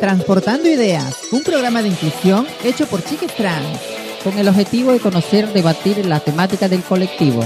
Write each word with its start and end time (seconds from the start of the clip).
Transportando 0.00 0.66
Ideas, 0.66 1.14
un 1.30 1.42
programa 1.42 1.82
de 1.82 1.88
inclusión 1.88 2.46
hecho 2.64 2.86
por 2.86 3.04
chiques 3.04 3.34
trans, 3.36 3.78
con 4.24 4.38
el 4.38 4.48
objetivo 4.48 4.92
de 4.92 4.98
conocer, 4.98 5.52
debatir 5.52 6.06
la 6.06 6.20
temática 6.20 6.70
del 6.70 6.82
colectivo. 6.82 7.44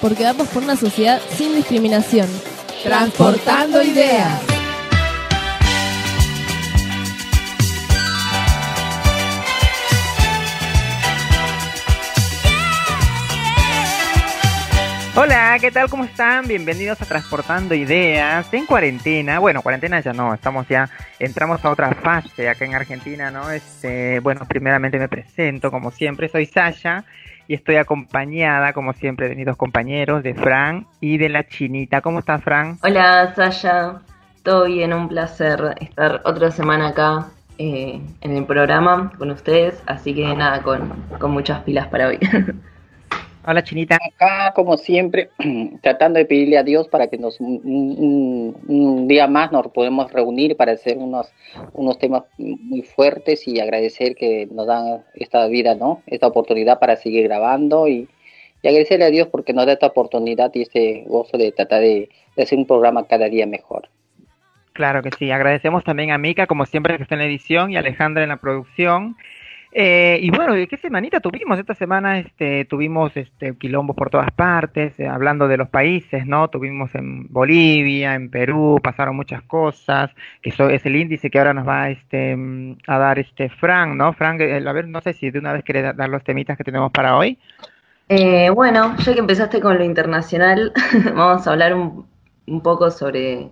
Porque 0.00 0.22
vamos 0.22 0.46
por 0.48 0.62
una 0.62 0.76
sociedad 0.76 1.20
sin 1.36 1.56
discriminación. 1.56 2.28
Transportando 2.84 3.82
Ideas. 3.82 4.55
Hola, 15.18 15.56
¿qué 15.58 15.70
tal? 15.70 15.88
¿Cómo 15.88 16.04
están? 16.04 16.46
Bienvenidos 16.46 17.00
a 17.00 17.06
Transportando 17.06 17.74
Ideas 17.74 18.52
en 18.52 18.66
cuarentena. 18.66 19.38
Bueno, 19.38 19.62
cuarentena 19.62 20.00
ya 20.00 20.12
no, 20.12 20.34
estamos 20.34 20.68
ya, 20.68 20.90
entramos 21.18 21.64
a 21.64 21.70
otra 21.70 21.90
fase 21.94 22.50
acá 22.50 22.66
en 22.66 22.74
Argentina, 22.74 23.30
¿no? 23.30 23.50
Este, 23.50 24.20
bueno, 24.20 24.42
primeramente 24.46 24.98
me 24.98 25.08
presento, 25.08 25.70
como 25.70 25.90
siempre, 25.90 26.28
soy 26.28 26.44
Sasha 26.44 27.04
y 27.48 27.54
estoy 27.54 27.76
acompañada, 27.76 28.74
como 28.74 28.92
siempre, 28.92 29.30
de 29.30 29.36
mis 29.36 29.46
dos 29.46 29.56
compañeros, 29.56 30.22
de 30.22 30.34
Fran 30.34 30.86
y 31.00 31.16
de 31.16 31.30
la 31.30 31.48
Chinita. 31.48 32.02
¿Cómo 32.02 32.18
estás, 32.18 32.42
Fran? 32.44 32.76
Hola, 32.82 33.32
Sasha. 33.34 34.02
Todo 34.42 34.66
bien, 34.66 34.92
un 34.92 35.08
placer 35.08 35.76
estar 35.80 36.20
otra 36.26 36.50
semana 36.50 36.88
acá 36.88 37.28
eh, 37.56 38.02
en 38.20 38.36
el 38.36 38.44
programa 38.44 39.10
con 39.16 39.30
ustedes, 39.30 39.82
así 39.86 40.14
que 40.14 40.36
nada, 40.36 40.60
con, 40.60 40.90
con 41.18 41.30
muchas 41.30 41.62
pilas 41.62 41.86
para 41.86 42.08
hoy. 42.08 42.18
Hola, 43.48 43.62
Chinita. 43.62 43.96
Acá, 44.04 44.52
como 44.56 44.76
siempre, 44.76 45.30
tratando 45.80 46.18
de 46.18 46.24
pedirle 46.24 46.58
a 46.58 46.64
Dios 46.64 46.88
para 46.88 47.06
que 47.06 47.16
nos 47.16 47.38
un, 47.38 49.06
día 49.06 49.28
más 49.28 49.52
nos 49.52 49.68
podemos 49.68 50.12
reunir 50.12 50.56
para 50.56 50.72
hacer 50.72 50.98
unos, 50.98 51.32
unos 51.72 51.96
temas 52.00 52.24
muy 52.38 52.82
fuertes 52.82 53.46
y 53.46 53.60
agradecer 53.60 54.16
que 54.16 54.48
nos 54.50 54.66
dan 54.66 55.04
esta 55.14 55.46
vida, 55.46 55.76
¿no? 55.76 56.02
Esta 56.08 56.26
oportunidad 56.26 56.80
para 56.80 56.96
seguir 56.96 57.22
grabando 57.28 57.86
y, 57.86 58.08
agradecerle 58.64 59.04
a 59.04 59.10
Dios 59.10 59.28
porque 59.28 59.52
nos 59.52 59.64
da 59.64 59.74
esta 59.74 59.86
oportunidad 59.86 60.50
y 60.54 60.62
este 60.62 61.04
gozo 61.06 61.38
de 61.38 61.52
tratar 61.52 61.82
de, 61.82 62.08
de 62.34 62.42
hacer 62.42 62.58
un 62.58 62.66
programa 62.66 63.06
cada 63.06 63.28
día 63.28 63.46
mejor. 63.46 63.88
Claro 64.72 65.04
que 65.04 65.12
sí. 65.12 65.30
Agradecemos 65.30 65.84
también 65.84 66.10
a 66.10 66.18
Mica, 66.18 66.48
como 66.48 66.66
siempre, 66.66 66.96
que 66.96 67.04
está 67.04 67.14
en 67.14 67.20
la 67.20 67.26
edición 67.26 67.70
y 67.70 67.76
a 67.76 67.78
Alejandra 67.78 68.24
en 68.24 68.28
la 68.30 68.38
producción. 68.38 69.16
Eh, 69.78 70.20
y 70.22 70.30
bueno, 70.30 70.54
¿qué 70.70 70.78
semanita 70.78 71.20
tuvimos? 71.20 71.58
Esta 71.58 71.74
semana 71.74 72.18
este, 72.18 72.64
tuvimos 72.64 73.14
este, 73.14 73.54
quilombos 73.58 73.94
por 73.94 74.08
todas 74.08 74.30
partes, 74.30 74.98
eh, 74.98 75.06
hablando 75.06 75.48
de 75.48 75.58
los 75.58 75.68
países, 75.68 76.26
¿no? 76.26 76.48
Tuvimos 76.48 76.94
en 76.94 77.30
Bolivia, 77.30 78.14
en 78.14 78.30
Perú, 78.30 78.80
pasaron 78.82 79.14
muchas 79.14 79.42
cosas, 79.42 80.10
que 80.40 80.48
eso 80.48 80.70
es 80.70 80.86
el 80.86 80.96
índice 80.96 81.28
que 81.28 81.38
ahora 81.38 81.52
nos 81.52 81.68
va 81.68 81.90
este, 81.90 82.38
a 82.86 82.98
dar 82.98 83.18
este 83.18 83.50
Frank, 83.50 83.96
¿no? 83.96 84.14
Frank, 84.14 84.40
eh, 84.40 84.64
a 84.66 84.72
ver, 84.72 84.88
no 84.88 85.02
sé 85.02 85.12
si 85.12 85.30
de 85.30 85.40
una 85.40 85.52
vez 85.52 85.62
querés 85.62 85.94
dar 85.94 86.08
los 86.08 86.24
temitas 86.24 86.56
que 86.56 86.64
tenemos 86.64 86.90
para 86.90 87.14
hoy. 87.18 87.38
bueno, 88.54 88.96
ya 88.96 89.12
que 89.12 89.20
empezaste 89.20 89.60
con 89.60 89.76
lo 89.76 89.84
internacional, 89.84 90.72
vamos 91.14 91.46
a 91.46 91.50
hablar 91.50 91.74
un, 91.74 92.06
un 92.46 92.62
poco 92.62 92.90
sobre 92.90 93.50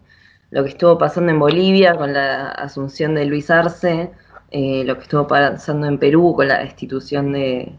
lo 0.53 0.63
que 0.63 0.71
estuvo 0.71 0.97
pasando 0.97 1.31
en 1.33 1.39
Bolivia 1.39 1.95
con 1.97 2.15
la 2.15 2.49
asunción 2.49 3.15
de 3.15 3.27
Luis 3.27 3.51
Arce 3.51 4.11
eh, 4.57 4.85
lo 4.85 4.95
que 4.95 5.03
estuvo 5.03 5.27
pasando 5.27 5.89
en 5.89 5.99
Perú 5.99 6.33
con 6.37 6.47
la 6.47 6.61
destitución 6.61 7.33
de, 7.33 7.73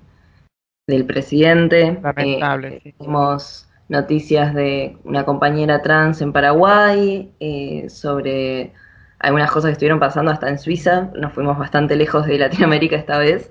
del 0.85 1.05
presidente. 1.05 1.97
Lamentable. 2.03 2.81
Eh, 2.83 2.93
Tenemos 2.97 3.69
noticias 3.87 4.53
de 4.53 4.97
una 5.05 5.23
compañera 5.23 5.81
trans 5.81 6.21
en 6.21 6.33
Paraguay, 6.33 7.31
eh, 7.39 7.89
sobre 7.89 8.73
algunas 9.19 9.51
cosas 9.51 9.69
que 9.69 9.71
estuvieron 9.71 10.01
pasando 10.01 10.33
hasta 10.33 10.49
en 10.49 10.59
Suiza. 10.59 11.11
Nos 11.15 11.31
fuimos 11.31 11.57
bastante 11.57 11.95
lejos 11.95 12.25
de 12.25 12.39
Latinoamérica 12.39 12.97
esta 12.97 13.19
vez. 13.19 13.49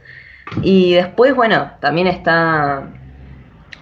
Y 0.61 0.92
después, 0.92 1.34
bueno, 1.34 1.70
también 1.81 2.09
está 2.09 2.91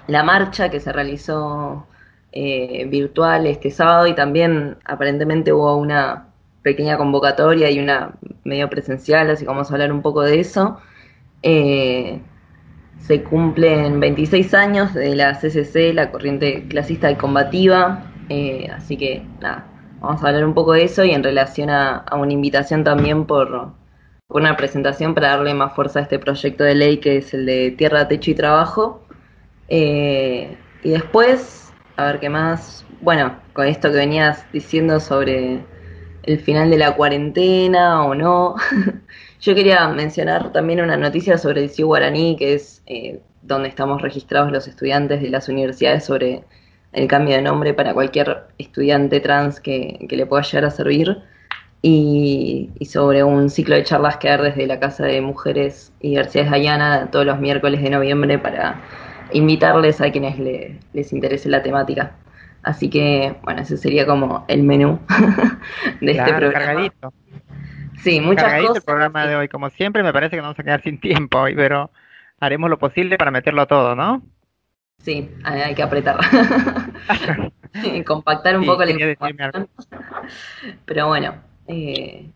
la 0.06 0.22
marcha 0.22 0.69
que 0.69 0.78
se 0.78 0.93
realizó 0.93 1.88
virtual 2.33 3.47
este 3.47 3.72
sábado 3.72 4.06
y 4.06 4.15
también 4.15 4.77
aparentemente 4.84 5.53
hubo 5.53 5.77
una 5.77 6.31
pequeña 6.62 6.97
convocatoria 6.97 7.71
y 7.71 7.78
una 7.78 8.12
medio 8.45 8.69
presencial, 8.71 9.31
así 9.31 9.45
que 9.45 9.49
vamos 9.49 9.71
a 9.71 9.75
hablar 9.75 9.93
un 9.93 10.03
poco 10.03 10.23
de 10.23 10.41
eso. 10.41 10.78
Eh, 11.43 12.21
se 12.99 13.23
cumplen 13.25 13.99
26 14.00 14.55
años 14.55 14.95
de 14.95 15.17
la 15.17 15.34
CCC, 15.34 15.93
la 15.93 16.11
corriente 16.11 16.67
clasista 16.69 17.11
y 17.11 17.17
combativa, 17.17 18.12
eh, 18.28 18.69
así 18.73 18.97
que 18.97 19.23
nada, 19.41 19.67
vamos 20.00 20.23
a 20.23 20.28
hablar 20.28 20.45
un 20.45 20.55
poco 20.55 20.73
de 20.73 20.84
eso 20.84 21.05
y 21.05 21.11
en 21.11 21.25
relación 21.25 21.71
a, 21.71 22.05
una 22.12 22.33
invitación 22.33 22.84
también 22.84 23.27
por, 23.27 23.73
una 24.29 24.56
presentación 24.56 25.15
para 25.15 25.31
darle 25.31 25.53
más 25.53 25.75
fuerza 25.75 25.99
a 25.99 26.03
este 26.03 26.19
proyecto 26.19 26.65
de 26.65 26.75
ley 26.75 26.99
que 26.99 27.19
es 27.19 27.34
el 27.34 27.44
de 27.44 27.73
tierra, 27.73 28.09
techo 28.09 28.31
y 28.31 28.34
trabajo. 28.34 29.05
Eh, 29.69 30.56
y 30.83 30.91
después, 30.91 31.73
a 31.97 32.06
ver 32.06 32.21
qué 32.21 32.31
más, 32.31 32.87
bueno, 33.00 33.37
con 33.53 33.67
esto 33.67 33.91
que 33.91 33.97
venías 33.97 34.47
diciendo 34.53 35.00
sobre 35.00 35.65
el 36.22 36.38
final 36.41 36.71
de 36.71 36.78
la 36.78 36.94
cuarentena 36.94 38.05
o 38.05 38.15
no. 38.15 38.56
Yo 39.41 39.55
quería 39.55 39.88
mencionar 39.88 40.53
también 40.53 40.81
una 40.81 40.97
noticia 40.97 41.37
sobre 41.38 41.62
el 41.65 41.71
CIU 41.71 41.87
Guaraní, 41.88 42.37
que 42.37 42.55
es 42.55 42.83
eh, 42.87 43.21
donde 43.43 43.69
estamos 43.69 44.00
registrados 44.00 44.53
los 44.53 44.69
estudiantes 44.69 45.21
de 45.21 45.31
las 45.31 45.49
universidades 45.49 46.05
sobre 46.05 46.44
el 46.93 47.09
cambio 47.09 47.37
de 47.37 47.43
nombre 47.43 47.75
para 47.75 47.94
cualquier 47.94 48.44
estudiante 48.59 49.21
trans 49.21 49.61
que, 49.61 50.06
le 50.09 50.27
pueda 50.27 50.43
llegar 50.43 50.66
a 50.66 50.71
servir. 50.71 51.19
Y, 51.84 52.71
sobre 52.88 53.25
un 53.25 53.50
ciclo 53.50 53.75
de 53.75 53.82
charlas 53.82 54.19
que 54.19 54.28
hay 54.28 54.41
desde 54.41 54.69
la 54.69 54.78
Casa 54.78 55.05
de 55.05 55.21
Mujeres 55.21 55.93
y 56.00 56.11
Diversidades 56.11 56.53
Guyana 56.53 57.11
todos 57.11 57.27
los 57.27 57.41
miércoles 57.41 57.82
de 57.82 57.91
noviembre 57.91 58.38
para 58.38 58.81
invitarles 59.32 60.00
a 60.00 60.12
quienes 60.12 60.38
les 60.38 61.12
interese 61.12 61.49
la 61.49 61.62
temática. 61.62 62.15
Así 62.62 62.89
que, 62.89 63.37
bueno, 63.43 63.62
ese 63.62 63.77
sería 63.77 64.06
como 64.06 64.45
el 64.49 64.62
menú 64.62 65.00
de 66.00 66.12
este 66.12 66.33
programa. 66.34 66.53
Cargadito. 66.53 67.12
Sí, 68.03 68.21
muchas 68.21 68.45
cargadito 68.45 68.77
el 68.77 68.83
programa 68.83 69.27
de 69.27 69.37
hoy. 69.37 69.49
Como 69.49 69.71
siempre, 69.71 70.03
me 70.03 70.12
parece 70.12 70.31
que 70.31 70.37
nos 70.37 70.47
vamos 70.47 70.59
a 70.59 70.65
quedar 70.65 70.83
sin 70.83 71.00
tiempo 71.00 71.39
hoy, 71.39 71.55
pero 71.55 71.91
haremos 72.41 72.71
lo 72.71 72.78
posible 72.78 73.19
para 73.19 73.31
meterlo 73.31 73.67
todo, 73.67 73.95
¿no? 73.95 74.23
Sí, 74.99 75.31
hay 75.45 75.75
que 75.75 75.83
apretar. 75.83 76.19
Compactar 78.06 78.59
un 78.59 78.67
poco 78.67 78.84
la 78.84 78.91
información. 78.91 79.69
Pero 80.84 81.09
bueno, 81.09 81.34
eh, 81.67 82.31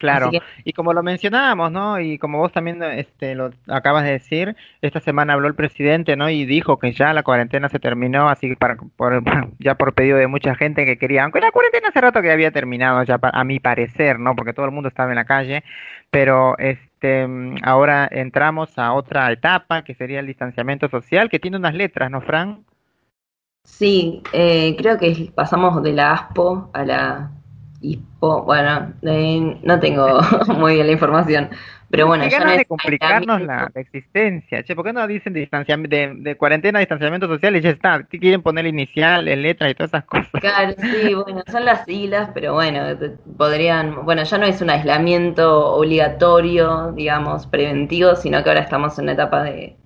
Claro, 0.00 0.30
y 0.64 0.72
como 0.72 0.94
lo 0.94 1.02
mencionábamos, 1.02 1.70
¿no? 1.70 2.00
Y 2.00 2.16
como 2.16 2.38
vos 2.38 2.50
también 2.52 2.82
este, 2.82 3.34
lo 3.34 3.50
acabas 3.68 4.04
de 4.04 4.12
decir, 4.12 4.56
esta 4.80 4.98
semana 4.98 5.34
habló 5.34 5.46
el 5.46 5.54
presidente, 5.54 6.16
¿no? 6.16 6.30
Y 6.30 6.46
dijo 6.46 6.78
que 6.78 6.92
ya 6.92 7.12
la 7.12 7.22
cuarentena 7.22 7.68
se 7.68 7.78
terminó, 7.78 8.30
así 8.30 8.48
que 8.48 8.56
para, 8.56 8.76
por, 8.96 9.22
ya 9.58 9.74
por 9.74 9.92
pedido 9.92 10.16
de 10.16 10.26
mucha 10.26 10.54
gente 10.54 10.86
que 10.86 10.96
quería, 10.96 11.24
aunque 11.24 11.42
la 11.42 11.52
cuarentena 11.52 11.88
hace 11.88 12.00
rato 12.00 12.22
que 12.22 12.32
había 12.32 12.50
terminado, 12.50 13.02
ya 13.02 13.18
a 13.20 13.44
mi 13.44 13.60
parecer, 13.60 14.18
¿no? 14.18 14.34
Porque 14.34 14.54
todo 14.54 14.64
el 14.64 14.72
mundo 14.72 14.88
estaba 14.88 15.10
en 15.10 15.16
la 15.16 15.26
calle, 15.26 15.64
pero 16.10 16.56
este, 16.56 17.28
ahora 17.62 18.08
entramos 18.10 18.78
a 18.78 18.94
otra 18.94 19.30
etapa, 19.30 19.84
que 19.84 19.94
sería 19.94 20.20
el 20.20 20.26
distanciamiento 20.26 20.88
social, 20.88 21.28
que 21.28 21.38
tiene 21.38 21.58
unas 21.58 21.74
letras, 21.74 22.10
¿no, 22.10 22.22
Fran? 22.22 22.64
Sí, 23.64 24.22
eh, 24.32 24.74
creo 24.78 24.96
que 24.96 25.30
pasamos 25.34 25.82
de 25.82 25.92
la 25.92 26.12
ASPO 26.12 26.70
a 26.72 26.84
la 26.86 27.32
bueno, 28.20 28.92
no 29.02 29.80
tengo 29.80 30.20
muy 30.58 30.74
bien 30.74 30.86
la 30.86 30.92
información, 30.92 31.50
pero 31.90 32.06
bueno, 32.06 32.28
ya 32.28 32.44
no 32.44 32.52
de 32.52 32.64
complicarnos 32.66 33.40
la, 33.42 33.70
existencia, 33.74 34.62
che, 34.62 34.76
¿por 34.76 34.84
qué 34.84 34.92
no 34.92 35.06
dicen 35.08 35.32
de, 35.32 35.48
de, 36.18 36.36
cuarentena, 36.36 36.78
distanciamiento 36.78 37.26
social 37.26 37.56
y 37.56 37.60
ya 37.60 37.70
está? 37.70 38.04
Quieren 38.04 38.42
poner 38.42 38.66
inicial, 38.66 39.26
en 39.26 39.42
letra 39.42 39.68
y 39.68 39.74
todas 39.74 39.90
esas 39.90 40.04
cosas. 40.04 40.30
Claro, 40.40 40.74
sí, 40.78 41.14
bueno, 41.14 41.42
son 41.50 41.64
las 41.64 41.84
siglas, 41.86 42.30
pero 42.32 42.54
bueno, 42.54 42.80
podrían, 43.36 44.04
bueno, 44.04 44.22
ya 44.22 44.38
no 44.38 44.46
es 44.46 44.62
un 44.62 44.70
aislamiento 44.70 45.74
obligatorio, 45.74 46.92
digamos, 46.92 47.48
preventivo, 47.48 48.14
sino 48.14 48.42
que 48.44 48.50
ahora 48.50 48.62
estamos 48.62 48.96
en 48.98 49.06
una 49.06 49.12
etapa 49.12 49.42
de, 49.42 49.76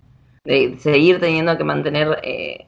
de 0.45 0.77
seguir 0.81 1.21
teniendo 1.21 1.57
que 1.57 1.65
mantener 1.65 2.19
eh, 2.23 2.67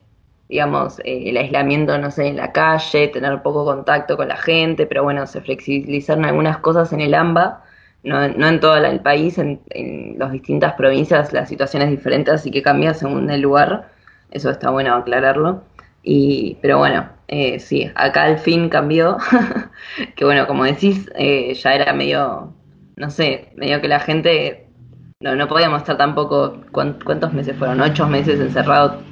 digamos, 0.48 1.00
eh, 1.00 1.30
el 1.30 1.36
aislamiento, 1.36 1.98
no 1.98 2.10
sé, 2.10 2.28
en 2.28 2.36
la 2.36 2.52
calle, 2.52 3.08
tener 3.08 3.42
poco 3.42 3.64
contacto 3.64 4.16
con 4.16 4.28
la 4.28 4.36
gente, 4.36 4.86
pero 4.86 5.02
bueno, 5.02 5.26
se 5.26 5.40
flexibilizaron 5.40 6.24
algunas 6.24 6.58
cosas 6.58 6.92
en 6.92 7.00
el 7.00 7.14
AMBA, 7.14 7.62
no, 8.04 8.28
no 8.28 8.48
en 8.48 8.60
todo 8.60 8.76
el 8.76 9.00
país, 9.00 9.38
en, 9.38 9.60
las 10.18 10.32
distintas 10.32 10.74
provincias 10.74 11.32
la 11.32 11.46
situación 11.46 11.82
es 11.82 11.90
diferente, 11.90 12.30
así 12.30 12.50
que 12.50 12.62
cambia 12.62 12.94
según 12.94 13.30
el 13.30 13.40
lugar, 13.40 13.90
eso 14.30 14.50
está 14.50 14.70
bueno 14.70 14.94
aclararlo. 14.94 15.62
Y, 16.02 16.56
pero 16.62 16.78
bueno, 16.78 17.08
eh, 17.26 17.58
sí, 17.58 17.90
acá 17.96 18.24
al 18.24 18.38
fin 18.38 18.68
cambió, 18.68 19.18
que 20.16 20.24
bueno, 20.24 20.46
como 20.46 20.64
decís, 20.64 21.10
eh, 21.16 21.52
ya 21.54 21.74
era 21.74 21.92
medio, 21.92 22.54
no 22.96 23.10
sé, 23.10 23.52
medio 23.56 23.80
que 23.80 23.88
la 23.88 23.98
gente, 23.98 24.68
no, 25.20 25.34
no 25.34 25.48
podíamos 25.48 25.80
estar 25.80 25.96
tampoco, 25.96 26.60
¿cuántos 26.70 27.32
meses 27.32 27.56
fueron? 27.56 27.80
Ocho 27.80 28.06
meses 28.06 28.38
encerrados 28.38 29.02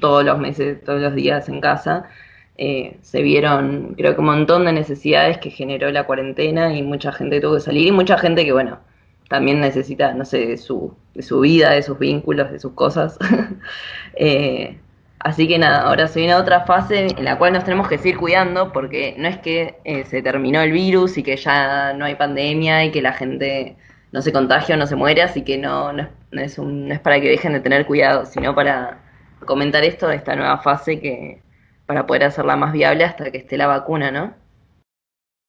todos 0.00 0.24
los 0.24 0.38
meses, 0.38 0.82
todos 0.84 1.00
los 1.00 1.14
días 1.14 1.48
en 1.48 1.60
casa. 1.60 2.08
eh, 2.56 2.98
se 3.02 3.22
vieron, 3.22 3.94
creo 3.96 4.14
que 4.14 4.20
un 4.20 4.26
montón 4.26 4.64
de 4.66 4.72
necesidades 4.72 5.38
que 5.38 5.50
generó 5.50 5.90
la 5.90 6.04
cuarentena 6.06 6.74
y 6.76 6.82
mucha 6.82 7.12
gente 7.12 7.40
tuvo 7.40 7.54
que 7.54 7.60
salir 7.60 7.86
y 7.88 7.92
mucha 7.92 8.18
gente 8.18 8.44
que, 8.44 8.52
bueno, 8.52 8.80
también 9.28 9.60
necesita, 9.60 10.12
no 10.14 10.24
sé, 10.24 10.46
de 10.46 10.56
su, 10.58 10.94
de 11.14 11.22
su 11.22 11.40
vida, 11.40 11.70
de 11.72 11.82
sus 11.82 11.98
vínculos, 11.98 12.50
de 12.52 12.58
sus 12.60 12.72
cosas. 12.72 13.18
eh, 14.14 14.80
Así 15.22 15.46
que 15.46 15.58
nada, 15.58 15.82
ahora 15.82 16.08
se 16.08 16.20
viene 16.20 16.34
otra 16.34 16.64
fase 16.64 17.08
en 17.08 17.24
la 17.26 17.36
cual 17.36 17.52
nos 17.52 17.64
tenemos 17.64 17.88
que 17.88 17.98
seguir 17.98 18.16
cuidando 18.16 18.72
porque 18.72 19.14
no 19.18 19.28
es 19.28 19.38
que 19.38 19.78
eh, 19.84 20.04
se 20.06 20.22
terminó 20.22 20.62
el 20.62 20.72
virus 20.72 21.18
y 21.18 21.22
que 21.22 21.36
ya 21.36 21.92
no 21.92 22.06
hay 22.06 22.14
pandemia 22.14 22.86
y 22.86 22.90
que 22.90 23.02
la 23.02 23.12
gente 23.12 23.76
no 24.12 24.22
se 24.22 24.32
contagia 24.32 24.76
o 24.76 24.78
no 24.78 24.86
se 24.86 24.96
muere, 24.96 25.20
así 25.22 25.44
que 25.44 25.58
no, 25.58 25.92
no, 25.92 26.08
es, 26.32 26.58
no 26.58 26.94
es 26.94 27.00
para 27.00 27.20
que 27.20 27.28
dejen 27.28 27.52
de 27.52 27.60
tener 27.60 27.84
cuidado, 27.86 28.24
sino 28.24 28.54
para 28.54 29.02
comentar 29.44 29.84
esto 29.84 30.08
de 30.08 30.16
esta 30.16 30.36
nueva 30.36 30.58
fase 30.58 31.00
que 31.00 31.42
para 31.86 32.06
poder 32.06 32.24
hacerla 32.24 32.56
más 32.56 32.72
viable 32.72 33.04
hasta 33.04 33.30
que 33.30 33.38
esté 33.38 33.56
la 33.56 33.66
vacuna, 33.66 34.10
¿no? 34.10 34.34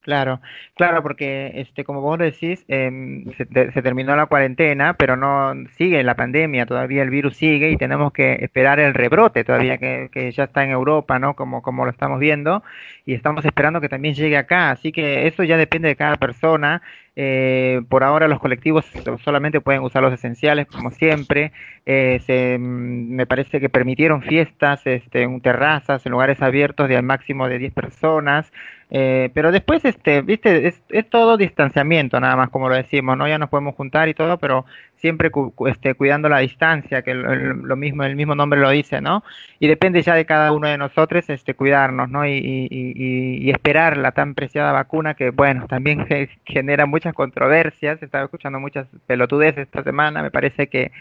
Claro, 0.02 0.42
claro, 0.76 1.04
porque 1.04 1.52
este, 1.54 1.84
como 1.84 2.02
vos 2.02 2.18
decís, 2.18 2.66
eh, 2.68 3.24
se, 3.38 3.72
se, 3.72 3.82
terminó 3.84 4.16
la 4.16 4.26
cuarentena, 4.26 4.96
pero 4.96 5.16
no 5.16 5.54
sigue 5.78 6.02
la 6.02 6.16
pandemia, 6.16 6.66
todavía 6.66 7.04
el 7.04 7.12
virus 7.12 7.38
sigue 7.38 7.70
y 7.70 7.78
tenemos 7.78 8.12
que 8.12 8.34
esperar 8.42 8.80
el 8.80 8.96
rebrote 8.96 9.44
todavía 9.44 9.78
que, 9.78 10.10
que, 10.12 10.32
ya 10.32 10.46
está 10.46 10.64
en 10.64 10.72
Europa, 10.72 11.20
¿no? 11.20 11.36
Como, 11.36 11.62
como 11.62 11.86
lo 11.86 11.92
estamos 11.92 12.20
viendo 12.20 12.64
y 13.06 13.14
estamos 13.14 13.46
esperando 13.46 13.80
que 13.80 13.90
también 13.90 14.16
llegue 14.16 14.38
acá, 14.38 14.72
así 14.72 14.92
que 14.92 15.28
eso 15.28 15.44
ya 15.44 15.56
depende 15.56 15.90
de 15.90 15.96
cada 15.96 16.16
persona. 16.16 16.82
Eh, 17.24 17.84
por 17.88 18.04
ahora 18.04 18.28
los 18.28 18.40
colectivos 18.40 18.84
solamente 19.24 19.62
pueden 19.62 19.84
usar 19.84 20.02
los 20.02 20.12
esenciales, 20.12 20.66
como 20.66 20.90
siempre. 20.90 21.52
Eh, 21.86 22.20
se, 22.26 22.58
me 22.58 23.28
parece 23.28 23.60
que 23.60 23.70
permitieron 23.70 24.24
fiestas 24.24 24.82
este, 24.88 25.22
en 25.22 25.40
terrazas, 25.40 26.04
en 26.04 26.14
lugares 26.14 26.42
abiertos 26.42 26.90
de 26.90 26.98
al 26.98 27.04
máximo 27.04 27.48
de 27.48 27.60
10 27.60 27.74
personas. 27.74 28.52
Eh, 28.94 29.30
pero 29.34 29.54
después, 29.54 29.86
este, 29.86 30.22
viste, 30.22 30.68
es, 30.68 30.84
es, 30.90 31.10
todo 31.10 31.38
distanciamiento, 31.38 32.20
nada 32.20 32.36
más 32.36 32.50
como 32.50 32.68
lo 32.68 32.76
decimos, 32.76 33.18
¿no? 33.18 33.26
Ya 33.26 33.38
nos 33.38 33.50
podemos 33.50 33.74
juntar 33.76 34.10
y 34.10 34.14
todo, 34.14 34.38
pero 34.38 34.66
siempre 34.98 35.32
cu 35.32 35.54
este, 35.68 35.96
cuidando 35.96 36.28
la 36.28 36.40
distancia, 36.40 37.02
que 37.02 37.14
lo, 37.14 37.34
lo, 37.34 37.76
mismo, 37.78 38.04
el 38.04 38.18
mismo 38.18 38.36
nombre 38.36 38.60
lo 38.60 38.70
dice, 38.70 39.00
¿no? 39.00 39.24
Y 39.60 39.68
depende 39.70 40.02
ya 40.02 40.14
de 40.14 40.26
cada 40.26 40.52
uno 40.52 40.68
de 40.68 40.78
nosotros, 40.78 41.30
este, 41.30 41.54
cuidarnos, 41.54 42.10
¿no? 42.10 42.26
Y, 42.28 42.34
y, 42.34 42.68
y, 42.70 43.48
y 43.48 43.50
esperar 43.52 43.96
la 43.96 44.12
tan 44.12 44.36
preciada 44.36 44.74
vacuna 44.74 45.14
que, 45.14 45.30
bueno, 45.30 45.68
también 45.68 46.06
genera 46.46 46.86
muchas 46.86 47.14
controversias. 47.14 48.04
Estaba 48.04 48.26
escuchando 48.26 48.60
muchas 48.60 48.88
pelotudeces 49.08 49.64
esta 49.68 49.84
semana, 49.84 50.22
me 50.22 50.32
parece 50.32 50.68
que 50.68 50.92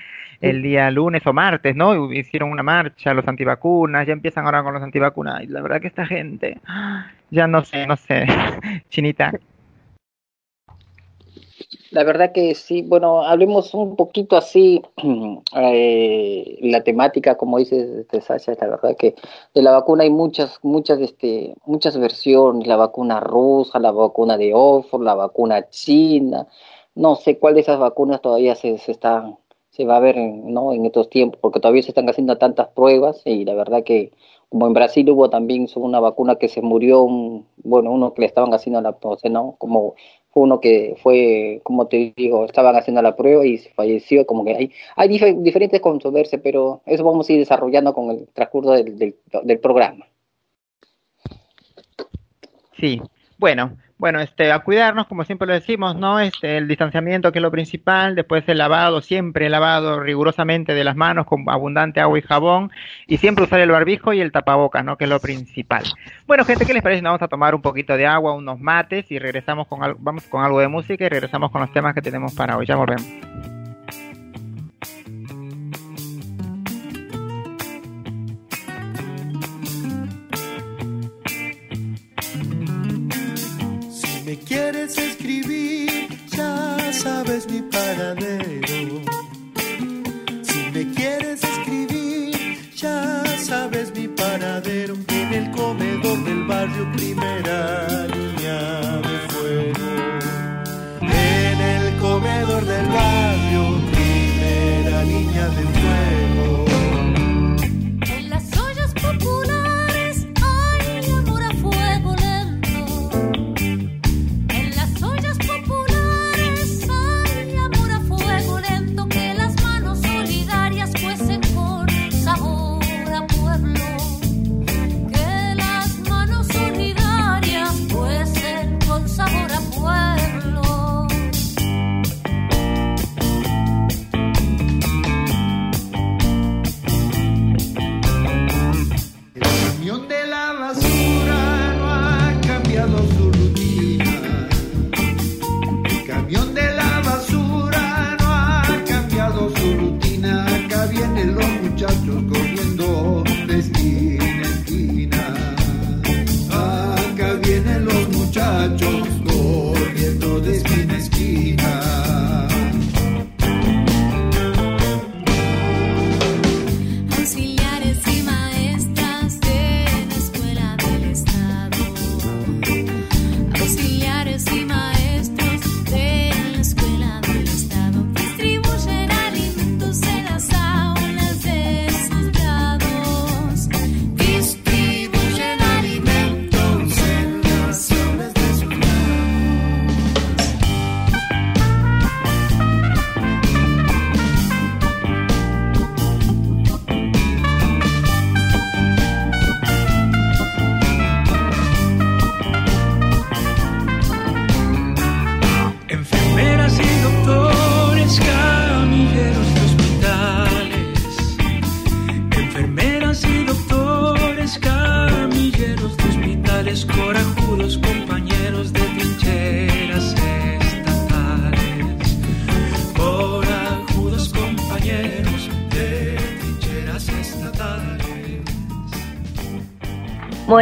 el 0.41 0.63
día 0.63 0.91
lunes 0.91 1.27
o 1.27 1.33
martes, 1.33 1.77
¿no? 1.77 2.13
Hicieron 2.13 2.51
una 2.51 2.63
marcha 2.63 3.13
los 3.15 3.29
antivacunas, 3.29 4.07
ya 4.07 4.13
empiezan 4.13 4.47
ahora 4.47 4.63
con 4.63 4.75
los 4.75 4.83
antivacunas. 4.83 5.43
Y 5.43 5.47
la 5.47 5.61
verdad 5.61 5.81
que 5.81 5.89
esta 5.89 6.07
gente, 6.07 6.59
ya 7.31 7.47
no 7.47 7.65
sé, 7.65 7.87
no 7.87 7.97
sé, 7.97 8.27
chinita. 8.89 9.33
La 11.91 12.05
verdad 12.05 12.33
que 12.33 12.55
sí, 12.55 12.83
bueno, 12.83 13.23
hablemos 13.23 13.75
un 13.75 13.97
poquito 13.97 14.37
así, 14.37 14.81
eh, 15.57 16.59
la 16.63 16.83
temática, 16.83 17.37
como 17.37 17.59
dices, 17.59 17.89
este, 17.99 18.21
Sasha, 18.21 18.55
la 18.61 18.69
verdad 18.69 18.97
que 18.97 19.17
de 19.55 19.63
la 19.63 19.73
vacuna 19.73 20.05
hay 20.05 20.11
muchas, 20.11 20.61
muchas, 20.63 21.01
este, 21.01 21.55
muchas 21.67 21.99
versiones, 21.99 22.67
la 22.67 22.77
vacuna 22.77 23.21
rusa, 23.21 23.79
la 23.79 23.91
vacuna 23.91 24.39
de 24.39 24.53
Oxford, 24.55 25.03
la 25.03 25.15
vacuna 25.15 25.69
china, 25.69 26.47
no 26.95 27.17
sé 27.17 27.39
cuál 27.39 27.55
de 27.55 27.61
esas 27.61 27.79
vacunas 27.79 28.23
todavía 28.23 28.55
se, 28.55 28.79
se 28.79 28.93
está 28.93 29.37
se 29.81 29.87
va 29.87 29.97
a 29.97 30.01
ver 30.01 30.19
¿no? 30.19 30.75
en 30.75 30.85
estos 30.85 31.09
tiempos, 31.09 31.41
porque 31.41 31.59
todavía 31.59 31.83
se 31.83 31.89
están 31.89 32.07
haciendo 32.11 32.37
tantas 32.37 32.69
pruebas 32.69 33.23
y 33.25 33.47
la 33.47 33.55
verdad 33.55 33.83
que 33.83 34.13
como 34.51 34.67
en 34.67 34.75
Brasil 34.75 35.09
hubo 35.09 35.31
también 35.31 35.69
una 35.77 36.01
vacuna 36.01 36.35
que 36.35 36.49
se 36.49 36.61
murió, 36.61 37.01
un, 37.03 37.47
bueno, 37.63 37.91
uno 37.93 38.13
que 38.13 38.21
le 38.21 38.27
estaban 38.27 38.53
haciendo 38.53 38.83
la 38.83 38.99
prueba, 38.99 39.17
¿no? 39.31 39.55
Como 39.57 39.95
fue 40.29 40.43
uno 40.43 40.61
que 40.61 40.97
fue, 41.03 41.61
como 41.63 41.87
te 41.87 42.13
digo, 42.15 42.45
estaban 42.45 42.77
haciendo 42.77 43.01
la 43.01 43.17
prueba 43.17 43.47
y 43.47 43.57
falleció, 43.57 44.27
como 44.27 44.45
que 44.45 44.55
hay, 44.55 44.73
hay 44.97 45.09
dif 45.09 45.23
diferentes 45.39 45.81
controversias, 45.81 46.43
pero 46.45 46.83
eso 46.85 47.05
vamos 47.05 47.29
a 47.29 47.33
ir 47.33 47.39
desarrollando 47.39 47.95
con 47.95 48.11
el 48.11 48.29
transcurso 48.35 48.73
del, 48.73 48.99
del, 48.99 49.15
del 49.45 49.59
programa. 49.61 50.07
Sí, 52.79 53.01
bueno, 53.39 53.77
bueno, 54.01 54.19
este, 54.21 54.51
a 54.51 54.61
cuidarnos, 54.61 55.07
como 55.07 55.25
siempre 55.25 55.47
lo 55.47 55.53
decimos, 55.53 55.95
¿no? 55.95 56.21
Este, 56.21 56.57
el 56.57 56.67
distanciamiento 56.67 57.33
que 57.33 57.39
es 57.39 57.43
lo 57.43 57.51
principal, 57.51 58.15
después 58.15 58.43
el 58.49 58.57
lavado, 58.57 59.03
siempre 59.03 59.51
lavado 59.51 60.01
rigurosamente 60.01 60.73
de 60.73 60.85
las 60.85 60.97
manos 60.97 61.27
con 61.27 61.45
abundante 61.51 62.01
agua 62.01 62.19
y 62.19 62.23
jabón, 62.23 62.73
y 63.07 63.19
siempre 63.19 63.45
usar 63.45 63.61
el 63.61 63.71
barbijo 63.71 64.15
y 64.15 64.21
el 64.21 64.33
tapabocas, 64.33 64.83
¿no? 64.87 64.97
Que 64.97 65.05
es 65.05 65.11
lo 65.11 65.21
principal. 65.21 65.85
Bueno, 66.27 66.47
gente, 66.47 66.65
¿qué 66.65 66.73
les 66.73 66.83
parece? 66.83 67.03
Vamos 67.03 67.21
a 67.21 67.29
tomar 67.29 67.55
un 67.55 67.61
poquito 67.61 67.95
de 67.95 68.07
agua, 68.07 68.35
unos 68.35 68.59
mates, 68.59 69.11
y 69.11 69.19
regresamos 69.19 69.69
con 69.69 69.85
algo, 69.85 69.99
vamos 70.01 70.25
con 70.25 70.43
algo 70.43 70.61
de 70.61 70.69
música 70.69 71.05
y 71.05 71.09
regresamos 71.11 71.51
con 71.51 71.61
los 71.61 71.71
temas 71.71 71.95
que 71.95 72.01
tenemos 72.01 72.35
para 72.35 72.57
hoy. 72.57 72.65
Ya 72.65 72.77
volvemos. 72.77 73.60
Quieres 84.51 84.99
escribir, 84.99 86.09
ya 86.37 86.77
sabes 86.93 87.49
mi 87.49 87.63
paradero. 87.63 89.01
Si 90.43 90.61
me 90.75 90.93
quieres 90.93 91.41
escribir, 91.45 92.73
ya 92.75 93.23
sabes 93.39 93.95
mi 93.95 94.09
paradero. 94.09 94.95
En 95.07 95.33
el 95.33 95.51
comedor 95.53 96.25
del 96.25 96.43
barrio, 96.49 96.91
primera 96.93 97.90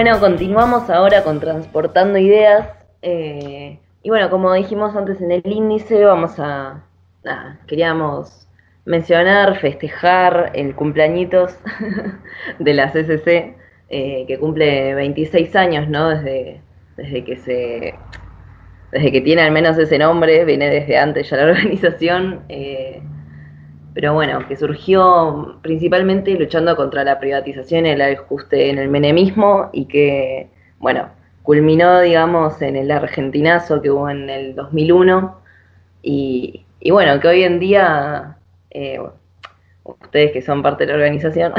Bueno, 0.00 0.20
continuamos 0.20 0.88
ahora 0.90 1.24
con 1.24 1.40
Transportando 1.40 2.18
Ideas. 2.18 2.68
eh, 3.02 3.80
y 4.04 4.08
bueno, 4.10 4.30
como 4.30 4.52
dijimos 4.52 4.94
antes 4.94 5.20
en 5.20 5.32
el 5.32 5.42
índice, 5.44 6.04
vamos 6.04 6.38
a. 6.38 6.84
Nada, 7.24 7.58
queríamos 7.66 8.46
mencionar, 8.84 9.58
festejar 9.58 10.52
el 10.54 10.76
cumpleañitos 10.76 11.58
de 12.60 12.74
la 12.74 12.92
CCC, 12.92 13.56
eh, 13.88 14.24
que 14.28 14.38
cumple 14.38 14.94
26 14.94 15.56
años, 15.56 15.88
¿no? 15.88 16.10
Desde, 16.10 16.60
desde 16.96 17.24
que 17.24 17.36
se. 17.36 17.94
Desde 18.92 19.10
que 19.10 19.20
tiene 19.20 19.42
al 19.42 19.50
menos 19.50 19.76
ese 19.78 19.98
nombre, 19.98 20.44
viene 20.44 20.70
desde 20.70 20.96
antes 20.96 21.28
ya 21.28 21.38
la 21.38 21.42
organización. 21.50 22.44
eh, 22.48 23.02
pero 23.98 24.14
bueno, 24.14 24.46
que 24.46 24.54
surgió 24.54 25.58
principalmente 25.60 26.30
luchando 26.38 26.76
contra 26.76 27.02
la 27.02 27.18
privatización 27.18 27.84
el 27.84 28.00
ajuste 28.00 28.70
en 28.70 28.78
el 28.78 28.88
menemismo 28.88 29.70
y 29.72 29.86
que, 29.86 30.50
bueno, 30.78 31.08
culminó, 31.42 31.98
digamos, 31.98 32.62
en 32.62 32.76
el 32.76 32.92
argentinazo 32.92 33.82
que 33.82 33.90
hubo 33.90 34.08
en 34.08 34.30
el 34.30 34.54
2001 34.54 35.40
y, 36.00 36.64
y 36.78 36.92
bueno, 36.92 37.18
que 37.18 37.26
hoy 37.26 37.42
en 37.42 37.58
día, 37.58 38.36
eh, 38.70 39.00
ustedes 39.82 40.30
que 40.30 40.42
son 40.42 40.62
parte 40.62 40.86
de 40.86 40.92
la 40.92 40.98
organización, 40.98 41.52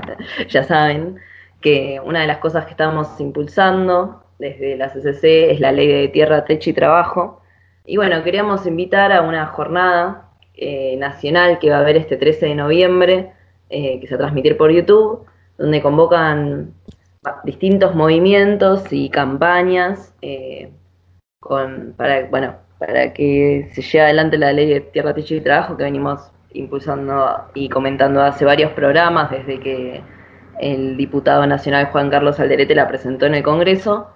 ya 0.50 0.64
saben 0.64 1.16
que 1.62 1.98
una 2.04 2.20
de 2.20 2.26
las 2.26 2.38
cosas 2.40 2.66
que 2.66 2.72
estamos 2.72 3.18
impulsando 3.20 4.22
desde 4.38 4.76
la 4.76 4.90
CCC 4.90 5.50
es 5.50 5.60
la 5.60 5.72
ley 5.72 5.88
de 5.88 6.08
tierra, 6.08 6.44
techo 6.44 6.68
y 6.68 6.74
trabajo. 6.74 7.40
Y 7.86 7.96
bueno, 7.96 8.22
queríamos 8.22 8.66
invitar 8.66 9.12
a 9.12 9.22
una 9.22 9.46
jornada 9.46 10.25
eh, 10.56 10.96
nacional 10.96 11.58
que 11.58 11.68
va 11.68 11.76
a 11.76 11.80
haber 11.80 11.96
este 11.96 12.16
13 12.16 12.46
de 12.46 12.54
noviembre, 12.54 13.32
eh, 13.68 14.00
que 14.00 14.06
se 14.06 14.14
va 14.14 14.16
a 14.16 14.26
transmitir 14.26 14.56
por 14.56 14.70
YouTube, 14.70 15.26
donde 15.58 15.82
convocan 15.82 16.72
distintos 17.44 17.94
movimientos 17.94 18.90
y 18.90 19.10
campañas 19.10 20.14
eh, 20.22 20.70
con, 21.40 21.92
para, 21.96 22.26
bueno, 22.28 22.54
para 22.78 23.12
que 23.12 23.68
se 23.74 23.82
lleve 23.82 24.04
adelante 24.04 24.38
la 24.38 24.52
ley 24.52 24.68
de 24.68 24.80
tierra, 24.80 25.12
techo 25.12 25.34
y 25.34 25.40
trabajo 25.40 25.76
que 25.76 25.84
venimos 25.84 26.30
impulsando 26.52 27.50
y 27.54 27.68
comentando 27.68 28.22
hace 28.22 28.46
varios 28.46 28.72
programas 28.72 29.30
desde 29.30 29.60
que 29.60 30.02
el 30.58 30.96
diputado 30.96 31.46
nacional 31.46 31.86
Juan 31.86 32.08
Carlos 32.08 32.40
Alderete 32.40 32.74
la 32.74 32.88
presentó 32.88 33.26
en 33.26 33.34
el 33.34 33.42
Congreso. 33.42 34.08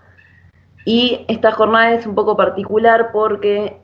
Y 0.87 1.27
esta 1.29 1.53
jornada 1.53 1.93
es 1.93 2.07
un 2.07 2.15
poco 2.15 2.37
particular 2.37 3.11
porque 3.13 3.77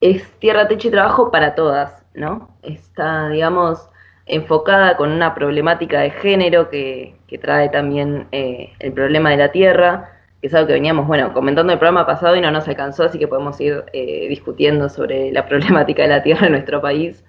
es 0.00 0.30
tierra, 0.38 0.68
techo 0.68 0.88
y 0.88 0.90
trabajo 0.90 1.30
para 1.30 1.54
todas, 1.54 2.04
¿no? 2.14 2.56
Está, 2.62 3.28
digamos, 3.30 3.88
enfocada 4.26 4.96
con 4.96 5.12
una 5.12 5.34
problemática 5.34 6.00
de 6.00 6.10
género 6.10 6.68
que, 6.68 7.16
que 7.28 7.38
trae 7.38 7.68
también 7.68 8.28
eh, 8.32 8.72
el 8.80 8.92
problema 8.92 9.30
de 9.30 9.36
la 9.38 9.52
tierra, 9.52 10.10
que 10.40 10.48
es 10.48 10.54
algo 10.54 10.66
que 10.68 10.74
veníamos, 10.74 11.06
bueno, 11.06 11.32
comentando 11.32 11.72
el 11.72 11.78
programa 11.78 12.06
pasado 12.06 12.36
y 12.36 12.40
no 12.40 12.50
nos 12.50 12.68
alcanzó, 12.68 13.04
así 13.04 13.18
que 13.18 13.28
podemos 13.28 13.60
ir 13.60 13.84
eh, 13.92 14.28
discutiendo 14.28 14.88
sobre 14.88 15.32
la 15.32 15.46
problemática 15.48 16.02
de 16.02 16.08
la 16.08 16.22
tierra 16.22 16.46
en 16.46 16.52
nuestro 16.52 16.80
país. 16.82 17.24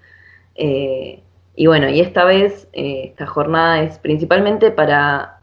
Eh, 0.55 1.23
y 1.55 1.67
bueno, 1.67 1.89
y 1.89 2.01
esta 2.01 2.23
vez 2.25 2.67
esta 2.73 3.25
jornada 3.25 3.81
es 3.81 3.97
principalmente 3.99 4.71
para, 4.71 5.36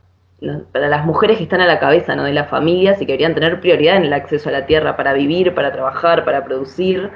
para 0.72 0.88
las 0.88 1.04
mujeres 1.04 1.38
que 1.38 1.44
están 1.44 1.60
a 1.60 1.66
la 1.66 1.78
cabeza 1.78 2.14
¿no? 2.16 2.24
de 2.24 2.32
las 2.32 2.48
familias 2.48 3.00
y 3.00 3.06
que 3.06 3.12
deberían 3.12 3.34
tener 3.34 3.60
prioridad 3.60 3.96
en 3.96 4.04
el 4.04 4.12
acceso 4.12 4.48
a 4.48 4.52
la 4.52 4.66
tierra 4.66 4.96
para 4.96 5.12
vivir, 5.12 5.54
para 5.54 5.72
trabajar, 5.72 6.24
para 6.24 6.44
producir. 6.44 7.10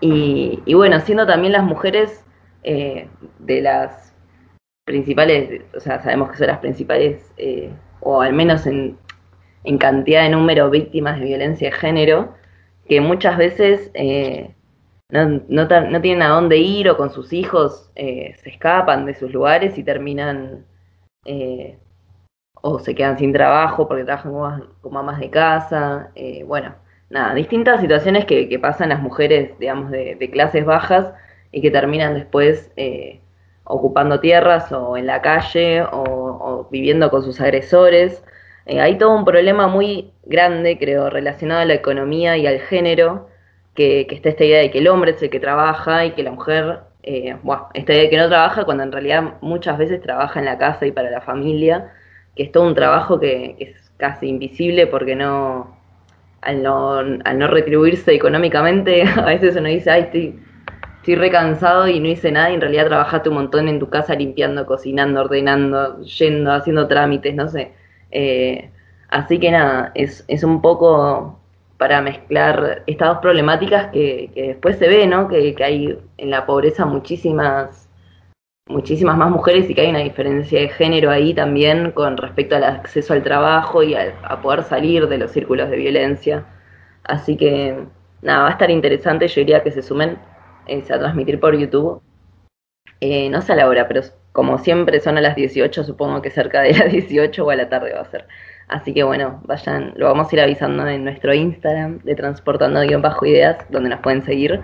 Y, 0.00 0.60
y 0.64 0.74
bueno, 0.74 1.00
siendo 1.00 1.26
también 1.26 1.52
las 1.52 1.64
mujeres 1.64 2.24
eh, 2.62 3.08
de 3.38 3.62
las 3.62 4.14
principales, 4.84 5.62
o 5.74 5.80
sea, 5.80 6.02
sabemos 6.02 6.30
que 6.30 6.38
son 6.38 6.48
las 6.48 6.58
principales, 6.58 7.32
eh, 7.36 7.70
o 8.00 8.20
al 8.20 8.32
menos 8.32 8.66
en, 8.66 8.98
en 9.64 9.78
cantidad 9.78 10.22
de 10.22 10.30
número 10.30 10.68
víctimas 10.70 11.18
de 11.18 11.26
violencia 11.26 11.70
de 11.70 11.76
género, 11.76 12.34
que 12.88 13.00
muchas 13.00 13.38
veces 13.38 13.90
eh, 13.94 14.54
no, 15.10 15.42
no, 15.48 15.66
no 15.66 16.00
tienen 16.00 16.22
a 16.22 16.28
dónde 16.28 16.58
ir 16.58 16.88
o 16.90 16.96
con 16.96 17.10
sus 17.10 17.32
hijos 17.32 17.90
se 17.94 18.34
escapan 18.44 19.06
de 19.06 19.14
sus 19.14 19.32
lugares 19.32 19.78
y 19.78 19.84
terminan 19.84 20.64
o 22.62 22.78
se 22.78 22.94
quedan 22.94 23.18
sin 23.18 23.32
trabajo 23.32 23.88
porque 23.88 24.04
trabajan 24.04 24.32
como, 24.82 24.98
amas 24.98 25.18
de 25.20 25.30
casa. 25.30 26.10
eh, 26.14 26.44
bueno, 26.44 26.74
nada, 27.10 27.34
distintas 27.34 27.80
situaciones 27.80 28.24
que, 28.26 28.48
que 28.48 28.58
pasan 28.58 28.90
las 28.90 29.00
mujeres, 29.00 29.58
digamos, 29.58 29.90
de, 29.90 30.14
de 30.16 30.30
clases 30.30 30.64
bajas 30.64 31.12
y 31.52 31.60
que 31.62 31.70
terminan 31.70 32.14
después 32.14 32.70
eh, 32.76 33.20
ocupando 33.64 34.20
tierras 34.20 34.72
o 34.72 34.96
en 34.96 35.06
la 35.06 35.22
calle 35.22 35.82
o, 35.82 35.88
o 36.02 36.68
viviendo 36.70 37.10
con 37.10 37.22
sus 37.22 37.40
agresores. 37.40 38.24
Eh, 38.66 38.80
hay 38.80 38.98
todo 38.98 39.14
un 39.16 39.24
problema 39.24 39.66
muy 39.68 40.12
grande, 40.24 40.78
creo, 40.78 41.10
relacionado 41.10 41.62
a 41.62 41.64
la 41.64 41.74
economía 41.74 42.36
y 42.36 42.46
al 42.46 42.60
género, 42.60 43.28
que, 43.74 44.06
que 44.08 44.14
está 44.14 44.28
esta 44.30 44.44
idea 44.44 44.60
de 44.60 44.70
que 44.70 44.78
el 44.78 44.88
hombre 44.88 45.12
es 45.12 45.22
el 45.22 45.30
que 45.30 45.40
trabaja 45.40 46.04
y 46.04 46.12
que 46.12 46.22
la 46.22 46.32
mujer, 46.32 46.80
eh, 47.02 47.36
bueno, 47.42 47.68
esta 47.74 47.92
idea 47.92 48.02
de 48.04 48.10
que 48.10 48.16
no 48.18 48.28
trabaja 48.28 48.64
cuando 48.64 48.82
en 48.84 48.92
realidad 48.92 49.34
muchas 49.40 49.78
veces 49.78 50.00
trabaja 50.02 50.38
en 50.40 50.46
la 50.46 50.58
casa 50.58 50.86
y 50.86 50.92
para 50.92 51.10
la 51.10 51.20
familia, 51.20 51.92
que 52.34 52.44
es 52.44 52.52
todo 52.52 52.66
un 52.66 52.74
trabajo 52.74 53.18
que, 53.18 53.56
es 53.58 53.92
casi 53.96 54.28
invisible 54.28 54.86
porque 54.86 55.14
no 55.14 55.76
al, 56.40 56.62
no, 56.62 56.98
al 56.98 57.38
no 57.38 57.46
retribuirse 57.48 58.14
económicamente, 58.14 59.02
a 59.16 59.26
veces 59.26 59.56
uno 59.56 59.68
dice, 59.68 59.90
ay, 59.90 60.02
estoy, 60.02 60.40
estoy 60.96 61.14
recansado 61.16 61.86
y 61.88 62.00
no 62.00 62.08
hice 62.08 62.32
nada 62.32 62.50
y 62.50 62.54
en 62.54 62.60
realidad 62.60 62.86
trabajaste 62.86 63.28
un 63.28 63.36
montón 63.36 63.68
en 63.68 63.78
tu 63.78 63.90
casa 63.90 64.14
limpiando, 64.14 64.66
cocinando, 64.66 65.20
ordenando, 65.20 66.00
yendo, 66.02 66.52
haciendo 66.52 66.88
trámites, 66.88 67.34
no 67.34 67.48
sé. 67.48 67.72
Eh, 68.10 68.70
así 69.08 69.38
que 69.38 69.50
nada, 69.50 69.92
es, 69.94 70.24
es 70.28 70.42
un 70.42 70.62
poco 70.62 71.38
para 71.76 72.02
mezclar 72.02 72.82
estas 72.86 73.08
dos 73.08 73.18
problemáticas 73.18 73.88
que, 73.88 74.30
que 74.34 74.48
después 74.48 74.78
se 74.78 74.88
ve, 74.88 75.06
¿no? 75.06 75.28
Que, 75.28 75.54
que 75.54 75.64
hay 75.64 75.98
en 76.18 76.30
la 76.30 76.46
pobreza 76.46 76.84
muchísimas 76.86 77.89
muchísimas 78.66 79.16
más 79.16 79.30
mujeres 79.30 79.68
y 79.68 79.74
que 79.74 79.82
hay 79.82 79.90
una 79.90 80.00
diferencia 80.00 80.60
de 80.60 80.68
género 80.68 81.10
ahí 81.10 81.34
también 81.34 81.90
con 81.92 82.16
respecto 82.16 82.56
al 82.56 82.64
acceso 82.64 83.12
al 83.12 83.22
trabajo 83.22 83.82
y 83.82 83.94
a, 83.94 84.40
poder 84.42 84.62
salir 84.62 85.08
de 85.08 85.18
los 85.18 85.32
círculos 85.32 85.70
de 85.70 85.76
violencia. 85.76 86.46
Así 87.04 87.36
que 87.36 87.84
nada, 88.22 88.42
va 88.42 88.48
a 88.48 88.52
estar 88.52 88.70
interesante, 88.70 89.28
yo 89.28 89.40
diría 89.40 89.62
que 89.62 89.72
se 89.72 89.82
sumen, 89.82 90.18
eh, 90.66 90.84
a 90.90 90.98
transmitir 90.98 91.40
por 91.40 91.56
YouTube. 91.58 92.02
Eh, 93.00 93.30
no 93.30 93.40
sé 93.42 93.52
a 93.54 93.56
la 93.56 93.68
hora, 93.68 93.88
pero 93.88 94.02
como 94.32 94.58
siempre 94.58 95.00
son 95.00 95.18
a 95.18 95.20
las 95.20 95.34
18, 95.36 95.84
supongo 95.84 96.22
que 96.22 96.30
cerca 96.30 96.62
de 96.62 96.72
las 96.74 96.92
18 96.92 97.44
o 97.44 97.50
a 97.50 97.56
la 97.56 97.68
tarde 97.68 97.94
va 97.94 98.02
a 98.02 98.04
ser. 98.04 98.26
Así 98.68 98.94
que 98.94 99.02
bueno, 99.02 99.40
vayan, 99.46 99.92
lo 99.96 100.06
vamos 100.06 100.30
a 100.30 100.36
ir 100.36 100.40
avisando 100.42 100.86
en 100.86 101.02
nuestro 101.04 101.34
Instagram 101.34 101.98
de 102.04 102.14
transportando-ideas, 102.14 103.66
donde 103.70 103.90
nos 103.90 104.00
pueden 104.00 104.22
seguir. 104.22 104.62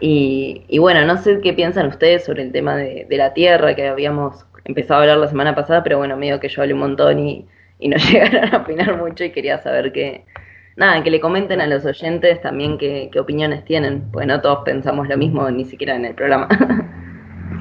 Y, 0.00 0.64
y 0.68 0.78
bueno, 0.78 1.04
no 1.04 1.16
sé 1.16 1.40
qué 1.42 1.52
piensan 1.52 1.86
ustedes 1.86 2.24
sobre 2.24 2.42
el 2.42 2.52
tema 2.52 2.76
de, 2.76 3.06
de 3.08 3.16
la 3.16 3.32
tierra, 3.32 3.74
que 3.74 3.86
habíamos 3.86 4.46
empezado 4.64 5.00
a 5.00 5.02
hablar 5.02 5.18
la 5.18 5.28
semana 5.28 5.54
pasada, 5.54 5.82
pero 5.82 5.98
bueno, 5.98 6.16
medio 6.16 6.40
que 6.40 6.48
yo 6.48 6.62
hablé 6.62 6.74
un 6.74 6.80
montón 6.80 7.18
y, 7.18 7.46
y 7.78 7.88
no 7.88 7.96
llegaron 8.12 8.54
a 8.54 8.58
opinar 8.58 8.96
mucho 8.96 9.24
y 9.24 9.30
quería 9.30 9.58
saber 9.58 9.92
que, 9.92 10.24
nada, 10.76 11.02
que 11.02 11.10
le 11.10 11.20
comenten 11.20 11.60
a 11.60 11.66
los 11.66 11.84
oyentes 11.84 12.40
también 12.40 12.78
qué, 12.78 13.08
qué 13.12 13.20
opiniones 13.20 13.64
tienen, 13.64 14.04
porque 14.12 14.26
no 14.26 14.40
todos 14.40 14.60
pensamos 14.64 15.08
lo 15.08 15.16
mismo, 15.16 15.50
ni 15.50 15.64
siquiera 15.64 15.96
en 15.96 16.04
el 16.04 16.14
programa. 16.14 16.48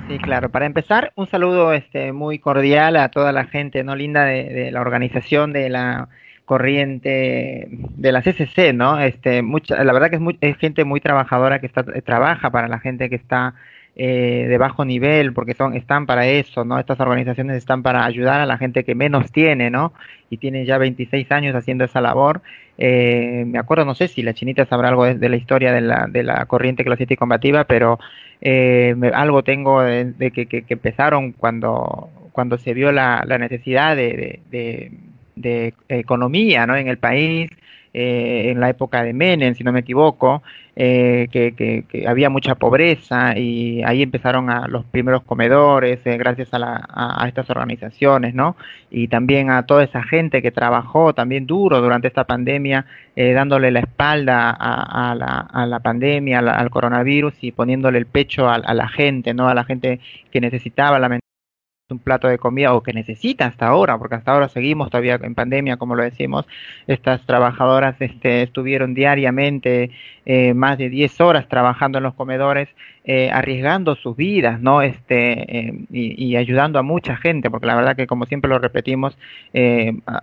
Sí, 0.08 0.20
claro. 0.20 0.50
Para 0.50 0.68
empezar, 0.68 1.12
un 1.16 1.26
saludo 1.26 1.74
este, 1.74 2.12
muy 2.12 2.38
cordial 2.38 2.96
a 2.96 3.10
toda 3.10 3.32
la 3.32 3.46
gente 3.46 3.84
no 3.84 3.96
linda 3.96 4.24
de, 4.24 4.44
de 4.44 4.72
la 4.72 4.82
organización 4.82 5.52
de 5.52 5.68
la 5.70 6.10
corriente 6.46 7.68
de 7.70 8.12
la 8.12 8.22
CCC, 8.22 8.74
¿no? 8.74 9.00
Este, 9.00 9.42
mucha, 9.42 9.84
la 9.84 9.94
verdad 9.94 10.10
que 10.10 10.18
es, 10.18 10.22
es 10.42 10.58
gente 10.58 10.86
muy 10.86 11.02
trabajadora 11.02 11.60
que 11.60 11.66
está, 11.66 11.84
trabaja 11.84 12.52
para 12.52 12.68
la 12.68 12.80
gente 12.80 13.10
que 13.10 13.16
está 13.16 13.56
eh, 13.98 14.48
de 14.50 14.58
bajo 14.58 14.84
nivel, 14.84 15.32
porque 15.32 15.54
son, 15.54 15.74
están 15.74 16.06
para 16.06 16.28
eso, 16.28 16.66
¿no? 16.66 16.78
Estas 16.78 17.00
organizaciones 17.00 17.56
están 17.56 17.82
para 17.82 18.06
ayudar 18.06 18.42
a 18.42 18.46
la 18.46 18.58
gente 18.58 18.84
que 18.84 18.94
menos 18.94 19.32
tiene, 19.32 19.70
¿no? 19.70 19.94
Y 20.30 20.38
tienen 20.38 20.66
ya 20.66 20.78
26 20.78 21.32
años 21.32 21.56
haciendo 21.56 21.86
esa 21.86 22.02
labor. 22.02 22.42
Eh, 22.78 23.46
me 23.48 23.58
acuerdo, 23.58 23.86
no 23.86 23.96
sé 23.96 24.10
si 24.10 24.22
la 24.22 24.34
chinita 24.34 24.66
sabrá 24.66 24.90
algo 24.90 25.06
de, 25.06 25.30
la 25.30 25.38
historia 25.38 25.72
de 25.72 25.80
la, 25.80 26.08
de 26.10 26.24
la 26.24 26.46
corriente 26.46 26.84
clasista 26.84 27.14
y 27.14 27.18
combativa, 27.18 27.64
pero 27.64 27.98
eh, 28.42 28.96
me, 28.98 29.10
algo 29.10 29.44
tengo 29.44 29.82
de, 29.82 30.12
de 30.12 30.32
que, 30.32 30.46
que, 30.48 30.64
que, 30.64 30.74
empezaron 30.74 31.32
cuando, 31.32 32.10
cuando 32.34 32.58
se 32.58 32.74
vio 32.74 32.92
la, 32.92 33.24
la 33.26 33.38
necesidad 33.38 33.96
de, 33.96 34.42
de, 34.52 34.92
de, 35.36 35.74
economía 35.90 36.66
¿no? 36.66 36.76
en 36.76 36.88
el 36.88 36.98
país, 36.98 37.52
eh, 37.94 38.52
en 38.52 38.60
la 38.60 38.70
época 38.70 39.04
de 39.04 39.14
Menem, 39.14 39.56
si 39.56 39.64
no 39.64 39.72
me 39.72 39.80
equivoco, 39.80 40.44
eh, 40.78 41.30
que, 41.32 42.06
había 42.06 42.30
mucha 42.30 42.56
pobreza 42.56 43.38
y 43.38 43.82
ahí 43.84 44.02
empezaron 44.02 44.50
a 44.50 44.68
los 44.68 44.84
primeros 44.84 45.24
comedores 45.24 46.00
eh, 46.04 46.18
gracias 46.18 46.54
a, 46.54 46.60
la, 46.60 46.86
a, 46.94 47.26
estas 47.30 47.50
organizaciones, 47.50 48.36
¿no? 48.36 48.58
Y 48.92 49.08
también 49.08 49.50
a 49.52 49.66
toda 49.66 49.86
esa 49.86 50.04
gente 50.04 50.42
que 50.42 50.52
trabajó 50.52 51.14
también 51.14 51.46
duro 51.48 51.80
durante 51.80 52.10
esta 52.10 52.26
pandemia, 52.26 52.86
eh, 53.16 53.32
dándole 53.32 53.72
la 53.72 53.80
espalda 53.80 54.50
a, 54.50 55.16
la, 55.16 55.80
pandemia, 55.80 56.40
al 56.40 56.70
coronavirus 56.70 57.36
y 57.42 57.54
poniéndole 57.54 57.98
el 57.98 58.06
pecho 58.06 58.50
a, 58.50 58.58
la 58.58 58.88
gente, 58.90 59.34
¿no? 59.34 59.48
A 59.48 59.54
la 59.54 59.64
gente 59.64 60.02
que 60.30 60.42
necesitaba 60.42 61.00
la 61.00 61.08
un 61.88 62.00
plato 62.00 62.28
de 62.28 62.40
comida 62.40 62.74
o 62.74 62.82
que 62.82 62.94
necesita 62.94 63.46
hasta 63.46 63.68
ahora, 63.68 63.96
porque 64.00 64.16
hasta 64.16 64.32
ahora 64.32 64.50
seguimos 64.50 64.90
todavía 64.90 65.20
en 65.22 65.36
pandemia, 65.36 65.78
como 65.78 65.94
lo 65.94 66.02
decimos, 66.02 66.48
estas 66.88 67.24
trabajadoras 67.28 67.96
este, 68.00 68.42
estuvieron 68.42 68.96
diariamente 68.96 69.92
eh, 70.26 70.56
más 70.56 70.80
de 70.80 70.90
10 70.90 71.22
horas 71.22 71.48
trabajando 71.48 72.00
en 72.00 72.04
los 72.06 72.16
comedores, 72.16 72.70
eh, 73.04 73.30
arriesgando 73.32 73.94
sus 73.94 74.18
vidas, 74.18 74.60
¿no? 74.62 74.82
Este, 74.82 75.60
eh, 75.60 75.86
y, 75.92 76.36
ayudando 76.36 76.80
a 76.80 76.82
mucha 76.82 77.18
gente, 77.18 77.52
porque 77.52 77.68
la 77.68 77.76
verdad 77.76 77.96
que 77.96 78.08
como 78.08 78.26
siempre 78.26 78.50
lo 78.50 78.58
repetimos, 78.58 79.16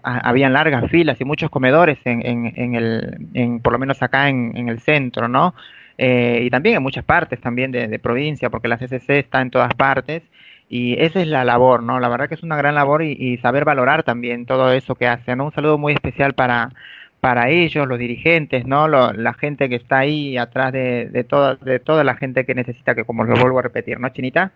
habían 0.03 0.53
largas 0.53 0.91
filas 0.91 1.21
y 1.21 1.25
muchos 1.25 1.49
comedores 1.49 1.99
en, 2.05 2.27
en, 2.27 2.53
en 2.57 2.75
el, 2.75 3.29
en, 3.35 3.61
por 3.61 3.73
lo 3.73 3.79
menos 3.79 4.03
acá 4.03 4.29
en, 4.29 4.69
el 4.69 4.81
centro, 4.81 5.29
¿no? 5.29 5.55
Y 5.97 6.51
también 6.51 6.77
en 6.77 6.83
muchas 6.83 7.05
partes 7.05 7.41
también 7.41 7.71
de, 7.71 7.87
de 7.87 7.99
provincia, 8.01 8.51
porque 8.51 8.67
la 8.67 8.79
CCC 8.79 9.11
está 9.11 9.41
en 9.41 9.51
todas 9.51 9.73
partes 9.75 10.25
y 10.73 10.99
esa 11.03 11.21
es 11.21 11.29
la 11.29 11.45
labor, 11.45 11.83
¿no? 11.83 12.01
La 12.01 12.09
verdad 12.09 12.31
que 12.31 12.35
es 12.35 12.43
una 12.43 12.57
gran 12.57 12.75
labor 12.75 13.03
y, 13.03 13.37
saber 13.43 13.67
valorar 13.67 14.05
también 14.05 14.47
todo 14.47 14.73
eso 14.73 14.95
que 14.95 15.07
hacen. 15.07 15.43
Un 15.43 15.53
saludo 15.53 15.77
muy 15.77 15.93
especial 15.93 16.33
para, 16.33 16.71
para 17.21 17.51
ellos, 17.51 17.87
los 17.87 17.99
dirigentes, 17.99 18.65
¿no? 18.67 18.89
Lo, 18.89 19.13
la 19.13 19.35
gente 19.35 19.69
que 19.69 19.75
está 19.75 19.99
ahí 19.99 20.39
atrás 20.39 20.73
de, 20.73 21.11
de, 21.11 21.25
toda, 21.25 21.57
de 21.57 21.79
toda 21.79 22.05
la 22.05 22.17
gente 22.17 22.47
que 22.47 22.55
necesita, 22.55 22.95
que 22.95 23.05
como 23.05 23.25
lo 23.25 23.39
vuelvo 23.39 23.59
a 23.59 23.63
repetir, 23.63 24.01
¿no, 24.01 24.09
Chinita? 24.09 24.53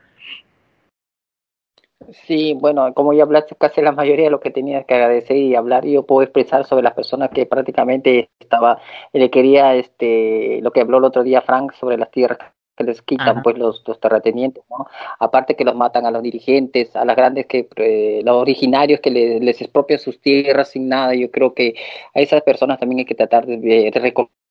Sí, 2.27 2.57
bueno, 2.59 2.95
como 2.95 3.13
ya 3.13 3.25
hablaste 3.25 3.55
casi 3.55 3.83
la 3.83 3.93
mayoría 3.93 4.25
de 4.25 4.31
lo 4.31 4.41
que 4.41 4.51
tenías 4.51 4.87
que 4.87 4.95
agradecer 4.95 5.37
y 5.37 5.55
hablar, 5.55 5.85
yo 5.85 6.07
puedo 6.07 6.23
expresar 6.23 6.65
sobre 6.65 6.85
las 6.85 6.95
personas 6.95 7.29
que 7.29 7.45
prácticamente 7.45 8.31
estaba, 8.41 8.81
le 9.13 9.31
quería, 9.31 9.75
este, 9.75 10.61
lo 10.63 10.71
que 10.71 10.81
habló 10.81 10.97
el 10.97 11.05
otro 11.05 11.25
día 11.25 11.43
Frank 11.43 11.75
sobre 11.75 11.99
las 11.99 12.11
tierras 12.11 12.56
que 12.77 12.85
les 12.85 13.03
quitan 13.03 13.29
Ajá. 13.29 13.43
pues 13.43 13.59
los, 13.59 13.83
los 13.87 13.99
terratenientes, 14.01 14.65
¿no? 14.71 14.87
Aparte 15.19 15.57
que 15.57 15.65
los 15.65 15.75
matan 15.75 16.07
a 16.07 16.11
los 16.11 16.23
dirigentes, 16.23 16.95
a 16.95 17.05
las 17.05 17.17
grandes 17.17 17.47
que 17.47 17.69
eh, 17.77 18.21
los 18.25 18.37
originarios 18.37 19.01
que 19.01 19.11
le, 19.11 19.41
les 19.41 19.61
expropian 19.61 19.99
sus 19.99 20.21
tierras 20.21 20.71
sin 20.71 20.89
nada, 20.89 21.15
yo 21.15 21.31
creo 21.31 21.55
que 21.55 21.75
a 22.15 22.21
esas 22.21 22.43
personas 22.43 22.79
también 22.79 23.01
hay 23.01 23.05
que 23.05 23.15
tratar 23.15 23.47
de, 23.47 23.57
de 23.59 23.91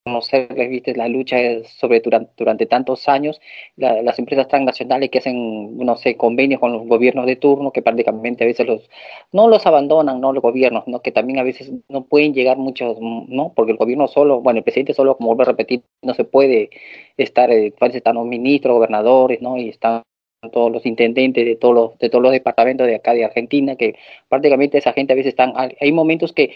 reconocerles, 0.06 0.70
viste, 0.70 0.96
la 0.96 1.08
lucha 1.08 1.38
sobre 1.80 2.00
durante, 2.00 2.32
durante 2.38 2.66
tantos 2.68 3.08
años, 3.10 3.42
la, 3.76 4.04
las 4.04 4.20
empresas 4.20 4.48
transnacionales 4.48 5.10
que 5.10 5.18
hacen, 5.18 5.78
no 5.78 5.96
sé, 5.98 6.16
convenios 6.16 6.60
con 6.60 6.74
los 6.74 6.86
gobiernos 6.88 7.26
de 7.26 7.36
turno, 7.38 7.72
que 7.72 7.82
prácticamente 7.82 8.44
a 8.44 8.48
veces 8.48 8.68
los, 8.68 8.88
no 9.32 9.48
los 9.48 9.66
abandonan, 9.66 10.22
no 10.22 10.32
los 10.32 10.44
gobiernos, 10.44 10.88
¿no? 10.88 11.02
Que 11.02 11.12
también 11.12 11.40
a 11.40 11.44
veces 11.44 11.72
no 11.90 12.06
pueden 12.06 12.36
llegar 12.36 12.58
muchos, 12.58 12.98
¿no? 13.02 13.54
Porque 13.56 13.72
el 13.72 13.78
gobierno 13.80 14.08
solo, 14.08 14.42
bueno, 14.42 14.60
el 14.60 14.64
presidente 14.64 14.94
solo, 14.94 15.18
como 15.18 15.30
vuelvo 15.30 15.42
a 15.44 15.46
repetir, 15.46 15.84
no 16.04 16.14
se 16.14 16.24
puede 16.24 16.70
estar, 17.18 17.50
eh, 17.52 17.74
están 17.94 18.16
los 18.16 18.28
ministros, 18.28 18.76
gobernadores, 18.76 19.42
¿no? 19.42 19.58
Y 19.58 19.70
están 19.70 20.04
todos 20.52 20.72
los 20.72 20.86
intendentes 20.86 21.44
de 21.46 21.56
todos 21.56 21.74
los, 21.74 21.98
de 21.98 22.10
todos 22.10 22.22
los 22.22 22.32
departamentos 22.32 22.86
de 22.86 22.96
acá 22.96 23.14
de 23.14 23.26
Argentina, 23.26 23.76
que 23.76 23.96
prácticamente 24.30 24.78
esa 24.78 24.94
gente 24.94 25.14
a 25.14 25.16
veces 25.16 25.32
están, 25.32 25.54
hay 25.58 25.92
momentos 25.92 26.34
que 26.34 26.56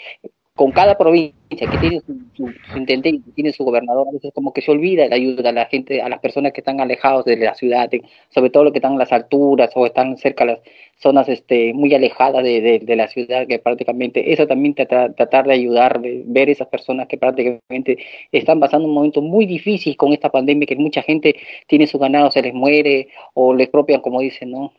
con 0.59 0.71
cada 0.71 0.97
provincia 0.97 1.31
que 1.49 1.77
tiene 1.77 2.01
su, 2.01 2.19
su, 2.35 2.51
su 2.69 2.77
intendente, 2.77 3.31
tiene 3.33 3.53
su 3.53 3.63
gobernador, 3.63 4.09
a 4.09 4.11
veces 4.11 4.33
como 4.33 4.51
que 4.51 4.61
se 4.61 4.71
olvida 4.71 5.07
la 5.07 5.15
ayuda 5.15 5.51
a 5.51 5.53
la 5.53 5.67
gente, 5.67 6.01
a 6.01 6.09
las 6.09 6.19
personas 6.19 6.51
que 6.51 6.59
están 6.59 6.81
alejados 6.81 7.23
de 7.23 7.37
la 7.37 7.55
ciudad, 7.55 7.89
sobre 8.27 8.49
todo 8.49 8.65
los 8.65 8.73
que 8.73 8.79
están 8.79 8.91
en 8.91 8.99
las 8.99 9.13
alturas 9.13 9.71
o 9.75 9.85
están 9.85 10.17
cerca 10.17 10.43
de 10.43 10.51
las 10.51 10.59
zonas 10.97 11.29
este, 11.29 11.73
muy 11.73 11.93
alejadas 11.93 12.43
de, 12.43 12.81
de, 12.83 12.95
la 12.97 13.07
ciudad, 13.07 13.47
que 13.47 13.57
prácticamente 13.59 14.33
eso 14.33 14.47
también 14.47 14.73
tratar, 14.75 15.13
tratar 15.13 15.47
de 15.47 15.53
ayudar, 15.53 16.01
de 16.01 16.23
ver 16.25 16.49
esas 16.49 16.67
personas 16.67 17.07
que 17.07 17.17
prácticamente 17.17 17.97
están 18.33 18.59
pasando 18.59 18.89
un 18.89 18.95
momento 18.95 19.21
muy 19.21 19.45
difícil 19.45 19.95
con 19.95 20.11
esta 20.11 20.29
pandemia, 20.29 20.67
que 20.67 20.75
mucha 20.75 21.01
gente 21.03 21.37
tiene 21.67 21.87
su 21.87 21.97
ganado, 21.99 22.31
se 22.31 22.41
les 22.41 22.53
muere 22.53 23.07
o 23.33 23.53
les 23.53 23.67
expropian, 23.67 24.01
como 24.01 24.19
dicen, 24.19 24.51
¿no? 24.51 24.73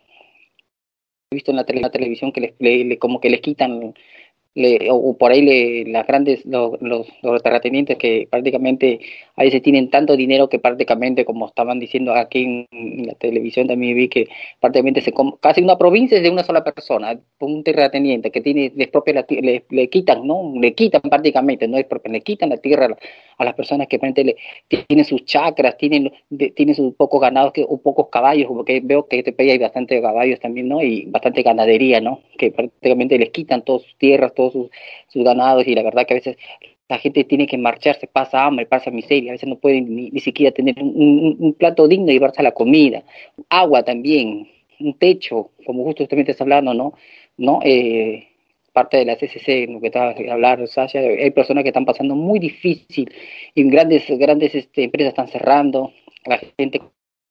He 1.31 1.37
visto 1.37 1.49
en 1.49 1.57
la, 1.57 1.63
tele, 1.65 1.81
la 1.81 1.89
televisión 1.89 2.31
que 2.31 2.41
les, 2.41 2.53
le, 2.59 2.83
le, 2.83 2.99
como 2.99 3.19
que 3.19 3.31
les 3.31 3.41
quitan 3.41 3.95
le, 4.53 4.89
o 4.89 5.17
por 5.17 5.31
ahí 5.31 5.41
le, 5.41 5.91
las 5.91 6.05
grandes, 6.05 6.45
los, 6.45 6.81
los, 6.81 7.07
los 7.21 7.41
terratenientes 7.41 7.97
que 7.97 8.27
prácticamente 8.29 8.99
a 9.35 9.43
veces 9.43 9.61
tienen 9.61 9.89
tanto 9.89 10.17
dinero 10.17 10.49
que 10.49 10.59
prácticamente, 10.59 11.23
como 11.25 11.47
estaban 11.47 11.79
diciendo 11.79 12.13
aquí 12.13 12.67
en, 12.71 13.07
la 13.07 13.13
televisión, 13.15 13.67
también 13.67 13.95
vi 13.95 14.09
que 14.09 14.27
prácticamente 14.59 15.01
se 15.01 15.13
casi 15.39 15.61
una 15.61 15.77
provincia 15.77 16.17
es 16.17 16.23
de 16.23 16.29
una 16.29 16.43
sola 16.43 16.63
persona, 16.63 17.17
un 17.39 17.63
terrateniente 17.63 18.29
que 18.29 18.41
tiene, 18.41 18.71
les 18.75 18.89
propia 18.89 19.13
la, 19.13 19.25
le, 19.29 19.65
le 19.69 19.89
quitan, 19.89 20.27
¿no? 20.27 20.53
Le 20.59 20.73
quitan 20.73 21.01
prácticamente, 21.01 21.67
no 21.67 21.77
es 21.77 21.85
propia, 21.85 22.11
le 22.11 22.21
quitan 22.21 22.49
la 22.49 22.57
tierra 22.57 22.95
a, 23.37 23.45
las 23.45 23.53
personas 23.55 23.87
que 23.87 23.97
le, 23.97 24.35
tienen 24.87 25.05
sus 25.05 25.25
chacras, 25.25 25.77
tienen, 25.77 26.11
tienen 26.55 26.75
sus 26.75 26.93
pocos 26.95 27.21
ganados 27.21 27.53
que, 27.53 27.65
o 27.67 27.77
pocos 27.81 28.09
caballos, 28.09 28.47
porque 28.47 28.81
veo 28.83 29.07
que 29.07 29.19
este 29.19 29.33
país 29.33 29.53
hay 29.53 29.57
bastante 29.57 30.01
caballos 30.01 30.39
también, 30.39 30.67
¿no? 30.67 30.81
Y 30.81 31.05
bastante 31.05 31.41
ganadería, 31.41 32.01
¿no? 32.01 32.21
Que 32.37 32.51
prácticamente 32.51 33.17
les 33.17 33.29
quitan 33.31 33.63
todas 33.63 33.83
sus 33.83 33.97
tierras, 33.97 34.33
todos 34.41 34.53
sus, 34.53 34.69
sus 35.07 35.23
ganados 35.23 35.67
y 35.67 35.75
la 35.75 35.83
verdad 35.83 36.05
que 36.05 36.13
a 36.13 36.17
veces 36.17 36.37
la 36.89 36.97
gente 36.97 37.23
tiene 37.23 37.47
que 37.47 37.57
marcharse, 37.57 38.05
pasa 38.07 38.45
hambre, 38.45 38.65
pasa 38.65 38.91
miseria, 38.91 39.31
a 39.31 39.35
veces 39.35 39.47
no 39.47 39.55
pueden 39.55 39.95
ni, 39.95 40.19
siquiera 40.19 40.53
tener 40.53 40.75
un, 40.81 41.55
plato 41.57 41.87
digno 41.87 42.11
y 42.11 42.15
llevarse 42.15 42.43
la 42.43 42.51
comida, 42.51 43.03
agua 43.49 43.83
también, 43.83 44.49
un 44.79 44.93
techo, 44.97 45.51
como 45.65 45.85
justo 45.85 46.03
usted 46.03 46.17
me 46.17 46.23
está 46.23 46.43
hablando, 46.43 46.73
¿no? 46.73 46.93
¿No? 47.37 47.59
Eh, 47.63 48.27
parte 48.73 48.97
de 48.97 49.05
la 49.05 49.15
CCC, 49.15 49.67
lo 49.69 49.79
que 49.79 49.87
estaba 49.87 50.11
a 50.11 50.33
hablar 50.33 50.67
Sasha, 50.67 50.99
hay 50.99 51.31
personas 51.31 51.63
que 51.63 51.69
están 51.69 51.85
pasando 51.85 52.15
muy 52.15 52.39
difícil 52.39 53.09
y 53.55 53.63
grandes, 53.69 54.03
grandes 54.09 54.53
este, 54.53 54.83
empresas 54.83 55.13
están 55.13 55.29
cerrando, 55.29 55.93
la 56.25 56.39
gente 56.57 56.81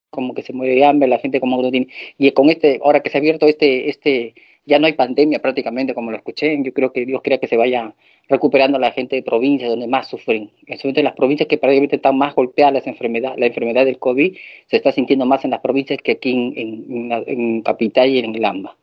como 0.09 0.33
que 0.35 0.43
se 0.43 0.55
muere 0.55 0.75
de 0.75 0.85
hambre, 0.85 1.07
la 1.07 1.19
gente 1.19 1.39
como 1.39 1.59
que 1.59 1.63
no 1.65 1.71
tiene, 1.71 1.89
y 2.17 2.31
con 2.33 2.49
este, 2.49 2.81
ahora 2.83 3.01
que 3.01 3.11
se 3.11 3.19
ha 3.19 3.21
abierto 3.21 3.47
este, 3.47 3.91
este, 3.91 4.35
ya 4.71 4.79
no 4.79 4.87
hay 4.87 4.93
pandemia 4.93 5.41
prácticamente 5.41 5.95
como 5.95 6.13
lo 6.13 6.17
escuché, 6.17 6.57
yo 6.63 6.73
creo 6.73 6.93
que 6.93 7.05
Dios 7.05 7.21
crea 7.23 7.39
que 7.39 7.49
se 7.49 7.57
vaya 7.57 7.93
recuperando 8.29 8.79
la 8.79 8.93
gente 8.93 9.17
de 9.17 9.23
provincias 9.25 9.69
donde 9.69 9.89
más 9.89 10.07
sufren, 10.07 10.53
especialmente 10.61 11.03
las 11.03 11.15
provincias 11.15 11.49
que 11.49 11.59
prácticamente 11.59 11.97
están 11.97 12.17
más 12.17 12.35
golpeadas 12.37 12.73
la 12.85 12.91
enfermedad, 12.91 13.35
la 13.37 13.47
enfermedad 13.47 13.85
del 13.85 13.99
COVID 13.99 14.37
se 14.69 14.77
está 14.77 14.93
sintiendo 14.93 15.27
más 15.27 15.45
en 15.45 15.51
las 15.51 15.61
provincias 15.61 15.99
que 16.03 16.13
aquí 16.13 16.31
en, 16.31 17.11
en, 17.27 17.63
Capital 17.63 18.09
y 18.09 18.21
en 18.21 18.35
el 18.35 18.45
AMBA. 18.45 18.77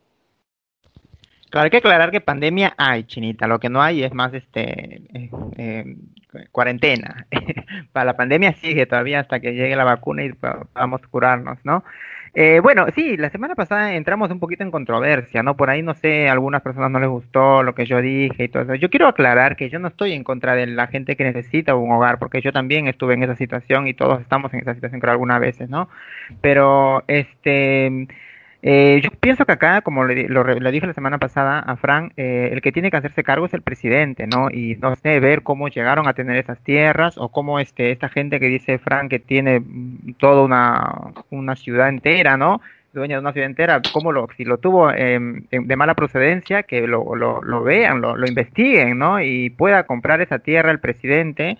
Claro, 1.50 1.64
hay 1.64 1.70
que 1.70 1.78
aclarar 1.78 2.10
que 2.10 2.20
pandemia 2.20 2.74
hay, 2.76 3.04
Chinita. 3.04 3.46
Lo 3.46 3.58
que 3.58 3.70
no 3.70 3.80
hay 3.80 4.02
es 4.02 4.12
más 4.12 4.34
este 4.34 5.00
eh, 5.14 5.30
eh, 5.56 5.96
cuarentena. 6.52 7.26
Para 7.92 8.04
la 8.04 8.16
pandemia 8.16 8.52
sigue 8.52 8.84
todavía 8.84 9.20
hasta 9.20 9.40
que 9.40 9.54
llegue 9.54 9.74
la 9.74 9.84
vacuna 9.84 10.24
y 10.24 10.32
podamos 10.34 11.00
curarnos, 11.10 11.58
¿no? 11.64 11.82
Eh, 12.40 12.60
bueno, 12.60 12.86
sí, 12.94 13.16
la 13.16 13.30
semana 13.30 13.56
pasada 13.56 13.94
entramos 13.94 14.30
un 14.30 14.38
poquito 14.38 14.62
en 14.62 14.70
controversia, 14.70 15.42
¿no? 15.42 15.56
Por 15.56 15.70
ahí, 15.70 15.82
no 15.82 15.94
sé, 15.94 16.28
a 16.28 16.32
algunas 16.32 16.62
personas 16.62 16.88
no 16.88 17.00
les 17.00 17.08
gustó 17.08 17.64
lo 17.64 17.74
que 17.74 17.84
yo 17.84 18.00
dije 18.00 18.44
y 18.44 18.48
todo 18.48 18.62
eso. 18.62 18.76
Yo 18.76 18.90
quiero 18.90 19.08
aclarar 19.08 19.56
que 19.56 19.68
yo 19.70 19.80
no 19.80 19.88
estoy 19.88 20.12
en 20.12 20.22
contra 20.22 20.54
de 20.54 20.68
la 20.68 20.86
gente 20.86 21.16
que 21.16 21.24
necesita 21.24 21.74
un 21.74 21.90
hogar, 21.90 22.20
porque 22.20 22.40
yo 22.40 22.52
también 22.52 22.86
estuve 22.86 23.14
en 23.14 23.24
esa 23.24 23.34
situación 23.34 23.88
y 23.88 23.94
todos 23.94 24.20
estamos 24.20 24.54
en 24.54 24.60
esa 24.60 24.72
situación, 24.72 25.00
creo, 25.00 25.10
algunas 25.14 25.40
veces, 25.40 25.68
¿no? 25.68 25.88
Pero, 26.40 27.02
este 27.08 28.06
eh, 28.62 29.00
yo 29.02 29.10
pienso 29.20 29.44
que 29.46 29.52
acá, 29.52 29.82
como 29.82 30.04
le, 30.04 30.28
lo, 30.28 30.42
le, 30.42 30.70
dije 30.72 30.86
la 30.86 30.92
semana 30.92 31.18
pasada 31.18 31.60
a 31.60 31.76
Fran, 31.76 32.12
eh, 32.16 32.50
el 32.52 32.60
que 32.60 32.72
tiene 32.72 32.90
que 32.90 32.96
hacerse 32.96 33.22
cargo 33.22 33.46
es 33.46 33.54
el 33.54 33.62
presidente, 33.62 34.26
¿no? 34.26 34.50
Y 34.50 34.76
no 34.76 34.96
sé, 34.96 35.20
ver 35.20 35.42
cómo 35.42 35.68
llegaron 35.68 36.08
a 36.08 36.14
tener 36.14 36.36
esas 36.36 36.58
tierras 36.60 37.18
o 37.18 37.28
cómo 37.28 37.60
este, 37.60 37.92
esta 37.92 38.08
gente 38.08 38.40
que 38.40 38.46
dice 38.46 38.78
Fran 38.78 39.08
que 39.08 39.20
tiene 39.20 39.62
toda 40.18 40.42
una, 40.42 41.12
una 41.30 41.54
ciudad 41.54 41.88
entera, 41.88 42.36
¿no? 42.36 42.60
dueña 42.92 43.16
de 43.16 43.20
una 43.20 43.32
ciudad 43.32 43.48
entera, 43.48 43.80
cómo 43.92 44.12
lo, 44.12 44.28
si 44.36 44.44
lo 44.44 44.58
tuvo 44.58 44.90
eh, 44.90 45.18
de 45.50 45.76
mala 45.76 45.94
procedencia, 45.94 46.64
que 46.64 46.86
lo, 46.86 47.14
lo, 47.14 47.42
lo 47.42 47.62
vean, 47.62 48.00
lo, 48.00 48.16
lo 48.16 48.26
investiguen, 48.26 48.98
¿no? 48.98 49.20
Y 49.20 49.50
pueda 49.50 49.84
comprar 49.84 50.20
esa 50.20 50.38
tierra 50.40 50.70
el 50.70 50.80
presidente 50.80 51.58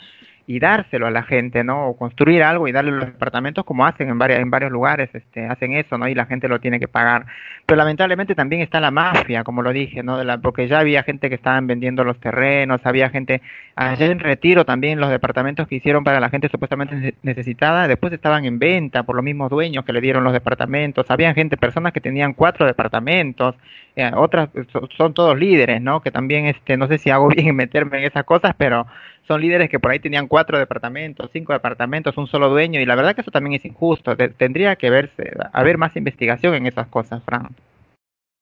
y 0.48 0.61
dárselo 0.61 1.06
a 1.06 1.11
la 1.11 1.24
gente, 1.24 1.62
¿no? 1.62 1.88
O 1.88 1.96
construir 1.98 2.42
algo 2.42 2.66
y 2.66 2.72
darle 2.72 2.90
los 2.90 3.04
departamentos 3.04 3.66
como 3.66 3.84
hacen 3.84 4.08
en 4.08 4.18
varias, 4.18 4.40
en 4.40 4.50
varios 4.50 4.72
lugares, 4.72 5.11
este, 5.12 5.44
hacen 5.44 5.74
eso, 5.74 5.98
¿no? 5.98 6.08
Y 6.08 6.14
la 6.14 6.24
gente 6.24 6.48
lo 6.48 6.58
tiene 6.58 6.80
que 6.80 6.88
pagar. 6.88 7.26
Pero 7.66 7.76
lamentablemente 7.76 8.34
también 8.34 8.62
está 8.62 8.80
la 8.80 8.90
mafia, 8.90 9.44
como 9.44 9.61
lo 9.61 9.74
dije, 9.74 10.02
¿no? 10.02 10.16
De 10.16 10.24
la, 10.24 10.38
porque 10.38 10.66
ya 10.66 10.78
había 10.78 11.02
gente 11.02 11.28
que 11.28 11.34
estaban 11.34 11.66
vendiendo 11.66 12.02
los 12.02 12.18
terrenos, 12.18 12.80
había 12.84 13.11
gente, 13.11 13.42
ayer 13.76 14.11
en 14.11 14.20
retiro 14.20 14.64
también 14.64 14.98
los 15.00 15.11
departamentos 15.11 15.68
que 15.68 15.74
hicieron 15.74 16.02
para 16.02 16.18
la 16.18 16.30
gente 16.30 16.48
supuestamente 16.48 17.14
necesitada, 17.22 17.87
después 17.87 18.11
estaban 18.14 18.46
en 18.46 18.58
venta 18.58 19.02
por 19.02 19.16
los 19.16 19.24
mismos 19.26 19.50
dueños 19.50 19.84
que 19.84 19.92
le 19.92 20.00
dieron 20.00 20.24
los 20.24 20.32
departamentos, 20.32 21.11
había 21.11 21.34
gente, 21.34 21.58
personas 21.58 21.92
que 21.92 22.00
tenían 22.00 22.32
cuatro 22.32 22.66
departamentos, 22.66 23.54
eh, 23.96 24.11
otras 24.14 24.48
son, 24.72 24.88
son 24.96 25.12
todos 25.12 25.38
líderes, 25.38 25.82
¿no? 25.82 26.00
Que 26.00 26.11
también, 26.11 26.46
este, 26.46 26.78
no 26.78 26.87
sé 26.87 26.96
si 26.96 27.11
hago 27.11 27.28
bien 27.37 27.48
en 27.48 27.56
meterme 27.56 27.98
en 27.98 28.04
esas 28.04 28.24
cosas, 28.24 28.54
pero 28.56 28.87
son 29.28 29.42
líderes 29.42 29.68
que 29.68 29.78
por 29.78 29.90
ahí 29.90 30.00
tenían 30.00 30.26
cuatro 30.26 30.58
departamentos, 30.58 31.30
cinco 31.32 31.52
departamentos, 31.52 32.16
un 32.16 32.26
solo 32.26 32.48
dueño, 32.48 32.80
y 32.80 32.86
la 32.86 32.96
verdad 32.96 33.14
que 33.14 33.20
eso 33.20 33.30
también 33.30 33.54
es 33.54 33.64
injusto. 33.66 34.16
Tendría 34.16 34.74
que 34.76 34.88
verse, 34.88 35.32
haber 35.52 35.76
más 35.76 35.94
investigación 35.96 36.54
en 36.54 36.66
esas 36.66 36.88
cosas, 36.88 37.22
Fran. 37.22 37.50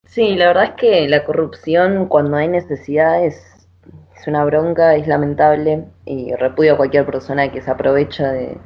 Sí, 0.05 0.35
la 0.35 0.47
verdad 0.47 0.63
es 0.63 0.71
que 0.71 1.09
la 1.09 1.25
corrupción 1.25 2.07
cuando 2.07 2.37
hay 2.37 2.47
necesidad 2.47 3.23
es, 3.25 3.67
es 4.15 4.27
una 4.27 4.45
bronca, 4.45 4.95
es 4.95 5.05
lamentable, 5.07 5.83
y 6.05 6.33
repudio 6.35 6.73
a 6.73 6.77
cualquier 6.77 7.05
persona 7.05 7.51
que 7.51 7.61
se 7.61 7.69
aprovecha 7.69 8.31
de, 8.31 8.57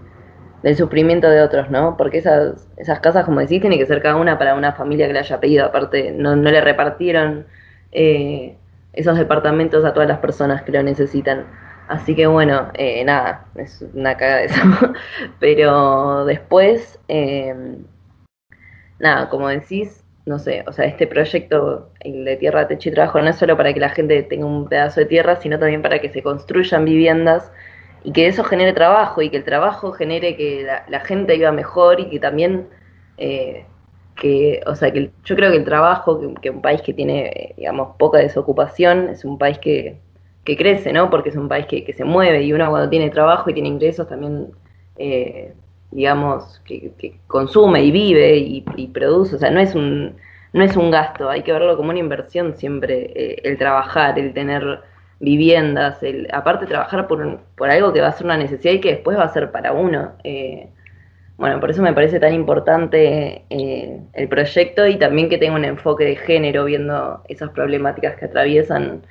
del 0.62 0.76
sufrimiento 0.76 1.28
de 1.28 1.42
otros, 1.42 1.72
¿no? 1.72 1.98
Porque 1.98 2.20
esas, 2.20 2.70
esas 2.78 3.00
casas, 3.00 3.26
como 3.26 3.40
decís, 3.40 3.62
tiene 3.62 3.80
que 3.80 3.88
ser 3.88 4.02
cada 4.02 4.16
una 4.16 4.38
para 4.38 4.54
una 4.54 4.74
familia 4.74 5.08
que 5.08 5.14
le 5.14 5.20
haya 5.20 5.40
pedido. 5.40 5.66
Aparte, 5.66 6.12
no, 6.12 6.36
no 6.36 6.52
le 6.52 6.62
repartieron 6.62 7.48
eh, 7.92 8.56
esos 8.94 9.18
departamentos 9.18 9.84
a 9.86 9.94
todas 9.94 10.08
las 10.08 10.20
personas 10.20 10.62
que 10.62 10.72
lo 10.72 10.84
necesitan. 10.84 11.48
Así 11.92 12.16
que 12.16 12.26
bueno, 12.26 12.72
eh, 12.76 13.04
nada, 13.04 13.48
es 13.56 13.84
una 13.94 14.16
cagada 14.16 14.44
eso. 14.44 14.62
Pero 15.42 16.24
después, 16.24 16.98
eh, 17.10 17.54
nada, 18.98 19.28
como 19.28 19.50
decís, 19.50 20.02
no 20.26 20.40
sé, 20.40 20.64
o 20.68 20.72
sea, 20.72 20.86
este 20.86 21.06
proyecto 21.06 21.92
el 22.00 22.24
de 22.24 22.38
Tierra, 22.38 22.70
Techo 22.70 22.88
y 22.88 22.94
Trabajo 22.94 23.20
no 23.20 23.30
es 23.30 23.36
solo 23.36 23.58
para 23.58 23.74
que 23.74 23.82
la 23.82 23.90
gente 23.90 24.24
tenga 24.24 24.46
un 24.46 24.70
pedazo 24.70 25.02
de 25.02 25.08
tierra, 25.08 25.36
sino 25.36 25.60
también 25.60 25.82
para 25.82 26.00
que 26.00 26.08
se 26.08 26.24
construyan 26.24 26.86
viviendas 26.86 27.52
y 28.06 28.14
que 28.14 28.28
eso 28.28 28.46
genere 28.46 28.72
trabajo 28.72 29.22
y 29.22 29.30
que 29.30 29.38
el 29.38 29.44
trabajo 29.44 29.92
genere 29.92 30.38
que 30.38 30.66
la, 30.88 31.00
gente 31.02 31.34
viva 31.36 31.52
mejor 31.52 32.00
y 32.00 32.10
que 32.10 32.20
también, 32.20 32.70
eh, 33.18 33.66
que, 34.16 34.62
o 34.66 34.76
sea, 34.76 34.92
que 34.94 35.12
yo 35.26 35.36
creo 35.36 35.52
que 35.52 35.58
el 35.58 35.66
trabajo, 35.66 36.22
que, 36.22 36.34
que 36.42 36.50
un 36.52 36.62
país 36.62 36.82
que 36.82 36.94
tiene, 36.94 37.28
eh, 37.28 37.54
digamos, 37.58 37.98
poca 37.98 38.20
desocupación, 38.20 39.10
es 39.10 39.26
un 39.26 39.38
país 39.38 39.58
que, 39.60 40.00
que 40.44 40.58
crece, 40.58 40.94
¿no? 40.94 41.10
Porque 41.10 41.30
es 41.30 41.36
un 41.36 41.48
país 41.48 41.66
que, 41.68 41.84
que 41.84 41.94
se 41.94 42.04
mueve 42.06 42.44
y 42.44 42.54
uno 42.54 42.70
cuando 42.70 42.90
tiene 42.90 43.10
trabajo 43.10 43.50
y 43.50 43.54
tiene 43.54 43.70
ingresos 43.70 44.08
también, 44.08 44.48
eh, 44.98 45.54
digamos, 45.92 46.62
que, 46.66 46.92
consume 47.28 47.84
y 47.84 47.92
vive 47.92 48.38
y, 48.38 48.88
produce, 48.94 49.36
o 49.36 49.40
sea, 49.40 49.52
no 49.52 49.60
es 49.60 49.76
un 49.76 50.16
no 50.54 50.64
es 50.64 50.76
un 50.76 50.92
gasto, 50.92 51.30
hay 51.30 51.44
que 51.44 51.54
verlo 51.54 51.78
como 51.78 51.92
una 51.92 52.00
inversión 52.00 52.56
siempre, 52.58 53.12
eh, 53.16 53.42
el 53.46 53.58
trabajar, 53.58 54.20
el 54.20 54.34
tener 54.34 54.82
viviendas, 55.22 56.04
el, 56.04 56.28
aparte 56.34 56.66
trabajar 56.66 57.08
por, 57.08 57.40
por 57.56 57.70
algo 57.70 57.94
que 57.94 58.02
va 58.02 58.08
a 58.08 58.12
ser 58.12 58.26
una 58.26 58.38
necesidad 58.38 58.74
y 58.74 58.82
que 58.82 58.92
después 58.96 59.18
va 59.18 59.24
a 59.24 59.34
ser 59.34 59.52
para 59.52 59.72
uno. 59.72 60.14
eh, 60.26 60.70
bueno, 61.42 61.60
por 61.60 61.72
eso 61.72 61.82
me 61.82 61.92
parece 61.94 62.20
tan 62.20 62.36
importante 62.36 63.46
eh, 63.50 64.00
el 64.14 64.28
proyecto 64.30 64.86
y 64.86 64.98
también 64.98 65.28
que 65.28 65.40
tenga 65.40 65.56
un 65.56 65.66
enfoque 65.66 66.06
de 66.06 66.16
género 66.16 66.66
viendo 66.66 67.24
esas 67.30 67.50
problemáticas 67.50 68.16
que 68.16 68.26
atraviesan 68.26 69.02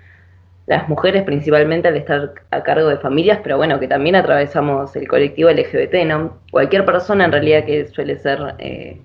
las 0.70 0.88
mujeres 0.88 1.24
principalmente 1.24 1.88
al 1.88 1.96
estar 1.96 2.32
a 2.52 2.62
cargo 2.62 2.88
de 2.88 2.96
familias, 2.98 3.40
pero 3.42 3.56
bueno, 3.56 3.80
que 3.80 3.88
también 3.88 4.14
atravesamos 4.14 4.94
el 4.94 5.08
colectivo 5.08 5.50
LGBT, 5.50 6.06
¿no? 6.06 6.38
Cualquier 6.52 6.84
persona 6.84 7.24
en 7.24 7.32
realidad 7.32 7.64
que 7.64 7.86
suele 7.86 8.16
ser, 8.16 8.38
eh, 8.58 9.00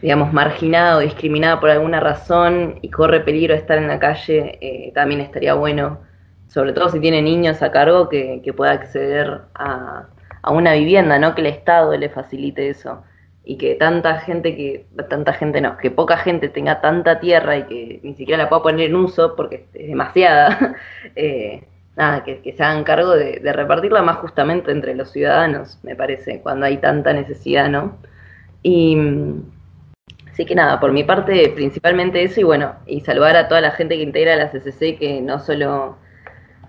digamos, 0.00 0.32
marginada 0.32 0.96
o 0.96 1.00
discriminada 1.00 1.60
por 1.60 1.68
alguna 1.68 2.00
razón 2.00 2.78
y 2.80 2.88
corre 2.88 3.20
peligro 3.20 3.52
de 3.52 3.60
estar 3.60 3.76
en 3.76 3.88
la 3.88 3.98
calle, 3.98 4.58
eh, 4.62 4.92
también 4.94 5.20
estaría 5.20 5.52
bueno, 5.52 6.00
sobre 6.48 6.72
todo 6.72 6.88
si 6.88 6.98
tiene 6.98 7.20
niños 7.20 7.60
a 7.62 7.70
cargo, 7.70 8.08
que, 8.08 8.40
pueda 8.56 8.72
acceder 8.72 9.42
a 9.54 10.08
una 10.50 10.72
vivienda, 10.72 11.18
¿no? 11.18 11.34
Que 11.34 11.42
el 11.42 11.48
Estado 11.48 11.94
le 11.94 12.08
facilite 12.08 12.70
eso 12.70 13.02
y 13.48 13.58
que 13.58 13.76
tanta 13.76 14.18
gente 14.18 14.56
que 14.56 14.86
tanta 15.08 15.32
gente 15.32 15.60
no, 15.60 15.76
que 15.78 15.92
poca 15.92 16.16
gente 16.16 16.48
tenga 16.48 16.80
tanta 16.80 17.20
tierra 17.20 17.56
y 17.58 17.62
que 17.62 18.00
ni 18.02 18.14
siquiera 18.14 18.42
la 18.42 18.48
pueda 18.48 18.64
poner 18.64 18.90
en 18.90 18.96
uso 18.96 19.36
porque 19.36 19.66
es 19.72 19.86
demasiada, 19.86 20.74
eh, 21.16 21.62
nada, 21.94 22.24
que, 22.24 22.52
se 22.52 22.62
hagan 22.62 22.82
cargo 22.82 23.12
de, 23.12 23.38
de 23.38 23.52
repartirla 23.52 24.02
más 24.02 24.16
justamente 24.18 24.72
entre 24.72 24.96
los 24.96 25.12
ciudadanos, 25.12 25.78
me 25.84 25.94
parece, 25.94 26.40
cuando 26.42 26.66
hay 26.66 26.78
tanta 26.78 27.12
necesidad, 27.12 27.70
¿no? 27.70 27.96
Y 28.64 28.98
así 30.28 30.44
que 30.44 30.56
nada, 30.56 30.80
por 30.80 30.90
mi 30.90 31.04
parte, 31.04 31.52
principalmente 31.54 32.24
eso 32.24 32.40
y 32.40 32.44
bueno, 32.44 32.74
y 32.84 33.00
saludar 33.02 33.36
a 33.36 33.46
toda 33.46 33.60
la 33.60 33.70
gente 33.70 33.96
que 33.96 34.02
integra 34.02 34.34
la 34.34 34.50
CCC 34.50 34.98
que 34.98 35.20
no 35.22 35.38
solo 35.38 35.98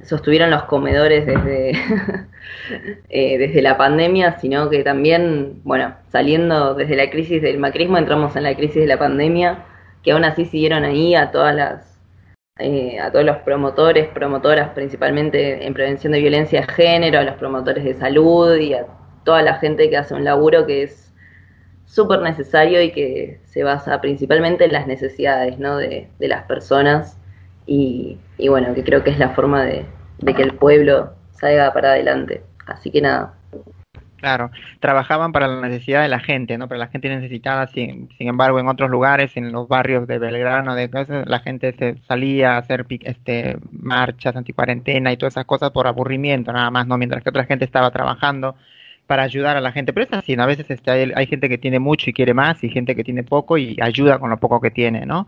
sostuvieron 0.04 0.52
los 0.52 0.64
comedores 0.64 1.26
desde, 1.26 1.72
eh, 3.10 3.38
desde 3.38 3.62
la 3.62 3.78
pandemia, 3.78 4.40
sino 4.40 4.70
que 4.70 4.84
también, 4.84 5.62
bueno, 5.64 5.96
saliendo 6.10 6.76
desde 6.76 6.96
la 6.96 7.10
crisis 7.10 7.42
del 7.42 7.58
macrismo, 7.58 7.98
entramos 7.98 8.36
en 8.36 8.44
la 8.44 8.56
crisis 8.56 8.82
de 8.82 8.88
la 8.88 9.00
pandemia, 9.00 9.66
que 10.04 10.12
aún 10.12 10.24
así 10.24 10.46
siguieron 10.46 10.84
ahí 10.84 11.16
a 11.16 11.32
todas 11.32 11.56
las, 11.56 12.00
eh, 12.60 13.00
a 13.00 13.12
todos 13.12 13.26
los 13.26 13.38
promotores, 13.38 14.08
promotoras 14.10 14.70
principalmente 14.70 15.66
en 15.66 15.74
prevención 15.74 16.14
de 16.14 16.20
violencia 16.20 16.62
de 16.62 16.68
género, 16.68 17.20
a 17.20 17.24
los 17.24 17.36
promotores 17.36 17.84
de 17.84 17.94
salud 17.94 18.56
y 18.58 18.74
a 18.74 18.86
toda 19.24 19.42
la 19.42 19.56
gente 19.56 19.90
que 19.90 19.98
hace 19.98 20.14
un 20.14 20.24
laburo 20.24 20.66
que 20.66 20.84
es 20.84 21.14
súper 21.86 22.22
necesario 22.22 22.82
y 22.82 22.92
que 22.92 23.40
se 23.46 23.64
basa 23.64 24.00
principalmente 24.02 24.66
en 24.66 24.74
las 24.74 24.88
necesidades 24.88 25.58
¿no? 25.58 25.78
de, 25.78 26.10
de 26.20 26.28
las 26.28 26.44
personas 26.44 27.16
y, 27.67 28.17
y 28.38 28.47
bueno, 28.47 28.73
que 28.73 28.84
creo 28.84 29.03
que 29.03 29.12
es 29.12 29.19
la 29.19 29.30
forma 29.30 29.63
de, 29.63 29.86
que 30.25 30.41
el 30.41 30.53
pueblo 30.56 31.13
salga 31.32 31.71
para 31.73 31.91
adelante. 31.91 32.41
Así 32.65 32.89
que 32.89 33.01
nada, 33.01 33.34
Claro, 34.17 34.49
trabajaban 34.80 35.32
para 35.32 35.47
la 35.47 35.62
necesidad 35.62 36.01
de 36.01 36.08
la 36.08 36.19
gente, 36.19 36.58
¿no? 36.58 36.67
Para 36.67 36.80
la 36.80 36.88
gente 36.88 37.08
necesitada, 37.08 37.67
sin, 37.67 38.10
sin 38.17 38.27
embargo, 38.27 38.60
en 38.60 38.67
otros 38.67 38.89
lugares, 38.89 39.38
en 39.38 39.51
los 39.51 39.67
barrios 39.67 40.08
de 40.08 40.17
Belgrano, 40.17 40.73
de 40.73 40.89
la 41.27 41.39
gente 41.39 41.71
se 41.73 41.97
salía 42.08 42.56
a 42.56 42.58
hacer 42.58 42.88
este, 42.89 43.58
marchas 43.71 44.36
anticuarentena 44.36 45.12
y 45.12 45.17
todas 45.17 45.34
esas 45.34 45.45
cosas 45.45 45.69
por 45.69 45.86
aburrimiento, 45.86 46.51
nada 46.51 46.71
más, 46.71 46.88
¿no? 46.88 46.97
Mientras 46.97 47.21
que 47.23 47.30
otra 47.30 47.45
gente 47.45 47.63
estaba 47.63 47.91
trabajando 47.91 48.56
para 49.06 49.23
ayudar 49.23 49.56
a 49.56 49.62
la 49.62 49.71
gente. 49.71 49.93
Pero 49.93 50.06
es 50.06 50.13
así, 50.13 50.36
¿no? 50.36 50.43
A 50.43 50.47
veces 50.47 50.69
este, 50.69 50.91
hay, 50.91 51.12
hay 51.15 51.27
gente 51.27 51.49
que 51.49 51.58
tiene 51.58 51.80
mucho 51.80 52.10
y 52.10 52.13
quiere 52.13 52.34
más, 52.34 52.63
y 52.63 52.69
gente 52.69 52.95
que 52.95 53.03
tiene 53.03 53.23
poco 53.23 53.58
y 53.58 53.77
ayuda 53.82 54.19
con 54.19 54.30
lo 54.30 54.38
poco 54.38 54.62
que 54.62 54.71
tiene, 54.71 55.06
¿no? 55.06 55.27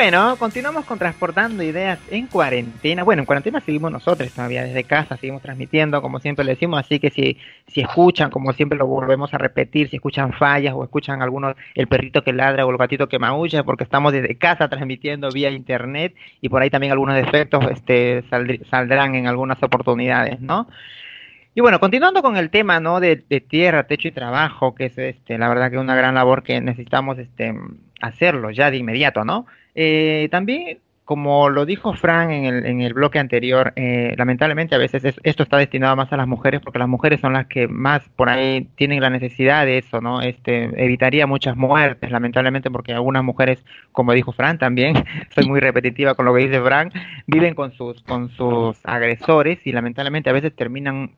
Bueno, 0.00 0.38
continuamos 0.38 0.86
con 0.86 0.98
Transportando 0.98 1.62
Ideas 1.62 1.98
en 2.10 2.26
cuarentena. 2.26 3.04
Bueno, 3.04 3.20
en 3.20 3.26
cuarentena 3.26 3.60
seguimos 3.60 3.92
nosotros 3.92 4.32
todavía 4.32 4.64
desde 4.64 4.84
casa, 4.84 5.18
seguimos 5.18 5.42
transmitiendo, 5.42 6.00
como 6.00 6.20
siempre 6.20 6.42
le 6.42 6.52
decimos, 6.52 6.80
así 6.80 6.98
que 6.98 7.10
si, 7.10 7.36
si 7.66 7.82
escuchan, 7.82 8.30
como 8.30 8.54
siempre 8.54 8.78
lo 8.78 8.86
volvemos 8.86 9.34
a 9.34 9.36
repetir, 9.36 9.90
si 9.90 9.96
escuchan 9.96 10.32
fallas 10.32 10.72
o 10.74 10.84
escuchan 10.84 11.20
algunos, 11.20 11.54
el 11.74 11.86
perrito 11.86 12.24
que 12.24 12.32
ladra 12.32 12.64
o 12.64 12.70
el 12.70 12.78
gatito 12.78 13.10
que 13.10 13.18
maulla, 13.18 13.62
porque 13.62 13.84
estamos 13.84 14.14
desde 14.14 14.38
casa 14.38 14.70
transmitiendo 14.70 15.28
vía 15.32 15.50
internet 15.50 16.14
y 16.40 16.48
por 16.48 16.62
ahí 16.62 16.70
también 16.70 16.92
algunos 16.92 17.16
defectos 17.16 17.62
este, 17.70 18.24
saldr- 18.30 18.64
saldrán 18.70 19.14
en 19.16 19.26
algunas 19.26 19.62
oportunidades, 19.62 20.40
¿no? 20.40 20.66
Y 21.54 21.60
bueno, 21.60 21.78
continuando 21.78 22.22
con 22.22 22.38
el 22.38 22.48
tema, 22.48 22.80
¿no? 22.80 23.00
De, 23.00 23.16
de 23.28 23.42
tierra, 23.42 23.86
techo 23.86 24.08
y 24.08 24.12
trabajo, 24.12 24.74
que 24.74 24.86
es, 24.86 24.96
este, 24.96 25.36
la 25.36 25.50
verdad 25.50 25.70
que 25.70 25.76
una 25.76 25.94
gran 25.94 26.14
labor 26.14 26.42
que 26.42 26.58
necesitamos, 26.62 27.18
este, 27.18 27.54
hacerlo 28.00 28.50
ya 28.50 28.70
de 28.70 28.78
inmediato, 28.78 29.26
¿no? 29.26 29.44
Eh, 29.74 30.28
también, 30.30 30.78
como 31.04 31.48
lo 31.50 31.66
dijo 31.66 31.92
Fran 31.94 32.30
en 32.30 32.44
el, 32.44 32.66
en 32.66 32.80
el 32.82 32.94
bloque 32.94 33.18
anterior, 33.18 33.72
eh, 33.74 34.14
lamentablemente 34.16 34.76
a 34.76 34.78
veces 34.78 35.04
es- 35.04 35.20
esto 35.24 35.42
está 35.42 35.56
destinado 35.56 35.96
más 35.96 36.12
a 36.12 36.16
las 36.16 36.28
mujeres 36.28 36.60
porque 36.60 36.78
las 36.78 36.88
mujeres 36.88 37.20
son 37.20 37.32
las 37.32 37.46
que 37.46 37.66
más 37.66 38.08
por 38.14 38.28
ahí 38.28 38.68
tienen 38.76 39.00
la 39.00 39.10
necesidad 39.10 39.66
de 39.66 39.78
eso, 39.78 40.00
¿no? 40.00 40.22
Este, 40.22 40.64
evitaría 40.84 41.26
muchas 41.26 41.56
muertes, 41.56 42.12
lamentablemente 42.12 42.70
porque 42.70 42.92
algunas 42.92 43.24
mujeres, 43.24 43.64
como 43.90 44.12
dijo 44.12 44.30
Fran 44.32 44.58
también, 44.58 44.94
soy 45.34 45.46
muy 45.46 45.58
repetitiva 45.58 46.14
con 46.14 46.26
lo 46.26 46.34
que 46.34 46.42
dice 46.42 46.60
Fran, 46.60 46.92
viven 47.26 47.54
con 47.54 47.72
sus, 47.72 48.02
con 48.02 48.28
sus 48.30 48.78
agresores 48.84 49.66
y 49.66 49.72
lamentablemente 49.72 50.30
a 50.30 50.32
veces 50.32 50.54
terminan 50.54 51.10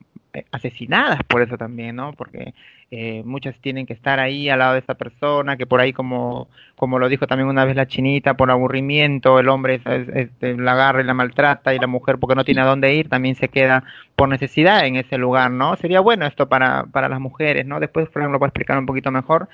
asesinadas 0.51 1.21
por 1.25 1.43
eso 1.43 1.57
también, 1.59 1.97
¿no? 1.97 2.13
Porque 2.15 2.55
eh, 2.91 3.23
muchas 3.25 3.55
tienen 3.61 3.87
que 3.87 3.93
estar 3.95 4.19
ahí 4.21 4.49
al 4.49 4.59
lado 4.59 4.75
de 4.75 4.81
esa 4.81 4.95
persona, 4.95 5.57
que 5.57 5.67
por 5.67 5.81
ahí 5.81 5.93
como, 5.93 6.49
como 6.77 6.99
lo 6.99 7.09
dijo 7.09 7.27
también 7.27 7.49
una 7.49 7.65
vez 7.65 7.75
la 7.77 7.87
chinita, 7.87 8.35
por 8.35 8.51
aburrimiento, 8.51 9.39
el 9.39 9.49
hombre 9.49 9.77
es- 9.77 9.87
es- 9.87 10.09
este, 10.15 10.57
la 10.57 10.73
agarra 10.73 11.01
y 11.01 11.05
la 11.05 11.15
maltrata 11.15 11.75
y 11.75 11.79
la 11.79 11.87
mujer 11.87 12.19
porque 12.19 12.35
no 12.35 12.45
tiene 12.45 12.61
a 12.61 12.67
dónde 12.67 12.95
ir, 12.95 13.09
también 13.09 13.35
se 13.35 13.49
queda 13.49 13.85
por 14.17 14.29
necesidad 14.29 14.85
en 14.87 14.97
ese 14.97 15.17
lugar, 15.19 15.51
¿no? 15.51 15.77
Sería 15.77 16.01
bueno 16.01 16.27
esto 16.27 16.49
para, 16.49 16.85
para 16.85 17.09
las 17.09 17.21
mujeres, 17.21 17.67
¿no? 17.67 17.81
Después 17.81 18.09
Frank 18.11 18.31
lo 18.31 18.39
va 18.39 18.47
a 18.47 18.49
explicar 18.49 18.79
un 18.79 18.87
poquito 18.87 19.11
mejor. 19.11 19.49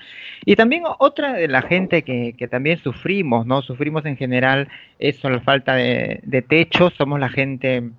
Y 0.45 0.55
también 0.55 0.83
otra 0.99 1.33
de 1.33 1.47
la 1.47 1.61
gente 1.61 2.03
que, 2.03 2.35
que 2.37 2.47
también 2.47 2.77
sufrimos, 2.79 3.45
¿no? 3.45 3.61
Sufrimos 3.61 4.05
en 4.05 4.17
general 4.17 4.67
eso, 4.99 5.29
la 5.29 5.39
falta 5.41 5.75
de, 5.75 6.19
de 6.23 6.41
techo, 6.41 6.89
somos 6.91 7.19
la 7.19 7.29
gente 7.29 7.89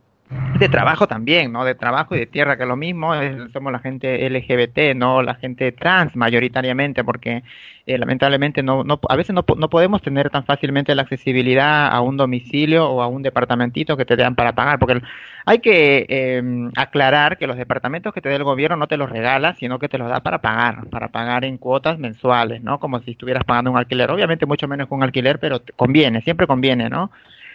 de 0.52 0.68
trabajo 0.68 1.06
también, 1.06 1.52
¿no? 1.52 1.64
De 1.64 1.74
trabajo 1.76 2.14
y 2.16 2.18
de 2.18 2.26
tierra, 2.26 2.56
que 2.56 2.64
es 2.64 2.68
lo 2.68 2.76
mismo, 2.76 3.14
es- 3.14 3.52
somos 3.52 3.72
la 3.72 3.78
gente 3.78 4.26
LGBT, 4.26 4.94
¿no? 4.94 5.22
La 5.22 5.34
gente 5.36 5.70
trans 5.72 6.16
mayoritariamente, 6.16 7.04
porque 7.04 7.42
eh, 7.86 7.98
lamentablemente 7.98 8.62
no, 8.62 8.82
no, 8.84 9.00
a 9.08 9.16
veces 9.16 9.34
no, 9.34 9.44
no 9.56 9.70
podemos 9.70 10.02
tener 10.02 10.28
tan 10.30 10.44
fácilmente 10.44 10.94
la 10.94 11.02
accesibilidad 11.02 11.88
a 11.88 12.00
un 12.00 12.16
domicilio 12.16 12.88
o 12.90 13.00
a 13.02 13.06
un 13.08 13.22
departamentito 13.22 13.96
que 13.96 14.04
te 14.04 14.16
dan 14.16 14.34
para 14.34 14.52
pagar, 14.54 14.78
porque 14.80 15.00
hay 15.46 15.58
que 15.60 16.06
eh, 16.08 16.42
aclarar 16.76 17.38
que 17.38 17.46
los 17.46 17.56
departamentos 17.56 18.12
que 18.12 18.20
te 18.20 18.28
da 18.28 18.36
el 18.36 18.44
gobierno 18.44 18.76
no 18.76 18.88
te 18.88 18.96
los 18.96 19.08
regala, 19.10 19.54
sino 19.54 19.78
que 19.78 19.88
te 19.88 19.98
los 19.98 20.08
da 20.08 20.20
para 20.20 20.40
pagar, 20.40 20.88
para 20.90 21.08
pagar 21.08 21.44
en 21.44 21.58
cuotas 21.58 21.98
mensuales, 21.98 22.62
¿no? 22.62 22.78
Como 22.80 23.00
si 23.00 23.12
estuvieras 23.12 23.44
pagando 23.44 23.70
un 23.70 23.78
alquiler, 23.78 24.10
obviamente 24.10 24.46
mucho 24.46 24.68
menos 24.68 24.88
que 24.88 24.94
un 24.94 25.02
alquiler, 25.02 25.38
pero 25.38 25.62
conviene, 25.76 26.20
siempre 26.22 26.46
conviene, 26.46 26.88
¿no? 26.90 27.10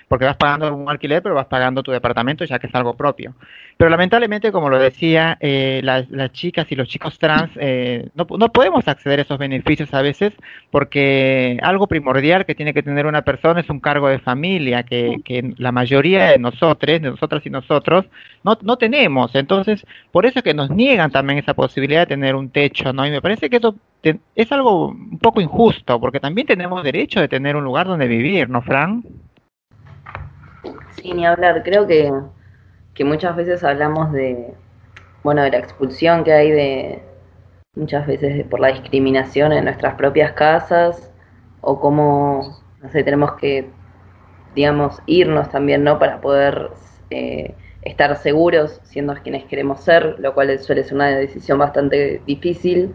Porque 0.07 0.25
vas 0.25 0.37
pagando 0.37 0.73
un 0.75 0.89
alquiler, 0.89 1.21
pero 1.23 1.35
vas 1.35 1.47
pagando 1.47 1.83
tu 1.83 1.91
departamento 1.91 2.45
ya 2.45 2.59
que 2.59 2.67
es 2.67 2.75
algo 2.75 2.95
propio. 2.95 3.35
Pero 3.77 3.89
lamentablemente, 3.89 4.51
como 4.51 4.69
lo 4.69 4.79
decía, 4.79 5.37
eh, 5.41 5.81
las, 5.83 6.09
las 6.09 6.31
chicas 6.31 6.71
y 6.71 6.75
los 6.75 6.87
chicos 6.87 7.17
trans 7.19 7.51
eh, 7.55 8.09
no, 8.13 8.25
no 8.37 8.51
podemos 8.51 8.87
acceder 8.87 9.19
a 9.19 9.23
esos 9.23 9.37
beneficios 9.37 9.93
a 9.93 10.01
veces 10.01 10.33
porque 10.71 11.57
algo 11.61 11.87
primordial 11.87 12.45
que 12.45 12.55
tiene 12.55 12.73
que 12.73 12.83
tener 12.83 13.05
una 13.05 13.23
persona 13.23 13.59
es 13.61 13.69
un 13.69 13.79
cargo 13.79 14.07
de 14.09 14.19
familia 14.19 14.83
que, 14.83 15.17
que 15.23 15.53
la 15.57 15.71
mayoría 15.71 16.25
de 16.31 16.37
nosotros, 16.39 17.01
de 17.01 17.09
nosotras 17.11 17.45
y 17.45 17.49
nosotros, 17.49 18.05
no, 18.43 18.57
no 18.61 18.77
tenemos. 18.77 19.33
Entonces, 19.35 19.85
por 20.11 20.25
eso 20.25 20.39
es 20.39 20.43
que 20.43 20.53
nos 20.53 20.69
niegan 20.69 21.11
también 21.11 21.39
esa 21.39 21.53
posibilidad 21.53 22.01
de 22.01 22.07
tener 22.07 22.35
un 22.35 22.49
techo, 22.51 22.93
¿no? 22.93 23.05
Y 23.07 23.11
me 23.11 23.21
parece 23.21 23.49
que 23.49 23.57
eso 23.57 23.75
te- 24.01 24.19
es 24.35 24.51
algo 24.51 24.89
un 24.89 25.19
poco 25.19 25.41
injusto, 25.41 25.99
porque 25.99 26.19
también 26.19 26.47
tenemos 26.47 26.83
derecho 26.83 27.19
de 27.19 27.27
tener 27.27 27.55
un 27.55 27.63
lugar 27.63 27.87
donde 27.87 28.07
vivir, 28.07 28.49
¿no, 28.49 28.61
Fran? 28.61 29.03
Sí, 30.95 31.13
ni 31.13 31.25
hablar. 31.25 31.63
Creo 31.63 31.87
que, 31.87 32.11
que 32.93 33.03
muchas 33.03 33.35
veces 33.35 33.63
hablamos 33.63 34.11
de, 34.11 34.53
bueno, 35.23 35.41
de 35.43 35.51
la 35.51 35.57
expulsión 35.57 36.23
que 36.23 36.33
hay 36.33 36.51
de 36.51 37.03
muchas 37.75 38.07
veces 38.07 38.45
por 38.47 38.59
la 38.59 38.69
discriminación 38.69 39.51
en 39.51 39.65
nuestras 39.65 39.95
propias 39.95 40.31
casas 40.33 41.11
o 41.61 41.79
cómo, 41.79 42.59
no 42.81 42.89
sé, 42.89 43.03
tenemos 43.03 43.33
que, 43.33 43.69
digamos, 44.55 45.01
irnos 45.05 45.49
también, 45.49 45.83
¿no? 45.83 45.99
Para 45.99 46.21
poder 46.21 46.69
eh, 47.09 47.53
estar 47.81 48.15
seguros 48.17 48.81
siendo 48.83 49.15
quienes 49.15 49.45
queremos 49.45 49.81
ser, 49.81 50.15
lo 50.19 50.33
cual 50.33 50.57
suele 50.59 50.83
ser 50.83 50.95
una 50.95 51.07
decisión 51.09 51.57
bastante 51.59 52.21
difícil. 52.25 52.93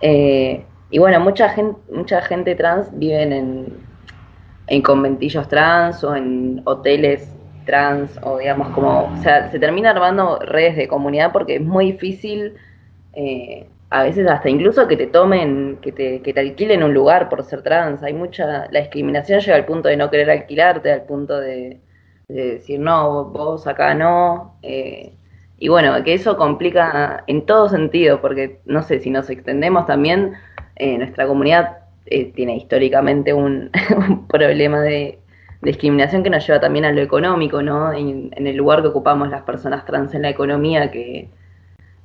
Eh, 0.00 0.64
y 0.90 0.98
bueno, 0.98 1.20
mucha 1.20 1.48
gente, 1.50 1.78
mucha 1.92 2.22
gente 2.22 2.54
trans 2.54 2.88
viven 2.98 3.32
en, 3.32 3.89
en 4.70 4.82
conventillos 4.82 5.48
trans 5.48 6.02
o 6.04 6.14
en 6.16 6.62
hoteles 6.64 7.28
trans 7.66 8.18
o 8.22 8.38
digamos 8.38 8.68
como, 8.70 9.12
o 9.12 9.16
sea, 9.22 9.50
se 9.50 9.58
termina 9.58 9.90
armando 9.90 10.38
redes 10.38 10.76
de 10.76 10.88
comunidad 10.88 11.32
porque 11.32 11.56
es 11.56 11.62
muy 11.62 11.92
difícil 11.92 12.54
eh, 13.12 13.66
a 13.90 14.04
veces 14.04 14.26
hasta 14.28 14.48
incluso 14.48 14.86
que 14.86 14.96
te 14.96 15.08
tomen, 15.08 15.78
que 15.82 15.92
te, 15.92 16.22
que 16.22 16.32
te 16.32 16.40
alquilen 16.40 16.84
un 16.84 16.94
lugar 16.94 17.28
por 17.28 17.42
ser 17.44 17.62
trans. 17.62 18.02
Hay 18.04 18.14
mucha, 18.14 18.68
la 18.70 18.80
discriminación 18.80 19.40
llega 19.40 19.56
al 19.56 19.66
punto 19.66 19.88
de 19.88 19.96
no 19.96 20.10
querer 20.10 20.30
alquilarte, 20.30 20.92
al 20.92 21.02
punto 21.02 21.38
de, 21.40 21.80
de 22.28 22.52
decir 22.52 22.78
no, 22.78 23.24
vos 23.24 23.66
acá 23.66 23.94
no. 23.94 24.54
eh, 24.62 25.12
y 25.58 25.68
bueno, 25.68 26.02
que 26.04 26.14
eso 26.14 26.36
complica 26.38 27.22
en 27.26 27.44
todo 27.44 27.68
sentido, 27.68 28.20
porque 28.22 28.60
no 28.64 28.82
sé, 28.82 29.00
si 29.00 29.10
nos 29.10 29.28
extendemos 29.28 29.86
también, 29.86 30.32
eh, 30.76 30.96
nuestra 30.96 31.26
comunidad 31.26 31.79
eh, 32.10 32.32
tiene 32.34 32.56
históricamente 32.56 33.32
un, 33.34 33.70
problema 34.28 34.80
de, 34.80 35.18
de 35.62 35.70
discriminación 35.70 36.22
que 36.22 36.30
nos 36.30 36.46
lleva 36.46 36.60
también 36.60 36.84
a 36.84 36.92
lo 36.92 37.00
económico, 37.00 37.62
¿no? 37.62 37.92
En, 37.92 38.30
en 38.36 38.46
el 38.46 38.56
lugar 38.56 38.82
que 38.82 38.88
ocupamos 38.88 39.30
las 39.30 39.42
personas 39.42 39.84
trans 39.86 40.14
en 40.14 40.22
la 40.22 40.30
economía, 40.30 40.90
que, 40.90 41.28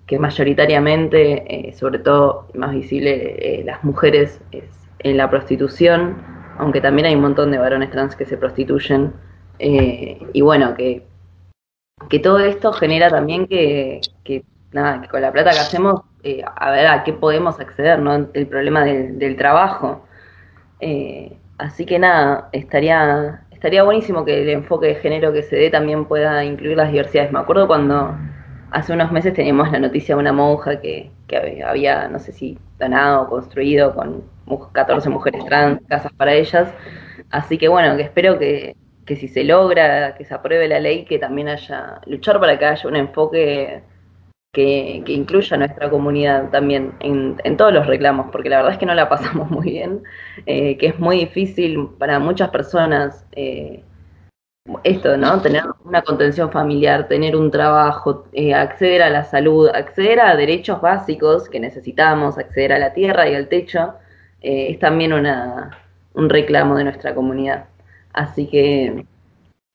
que 0.07 0.19
mayoritariamente, 0.19 1.69
eh, 1.69 1.73
sobre 1.73 1.99
todo 1.99 2.47
más 2.53 2.73
visible, 2.73 3.59
eh, 3.59 3.63
las 3.63 3.83
mujeres 3.83 4.41
es 4.51 4.65
en 4.99 5.17
la 5.17 5.29
prostitución, 5.29 6.17
aunque 6.57 6.81
también 6.81 7.07
hay 7.07 7.15
un 7.15 7.21
montón 7.21 7.51
de 7.51 7.57
varones 7.57 7.91
trans 7.91 8.15
que 8.15 8.25
se 8.25 8.37
prostituyen. 8.37 9.13
eh, 9.59 10.19
y 10.33 10.41
bueno, 10.41 10.75
que, 10.75 11.03
que 12.09 12.19
todo 12.19 12.39
esto 12.39 12.73
genera 12.73 13.09
también 13.09 13.47
que, 13.47 14.01
que, 14.23 14.43
nada, 14.71 15.01
que 15.01 15.07
con 15.07 15.21
la 15.21 15.31
plata 15.31 15.51
que 15.51 15.59
hacemos, 15.59 16.01
eh, 16.25 16.43
a 16.45 16.71
ver 16.71 16.87
a 16.87 17.03
qué 17.05 17.13
podemos 17.13 17.59
acceder, 17.59 17.99
¿no? 17.99 18.29
El 18.33 18.47
problema 18.47 18.83
del, 18.85 19.19
del 19.19 19.37
trabajo. 19.37 20.05
Eh, 20.79 21.37
así 21.57 21.85
que 21.85 21.99
nada, 21.99 22.49
estaría, 22.51 23.45
estaría 23.51 23.83
buenísimo 23.83 24.25
que 24.25 24.41
el 24.43 24.49
enfoque 24.49 24.87
de 24.87 24.95
género 24.95 25.33
que 25.33 25.43
se 25.43 25.55
dé 25.55 25.69
también 25.69 26.05
pueda 26.05 26.43
incluir 26.45 26.77
las 26.77 26.91
diversidades. 26.91 27.31
Me 27.31 27.39
acuerdo 27.39 27.67
cuando 27.67 28.15
hace 28.71 28.93
unos 28.93 29.11
meses 29.11 29.33
teníamos 29.33 29.71
la 29.71 29.79
noticia 29.79 30.15
de 30.15 30.21
una 30.21 30.33
monja 30.33 30.81
que, 30.81 31.11
que 31.27 31.63
había- 31.63 32.07
no 32.09 32.19
sé 32.19 32.31
si 32.33 32.57
donado 32.79 33.23
o 33.23 33.29
construido 33.29 33.95
con 33.95 34.23
mu- 34.45 34.71
14 34.71 35.09
mujeres 35.09 35.45
trans, 35.45 35.81
casas 35.87 36.11
para 36.13 36.33
ellas. 36.33 36.73
Así 37.29 37.57
que 37.57 37.67
bueno, 37.67 37.95
que 37.97 38.03
espero 38.03 38.37
que, 38.39 38.75
que 39.05 39.15
si 39.15 39.27
se 39.27 39.43
logra, 39.43 40.15
que 40.15 40.25
se 40.25 40.33
apruebe 40.33 40.67
la 40.67 40.79
ley, 40.79 41.05
que 41.05 41.19
también 41.19 41.47
haya, 41.49 42.01
luchar 42.05 42.39
para 42.39 42.57
que 42.59 42.65
haya 42.65 42.87
un 42.89 42.95
enfoque 42.95 43.83
que, 44.55 45.03
que 45.05 45.11
incluya 45.11 45.55
a 45.55 45.59
nuestra 45.59 45.89
comunidad 45.89 46.49
también 46.49 46.93
en, 47.01 47.35
en 47.43 47.57
todos 47.57 47.73
los 47.73 47.85
reclamos, 47.85 48.27
porque 48.31 48.49
la 48.49 48.57
verdad 48.57 48.71
es 48.71 48.79
que 48.79 48.85
no 48.85 48.95
la 48.95 49.09
pasamos 49.09 49.51
muy 49.57 49.71
bien, 49.71 50.01
eh, 50.45 50.77
que 50.77 50.87
es 50.87 50.99
muy 50.99 51.17
difícil 51.19 51.89
para 51.99 52.19
muchas 52.19 52.49
personas 52.49 53.25
eh, 53.33 53.83
esto, 54.83 55.17
¿no? 55.17 55.41
Tener 55.41 55.63
una 55.83 56.01
contención 56.01 56.51
familiar, 56.51 57.07
tener 57.07 57.35
un 57.35 57.51
trabajo, 57.51 58.25
eh, 58.33 58.53
acceder 58.53 59.03
a 59.03 59.09
la 59.09 59.23
salud, 59.25 59.69
acceder 59.69 60.19
a 60.21 60.35
derechos 60.35 60.81
básicos 60.81 61.49
que 61.49 61.59
necesitamos, 61.59 62.37
acceder 62.37 62.73
a 62.73 62.79
la 62.79 62.93
tierra 62.93 63.29
y 63.29 63.35
al 63.35 63.47
techo, 63.49 63.93
eh, 64.41 64.67
es 64.71 64.79
también 64.79 65.13
una, 65.13 65.77
un 66.13 66.29
reclamo 66.29 66.77
de 66.77 66.85
nuestra 66.85 67.13
comunidad. 67.13 67.65
Así 68.13 68.47
que 68.47 69.05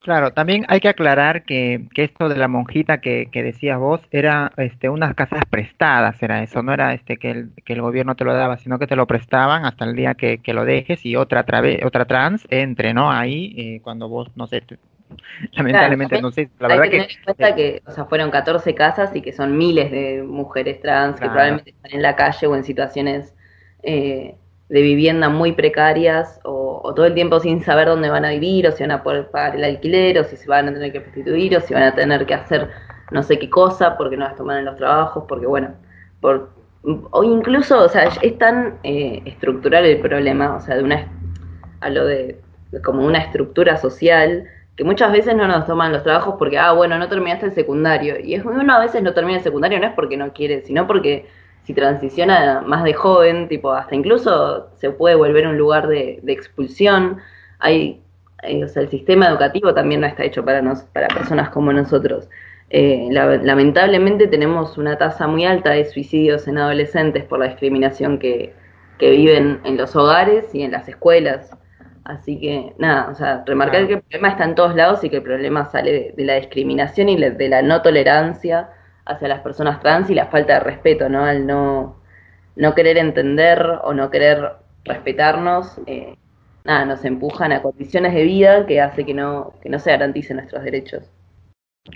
Claro, 0.02 0.32
también 0.32 0.64
hay 0.68 0.80
que 0.80 0.88
aclarar 0.88 1.44
que, 1.44 1.86
que 1.94 2.04
esto 2.04 2.30
de 2.30 2.36
la 2.38 2.48
monjita 2.48 3.02
que, 3.02 3.28
que 3.30 3.42
decías 3.42 3.78
vos 3.78 4.00
era 4.10 4.50
este, 4.56 4.88
unas 4.88 5.14
casas 5.14 5.44
prestadas, 5.50 6.22
era 6.22 6.42
eso, 6.42 6.62
no 6.62 6.72
era 6.72 6.94
este 6.94 7.18
que 7.18 7.30
el, 7.30 7.50
que 7.66 7.74
el 7.74 7.82
gobierno 7.82 8.16
te 8.16 8.24
lo 8.24 8.32
daba, 8.32 8.56
sino 8.56 8.78
que 8.78 8.86
te 8.86 8.96
lo 8.96 9.06
prestaban 9.06 9.66
hasta 9.66 9.84
el 9.84 9.94
día 9.94 10.14
que, 10.14 10.38
que 10.38 10.54
lo 10.54 10.64
dejes 10.64 11.04
y 11.04 11.16
otra 11.16 11.44
trave- 11.44 11.84
otra 11.84 12.06
trans 12.06 12.46
entre, 12.50 12.94
¿no? 12.94 13.12
Ahí 13.12 13.54
eh, 13.58 13.80
cuando 13.82 14.08
vos, 14.08 14.28
no 14.36 14.46
sé, 14.46 14.62
te- 14.62 14.78
lamentablemente, 15.52 16.18
Claro, 16.18 16.20
no 16.20 16.32
sé, 16.32 16.50
la 16.58 16.68
hay 16.68 16.80
verdad 16.80 16.84
que 16.84 16.90
que 16.90 17.06
tener 17.06 17.10
en 17.10 17.22
cuenta 17.24 17.54
que 17.54 17.82
o 17.86 17.90
sea, 17.90 18.04
fueron 18.06 18.30
14 18.30 18.74
casas 18.74 19.14
y 19.14 19.22
que 19.22 19.32
son 19.32 19.56
miles 19.58 19.90
de 19.90 20.22
mujeres 20.22 20.80
trans 20.80 21.20
que 21.20 21.30
probablemente 21.30 21.70
están 21.70 21.92
en 21.92 22.02
la 22.02 22.16
calle 22.16 22.46
o 22.46 22.54
en 22.56 22.64
situaciones 22.64 23.34
eh, 23.82 24.36
de 24.70 24.82
vivienda 24.82 25.28
muy 25.28 25.52
precarias 25.52 26.40
o, 26.44 26.94
todo 26.94 27.06
el 27.06 27.14
tiempo 27.14 27.40
sin 27.40 27.62
saber 27.62 27.88
dónde 27.88 28.08
van 28.08 28.24
a 28.24 28.30
vivir 28.30 28.66
o 28.66 28.72
si 28.72 28.82
van 28.82 28.92
a 28.92 29.02
poder 29.02 29.30
pagar 29.30 29.56
el 29.56 29.64
alquiler 29.64 30.18
o 30.18 30.24
si 30.24 30.36
se 30.36 30.48
van 30.48 30.68
a 30.68 30.72
tener 30.72 30.92
que 30.92 31.00
prostituir 31.00 31.56
o 31.56 31.60
si 31.60 31.74
van 31.74 31.82
a 31.82 31.94
tener 31.94 32.24
que 32.24 32.34
hacer 32.34 32.70
no 33.10 33.22
sé 33.22 33.38
qué 33.38 33.50
cosa 33.50 33.96
porque 33.96 34.16
no 34.16 34.24
las 34.24 34.36
toman 34.36 34.58
en 34.58 34.64
los 34.66 34.76
trabajos, 34.76 35.24
porque 35.28 35.46
bueno, 35.46 35.74
por, 36.20 36.50
o 36.82 37.24
incluso, 37.24 37.82
o 37.82 37.88
sea, 37.88 38.04
es 38.22 38.38
tan 38.38 38.78
eh, 38.84 39.22
estructural 39.24 39.84
el 39.84 40.00
problema, 40.00 40.54
o 40.54 40.60
sea, 40.60 40.76
de 40.76 40.84
una, 40.84 41.08
hablo 41.80 42.06
de, 42.06 42.40
de 42.70 42.82
como 42.82 43.04
una 43.04 43.18
estructura 43.18 43.76
social 43.76 44.44
que 44.76 44.84
muchas 44.84 45.12
veces 45.12 45.34
no 45.34 45.46
nos 45.48 45.66
toman 45.66 45.92
los 45.92 46.04
trabajos 46.04 46.36
porque, 46.38 46.56
ah, 46.56 46.72
bueno, 46.72 46.96
no 46.96 47.08
terminaste 47.08 47.46
el 47.46 47.52
secundario. 47.52 48.18
Y 48.18 48.34
es 48.34 48.44
uno 48.44 48.72
a 48.72 48.80
veces 48.80 49.02
no 49.02 49.12
termina 49.12 49.38
el 49.38 49.44
secundario, 49.44 49.78
no 49.78 49.86
es 49.86 49.92
porque 49.92 50.16
no 50.16 50.32
quiere, 50.32 50.62
sino 50.62 50.86
porque 50.86 51.26
si 51.70 51.74
transiciona 51.74 52.62
más 52.66 52.84
de 52.84 52.94
joven, 52.94 53.48
tipo, 53.48 53.72
hasta 53.72 53.94
incluso 53.94 54.70
se 54.76 54.90
puede 54.90 55.14
volver 55.14 55.46
un 55.46 55.56
lugar 55.58 55.86
de, 55.88 56.20
de 56.22 56.32
expulsión. 56.32 57.18
Hay, 57.58 58.00
hay- 58.42 58.62
o 58.62 58.68
sea, 58.68 58.82
el 58.82 58.88
sistema 58.90 59.28
educativo 59.28 59.74
también 59.74 60.00
no 60.00 60.06
está 60.06 60.24
hecho 60.24 60.44
para, 60.44 60.62
nos, 60.62 60.82
para 60.84 61.08
personas 61.08 61.50
como 61.50 61.72
nosotros. 61.72 62.28
Eh, 62.70 63.08
la- 63.10 63.36
lamentablemente 63.38 64.26
tenemos 64.28 64.78
una 64.78 64.96
tasa 64.98 65.26
muy 65.26 65.44
alta 65.44 65.70
de 65.70 65.84
suicidios 65.86 66.46
en 66.48 66.58
adolescentes 66.58 67.24
por 67.24 67.38
la 67.40 67.46
discriminación 67.46 68.18
que, 68.18 68.54
que 68.98 69.10
viven 69.10 69.60
en 69.64 69.76
los 69.76 69.96
hogares 69.96 70.54
y 70.54 70.62
en 70.62 70.72
las 70.72 70.88
escuelas. 70.88 71.50
Así 72.04 72.40
que 72.40 72.72
nada, 72.78 73.08
o 73.10 73.14
sea, 73.14 73.42
remarcar 73.46 73.86
Claro. 73.86 73.88
que 73.88 73.94
el 73.94 74.02
problema 74.02 74.28
está 74.30 74.44
en 74.44 74.54
todos 74.54 74.74
lados 74.74 75.04
y 75.04 75.10
que 75.10 75.16
el 75.16 75.22
problema 75.22 75.66
sale 75.66 75.92
de, 75.92 76.14
de 76.16 76.24
la 76.24 76.34
discriminación 76.36 77.08
y 77.08 77.16
de 77.16 77.48
la 77.48 77.62
no 77.62 77.82
tolerancia 77.82 78.70
hacia 79.04 79.28
las 79.28 79.40
personas 79.40 79.80
trans 79.80 80.10
y 80.10 80.14
la 80.14 80.26
falta 80.26 80.54
de 80.54 80.60
respeto, 80.60 81.08
¿no? 81.08 81.24
Al 81.24 81.46
no, 81.46 81.96
no 82.56 82.74
querer 82.74 82.98
entender 82.98 83.64
o 83.82 83.94
no 83.94 84.10
querer 84.10 84.52
respetarnos, 84.84 85.80
eh, 85.86 86.16
nada, 86.64 86.84
nos 86.84 87.04
empujan 87.04 87.52
a 87.52 87.62
condiciones 87.62 88.14
de 88.14 88.24
vida 88.24 88.66
que 88.66 88.80
hace 88.80 89.04
que 89.04 89.14
no, 89.14 89.54
que 89.62 89.68
no 89.68 89.78
se 89.78 89.90
garanticen 89.90 90.36
nuestros 90.36 90.62
derechos. 90.62 91.10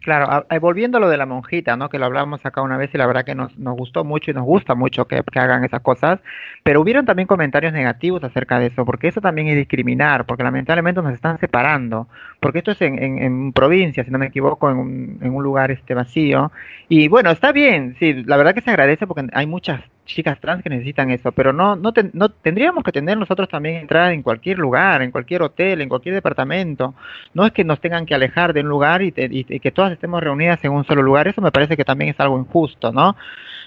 Claro, 0.03 0.45
a- 0.49 0.59
volviendo 0.59 0.97
a 0.97 1.01
lo 1.01 1.09
de 1.11 1.19
la 1.19 1.27
monjita, 1.27 1.77
¿no? 1.77 1.89
Que 1.91 1.99
lo 1.99 2.07
hablamos 2.07 2.45
acá 2.47 2.63
una 2.63 2.79
vez 2.79 2.93
y 2.95 2.99
la 2.99 3.07
verdad 3.07 3.25
que 3.25 3.35
nos, 3.35 3.57
nos 3.59 3.77
gustó 3.77 4.03
mucho 4.03 4.31
y 4.31 4.35
nos 4.35 4.45
gusta 4.45 4.75
mucho 4.75 5.07
que, 5.07 5.23
que 5.31 5.39
hagan 5.39 5.63
esas 5.63 5.83
cosas, 5.83 6.21
pero 6.63 6.81
hubieron 6.81 7.05
también 7.05 7.27
comentarios 7.29 7.73
negativos 7.73 8.25
acerca 8.25 8.59
de 8.59 8.67
eso, 8.69 8.85
porque 8.87 9.09
eso 9.09 9.21
también 9.21 9.49
es 9.49 9.57
discriminar, 9.57 10.25
porque 10.25 10.43
lamentablemente 10.43 11.03
nos 11.03 11.13
están 11.13 11.39
separando, 11.39 12.09
porque 12.45 12.59
esto 12.59 12.73
es 12.73 12.83
en, 12.83 12.99
en, 13.03 13.53
provincia, 13.55 14.05
si 14.05 14.11
no 14.11 14.19
me 14.19 14.27
equivoco, 14.27 14.71
en 14.71 14.77
un, 14.77 15.19
en 15.23 15.35
un 15.35 15.43
lugar 15.43 15.71
este 15.71 15.95
vacío, 15.95 16.53
y 16.91 17.09
bueno, 17.09 17.31
está 17.31 17.53
bien, 17.53 17.97
sí, 17.99 18.23
la 18.27 18.37
verdad 18.37 18.55
que 18.55 18.61
se 18.61 18.69
agradece 18.69 19.07
porque 19.07 19.27
hay 19.33 19.47
muchas 19.47 19.81
chicas 20.05 20.39
trans 20.41 20.63
que 20.63 20.69
necesitan 20.69 21.11
eso, 21.11 21.33
pero 21.33 21.55
no, 21.55 21.75
no, 21.75 21.93
ten- 21.95 22.11
no 22.13 22.29
tendríamos 22.29 22.85
que 22.85 22.93
tener 22.93 23.17
nosotros 23.17 23.49
también 23.49 23.77
entrar 23.77 24.13
en 24.13 24.23
cualquier 24.23 24.59
lugar, 24.59 25.01
en 25.01 25.11
cualquier 25.11 25.41
hotel, 25.41 25.81
en 25.81 25.89
cualquier 25.89 26.15
departamento, 26.17 26.95
no 27.33 27.47
es 27.47 27.53
que 27.53 27.65
nos 27.65 27.81
tengan 27.81 28.05
que 28.05 28.15
alejar 28.15 28.53
de 28.53 28.61
un 28.61 28.69
lugar 28.69 29.01
y, 29.01 29.11
te- 29.13 29.31
y 29.31 29.45
que 29.59 29.71
todas 29.73 29.93
estemos 29.93 30.23
reunidas 30.23 30.63
en 30.65 30.73
un 30.73 30.85
solo 30.85 31.01
lugar, 31.01 31.27
eso 31.27 31.41
me 31.41 31.51
parece 31.51 31.79
que 31.79 31.85
también 31.87 32.11
es 32.11 32.21
algo 32.21 32.39
injusto, 32.39 32.93
¿no? 32.93 33.17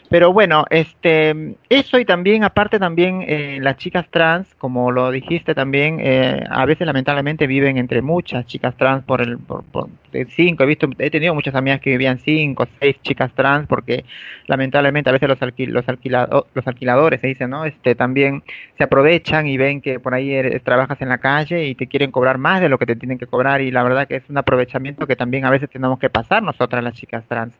Pero 0.09 0.31
bueno, 0.31 0.63
este, 0.69 1.57
eso 1.67 1.99
y 1.99 2.05
también, 2.05 2.45
aparte 2.45 2.79
también, 2.79 3.25
eh, 3.27 3.59
las 3.61 3.75
chicas 3.75 4.07
trans, 4.09 4.55
como 4.55 4.89
lo 4.89 5.11
dijiste 5.11 5.53
también, 5.53 5.97
eh, 5.99 6.45
a 6.49 6.65
veces 6.65 6.87
lamentablemente 6.87 7.45
viven 7.45 7.77
entre 7.77 8.01
muchas 8.01 8.45
chicas 8.45 8.77
trans 8.77 9.03
por 9.03 9.19
el, 9.21 9.37
por, 9.37 9.65
por 9.65 9.89
cinco, 10.29 10.63
he 10.63 10.65
visto, 10.65 10.87
he 10.97 11.09
tenido 11.11 11.35
muchas 11.35 11.55
amigas 11.55 11.81
que 11.81 11.89
vivían 11.89 12.19
cinco, 12.19 12.65
seis 12.79 12.95
chicas 13.01 13.33
trans, 13.33 13.67
porque 13.67 14.05
lamentablemente 14.47 15.09
a 15.09 15.13
veces 15.13 15.27
los 15.27 15.41
alquil, 15.41 15.71
los 15.73 15.85
alquilado- 15.89 16.47
los 16.53 16.65
alquiladores 16.65 17.19
se 17.19 17.27
dice, 17.27 17.45
¿no? 17.49 17.65
Este, 17.65 17.93
también 17.93 18.43
se 18.77 18.85
aprovechan 18.85 19.45
y 19.47 19.57
ven 19.57 19.81
que 19.81 19.99
por 19.99 20.13
ahí 20.13 20.31
eres- 20.33 20.63
trabajas 20.63 21.01
en 21.01 21.09
la 21.09 21.17
calle 21.17 21.65
y 21.67 21.75
te 21.75 21.87
quieren 21.87 22.11
cobrar 22.11 22.37
más 22.37 22.61
de 22.61 22.69
lo 22.69 22.77
que 22.77 22.85
te 22.85 22.95
tienen 22.95 23.17
que 23.17 23.27
cobrar 23.27 23.59
y 23.59 23.71
la 23.71 23.83
verdad 23.83 24.07
que 24.07 24.15
es 24.15 24.29
un 24.29 24.37
aprovechamiento 24.37 25.05
que 25.05 25.17
también 25.17 25.43
a 25.43 25.49
veces 25.51 25.69
tenemos 25.69 25.99
que 25.99 26.09
pasar 26.09 26.41
nosotras 26.43 26.81
las 26.81 26.93
chicas 26.93 27.25
trans, 27.27 27.53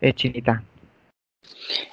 eh, 0.00 0.12
chinita. 0.12 0.62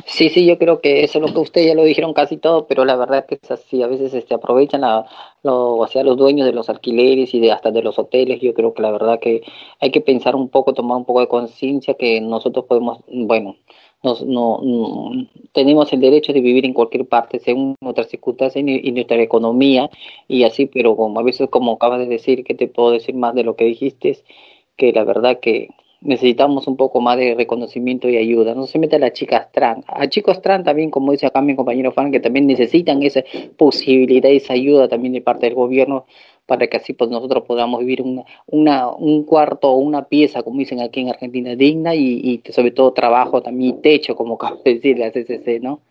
Sí, 0.05 0.29
sí, 0.29 0.45
yo 0.45 0.57
creo 0.57 0.79
que 0.81 1.03
eso 1.03 1.19
es 1.19 1.21
lo 1.27 1.33
que 1.33 1.39
ustedes 1.39 1.67
ya 1.67 1.75
lo 1.75 1.83
dijeron 1.83 2.13
casi 2.13 2.37
todo, 2.37 2.65
pero 2.67 2.85
la 2.85 2.95
verdad 2.95 3.25
que 3.25 3.37
es 3.41 3.51
así, 3.51 3.81
a 3.83 3.87
veces 3.87 4.13
este, 4.13 4.33
aprovechan 4.33 4.81
lo, 5.43 5.75
o 5.77 5.87
sea, 5.87 6.03
los 6.03 6.17
dueños 6.17 6.45
de 6.45 6.53
los 6.53 6.69
alquileres 6.69 7.33
y 7.33 7.39
de 7.39 7.51
hasta 7.51 7.71
de 7.71 7.81
los 7.81 7.99
hoteles, 7.99 8.39
yo 8.41 8.53
creo 8.53 8.73
que 8.73 8.81
la 8.81 8.91
verdad 8.91 9.19
que 9.19 9.41
hay 9.79 9.91
que 9.91 10.01
pensar 10.01 10.35
un 10.35 10.49
poco, 10.49 10.73
tomar 10.73 10.97
un 10.97 11.05
poco 11.05 11.19
de 11.19 11.27
conciencia 11.27 11.95
que 11.95 12.21
nosotros 12.21 12.65
podemos, 12.65 12.99
bueno, 13.07 13.57
nos, 14.03 14.23
no, 14.23 14.59
no- 14.61 15.27
tenemos 15.53 15.91
el 15.93 15.99
derecho 16.01 16.31
de 16.33 16.41
vivir 16.41 16.65
en 16.65 16.73
cualquier 16.73 17.07
parte 17.07 17.39
según 17.39 17.75
nuestras 17.81 18.07
circunstancias 18.09 18.63
y, 18.65 18.87
y 18.87 18.91
nuestra 18.91 19.21
economía 19.21 19.89
y 20.27 20.43
así, 20.43 20.67
pero 20.67 20.95
como 20.95 21.19
a 21.19 21.23
veces 21.23 21.49
como 21.49 21.73
acabas 21.73 21.99
de 21.99 22.07
decir, 22.07 22.43
que 22.43 22.55
te 22.55 22.67
puedo 22.67 22.91
decir 22.91 23.15
más 23.15 23.33
de 23.35 23.43
lo 23.43 23.55
que 23.55 23.65
dijiste, 23.65 24.17
que 24.77 24.91
la 24.93 25.03
verdad 25.03 25.39
que 25.39 25.69
necesitamos 26.01 26.67
un 26.67 26.77
poco 26.77 27.01
más 27.01 27.17
de 27.17 27.35
reconocimiento 27.35 28.09
y 28.09 28.17
ayuda. 28.17 28.53
No 28.55 28.67
se 28.67 28.79
mete 28.79 28.95
a 28.95 28.99
las 28.99 29.13
chicas 29.13 29.51
trans. 29.51 29.85
A 29.87 30.07
chicos 30.07 30.41
trans 30.41 30.65
también, 30.65 30.91
como 30.91 31.11
dice 31.11 31.25
acá 31.25 31.41
mi 31.41 31.55
compañero 31.55 31.91
Fan, 31.91 32.11
que 32.11 32.19
también 32.19 32.47
necesitan 32.47 33.01
esa 33.03 33.23
posibilidad 33.57 34.31
esa 34.31 34.53
ayuda 34.53 34.87
también 34.87 35.13
de 35.13 35.21
parte 35.21 35.45
del 35.45 35.55
gobierno 35.55 36.05
para 36.45 36.67
que 36.67 36.77
así 36.77 36.93
pues 36.93 37.09
nosotros 37.09 37.43
podamos 37.47 37.79
vivir 37.79 38.01
una, 38.01 38.23
una, 38.47 38.89
un 38.89 39.23
cuarto 39.23 39.71
o 39.71 39.77
una 39.77 40.05
pieza, 40.05 40.43
como 40.43 40.59
dicen 40.59 40.79
aquí 40.79 41.01
en 41.01 41.09
Argentina, 41.09 41.55
digna 41.55 41.95
y, 41.95 42.41
y 42.45 42.51
sobre 42.51 42.71
todo 42.71 42.93
trabajo 42.93 43.41
también 43.41 43.77
y 43.77 43.81
techo, 43.81 44.15
como 44.15 44.35
acaba 44.35 44.57
de 44.63 44.75
decir 44.75 44.99
la 44.99 45.11
CCC, 45.11 45.59
¿no? 45.59 45.81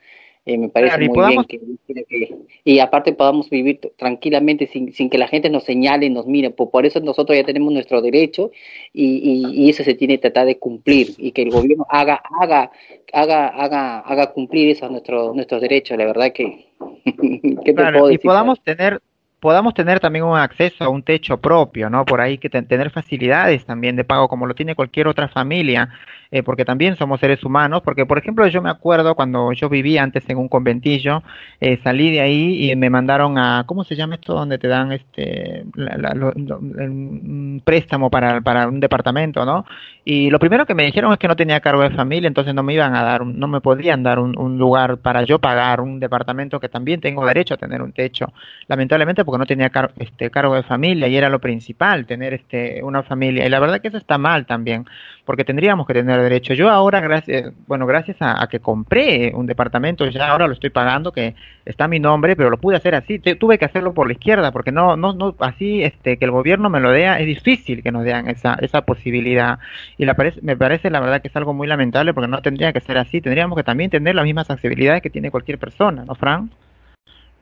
Eh, 0.46 0.58
me 0.58 0.68
parece 0.68 0.96
Claro, 0.96 1.06
muy 1.06 1.14
podamos- 1.14 1.46
bien 1.46 1.60
que, 1.86 2.04
que- 2.04 2.36
y 2.64 2.78
aparte 2.78 3.12
podamos 3.14 3.48
vivir 3.48 3.80
tranquilamente 3.96 4.66
sin, 4.66 4.92
sin 4.92 5.08
que 5.08 5.16
la 5.18 5.26
gente 5.28 5.48
nos 5.48 5.64
señale 5.64 6.10
nos 6.10 6.26
mire. 6.26 6.50
Por, 6.50 6.70
por 6.70 6.84
eso 6.84 7.00
nosotros 7.00 7.36
ya 7.38 7.44
tenemos 7.44 7.72
nuestro 7.72 8.02
derecho 8.02 8.50
y, 8.92 9.06
y, 9.16 9.64
y 9.66 9.70
eso 9.70 9.84
se 9.84 9.94
tiene 9.94 10.14
que 10.16 10.22
tratar 10.22 10.46
de 10.46 10.58
cumplir 10.58 11.14
y 11.18 11.32
que 11.32 11.42
el 11.42 11.50
gobierno 11.50 11.86
haga 11.88 12.20
haga 12.40 12.70
haga 13.12 13.48
haga 13.48 14.00
haga 14.00 14.32
cumplir 14.32 14.68
esos 14.68 14.90
nuestros 14.90 15.34
nuestros 15.34 15.60
derechos. 15.62 15.96
La 15.96 16.04
verdad 16.06 16.32
que 16.32 16.66
¿qué 17.04 17.56
te 17.64 17.72
Claro, 17.74 18.00
puedo 18.00 18.10
y 18.12 18.18
podamos 18.18 18.62
tener 18.62 19.00
podamos 19.40 19.74
tener 19.74 20.00
también 20.00 20.24
un 20.24 20.38
acceso 20.38 20.84
a 20.84 20.88
un 20.88 21.02
techo 21.02 21.36
propio, 21.38 21.90
¿no? 21.90 22.06
Por 22.06 22.18
ahí 22.22 22.38
que 22.38 22.48
te- 22.48 22.62
tener 22.62 22.90
facilidades 22.90 23.66
también 23.66 23.94
de 23.94 24.02
pago 24.04 24.26
como 24.26 24.46
lo 24.46 24.54
tiene 24.54 24.74
cualquier 24.74 25.06
otra 25.06 25.28
familia, 25.28 25.90
eh, 26.34 26.42
porque 26.42 26.64
también 26.64 26.96
somos 26.96 27.20
seres 27.20 27.44
humanos, 27.44 27.82
porque 27.84 28.06
por 28.06 28.18
ejemplo 28.18 28.46
yo 28.48 28.60
me 28.62 28.70
acuerdo 28.70 29.14
cuando 29.14 29.52
yo 29.52 29.68
vivía 29.68 30.02
antes 30.02 30.28
en 30.28 30.38
un 30.38 30.48
conventillo, 30.48 31.22
eh, 31.60 31.78
salí 31.84 32.10
de 32.10 32.20
ahí 32.20 32.70
y 32.70 32.76
me 32.76 32.90
mandaron 32.90 33.38
a, 33.38 33.64
¿cómo 33.66 33.84
se 33.84 33.94
llama 33.96 34.16
esto? 34.16 34.34
Donde 34.34 34.58
te 34.58 34.68
dan 34.68 34.92
este 34.92 35.64
la- 35.74 35.96
la- 35.96 36.14
lo- 36.14 36.32
un 36.34 37.62
préstamo 37.64 38.10
para, 38.10 38.40
un 38.68 38.80
departamento, 38.80 39.44
¿no? 39.44 39.64
Y 40.04 40.30
lo 40.30 40.38
primero 40.38 40.66
que 40.66 40.74
me 40.74 40.84
dijeron 40.84 41.12
es 41.12 41.18
que 41.18 41.28
no 41.28 41.36
tenía 41.36 41.60
cargo 41.60 41.82
de 41.82 41.90
familia, 41.90 42.28
entonces 42.28 42.54
no 42.54 42.62
me 42.62 42.74
iban 42.74 42.94
a 42.94 43.02
dar, 43.02 43.24
no 43.24 43.48
me 43.48 43.60
podían 43.60 44.02
dar 44.02 44.18
un, 44.18 44.38
un 44.38 44.58
lugar 44.58 44.98
para 44.98 45.22
yo 45.24 45.38
pagar 45.38 45.80
un 45.80 45.98
departamento 46.00 46.60
que 46.60 46.68
también 46.68 47.00
tengo 47.00 47.26
derecho 47.26 47.54
a 47.54 47.56
tener 47.56 47.80
un 47.82 47.92
techo 47.92 48.32
lamentablemente 48.68 49.24
porque 49.24 49.38
no 49.38 49.46
tenía 49.46 49.70
car- 49.70 49.92
este 49.98 50.30
cargo 50.30 50.54
de 50.54 50.62
familia 50.62 51.08
y 51.08 51.16
era 51.16 51.28
lo 51.28 51.38
principal 51.40 52.06
tener 52.06 52.34
este 52.34 52.82
una 52.82 53.02
familia 53.02 53.46
y 53.46 53.48
la 53.48 53.60
verdad 53.60 53.80
que 53.80 53.88
eso 53.88 53.96
está 53.98 54.18
mal 54.18 54.46
también 54.46 54.84
porque 55.24 55.44
tendríamos 55.44 55.86
que 55.86 55.94
tener 55.94 56.20
derecho 56.24 56.54
yo 56.54 56.68
ahora 56.68 57.00
gracias 57.00 57.52
bueno 57.66 57.86
gracias 57.86 58.16
a, 58.20 58.46
que 58.48 58.60
compré 58.60 59.32
un 59.34 59.46
departamento 59.46 60.06
ya 60.06 60.28
ahora 60.28 60.46
lo 60.46 60.54
estoy 60.54 60.70
pagando 60.70 61.12
que 61.12 61.34
está 61.64 61.88
mi 61.88 62.00
nombre 62.00 62.36
pero 62.36 62.50
lo 62.50 62.58
pude 62.58 62.76
hacer 62.76 62.94
así 62.94 63.18
tuve 63.18 63.58
que 63.58 63.64
hacerlo 63.64 63.94
por 63.94 64.06
la 64.06 64.14
izquierda 64.14 64.50
porque 64.52 64.72
no 64.72 64.96
no 64.96 65.12
no 65.12 65.34
así 65.38 65.82
este 65.82 66.16
que 66.16 66.24
el 66.24 66.30
gobierno 66.30 66.68
me 66.70 66.80
lo 66.80 66.90
dé 66.90 67.06
es 67.20 67.26
difícil 67.26 67.82
que 67.82 67.92
nos 67.92 68.04
den 68.04 68.28
esa 68.28 68.54
esa 68.60 68.82
posibilidad 68.82 69.58
y 69.96 70.04
la 70.04 70.14
parece, 70.14 70.40
me 70.42 70.56
parece 70.56 70.90
la 70.90 71.00
verdad 71.00 71.22
que 71.22 71.28
es 71.28 71.36
algo 71.36 71.54
muy 71.54 71.66
lamentable 71.66 72.12
porque 72.12 72.28
no 72.28 72.42
tendría 72.42 72.72
que 72.72 72.80
ser 72.80 72.98
así 72.98 73.20
tendríamos 73.20 73.56
que 73.56 73.64
también 73.64 73.90
tener 73.90 74.14
las 74.14 74.24
mismas 74.24 74.50
accesibilidades 74.50 75.02
que 75.02 75.10
tiene 75.10 75.30
cualquier 75.30 75.58
persona 75.58 76.04
no 76.04 76.14
Fran 76.14 76.50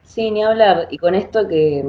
Sí, 0.05 0.31
ni 0.31 0.43
hablar. 0.43 0.89
Y 0.91 0.99
con 0.99 1.15
esto 1.15 1.49
que, 1.49 1.83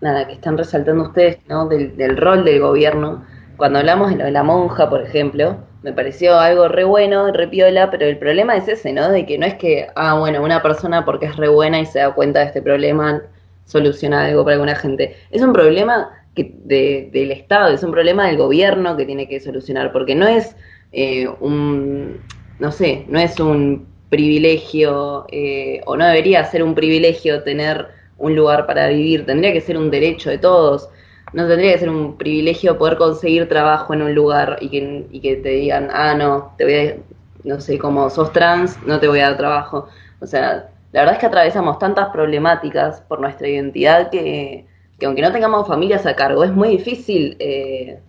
nada, 0.00 0.26
que 0.26 0.32
están 0.32 0.58
resaltando 0.58 1.04
ustedes, 1.04 1.38
¿no? 1.48 1.68
Del, 1.68 1.96
del 1.96 2.16
rol 2.16 2.44
del 2.44 2.60
gobierno. 2.60 3.24
Cuando 3.56 3.78
hablamos 3.78 4.10
de 4.10 4.16
lo 4.16 4.24
de 4.24 4.32
la 4.32 4.42
monja, 4.42 4.90
por 4.90 5.02
ejemplo, 5.02 5.58
me 5.84 5.92
pareció 5.92 6.36
algo 6.38 6.68
re 6.68 6.84
bueno, 6.84 7.30
re 7.32 7.48
piola, 7.48 7.90
pero 7.90 8.06
el 8.06 8.18
problema 8.18 8.56
es 8.56 8.68
ese, 8.68 8.92
¿no? 8.92 9.10
De 9.10 9.26
que 9.26 9.38
no 9.38 9.46
es 9.46 9.54
que, 9.54 9.86
ah, 9.96 10.18
bueno, 10.18 10.42
una 10.42 10.62
persona 10.62 11.04
porque 11.04 11.26
es 11.26 11.36
re 11.36 11.48
buena 11.48 11.80
y 11.80 11.86
se 11.86 12.00
da 12.00 12.14
cuenta 12.14 12.40
de 12.40 12.46
este 12.46 12.62
problema 12.62 13.22
soluciona 13.66 14.24
algo 14.26 14.44
para 14.44 14.54
alguna 14.54 14.76
gente. 14.76 15.16
Es 15.30 15.42
un 15.42 15.52
problema 15.52 16.10
que 16.34 16.54
de- 16.64 17.10
del 17.12 17.30
Estado, 17.32 17.72
es 17.74 17.82
un 17.82 17.92
problema 17.92 18.26
del 18.26 18.36
gobierno 18.38 18.96
que 18.96 19.06
tiene 19.06 19.28
que 19.28 19.40
solucionar, 19.40 19.92
porque 19.92 20.14
no 20.14 20.26
es 20.26 20.56
eh, 20.92 21.28
un, 21.40 22.20
no 22.58 22.72
sé, 22.72 23.04
no 23.08 23.18
es 23.18 23.38
un 23.40 23.86
privilegio, 24.10 25.26
eh, 25.30 25.80
o 25.86 25.96
no 25.96 26.06
debería 26.06 26.44
ser 26.44 26.62
un 26.62 26.74
privilegio 26.74 27.42
tener 27.42 27.86
un 28.18 28.36
lugar 28.36 28.66
para 28.66 28.88
vivir, 28.88 29.26
tendría 29.26 29.52
que 29.52 29.60
ser 29.60 29.76
un 29.76 29.90
derecho 29.90 30.30
de 30.30 30.38
todos. 30.38 30.88
No 31.34 31.46
tendría 31.48 31.72
que 31.72 31.80
ser 31.80 31.90
un 31.90 32.16
privilegio 32.16 32.78
poder 32.78 32.96
conseguir 32.96 33.48
trabajo 33.48 33.92
en 33.92 34.02
un 34.02 34.14
lugar 34.14 34.58
y 34.60 34.70
que, 34.70 35.06
y 35.10 35.20
que 35.20 35.36
te 35.36 35.50
digan, 35.50 35.88
ah, 35.92 36.14
no, 36.14 36.54
te 36.56 36.64
voy 36.64 36.74
a, 36.74 36.96
no 37.44 37.60
sé, 37.60 37.78
como 37.78 38.08
sos 38.10 38.32
trans, 38.32 38.78
no 38.86 39.00
te 39.00 39.08
voy 39.08 39.20
a 39.20 39.24
dar 39.30 39.36
trabajo. 39.36 39.88
O 40.20 40.26
sea, 40.26 40.70
la 40.92 41.00
verdad 41.00 41.14
es 41.14 41.20
que 41.20 41.26
atravesamos 41.26 41.78
tantas 41.78 42.10
problemáticas 42.10 43.00
por 43.02 43.20
nuestra 43.20 43.48
identidad 43.48 44.10
que, 44.10 44.66
que 44.98 45.06
aunque 45.06 45.22
no 45.22 45.32
tengamos 45.32 45.66
familias 45.66 46.06
a 46.06 46.16
cargo, 46.16 46.44
es 46.44 46.52
muy 46.52 46.68
difícil 46.68 47.36
eh, 47.40 48.00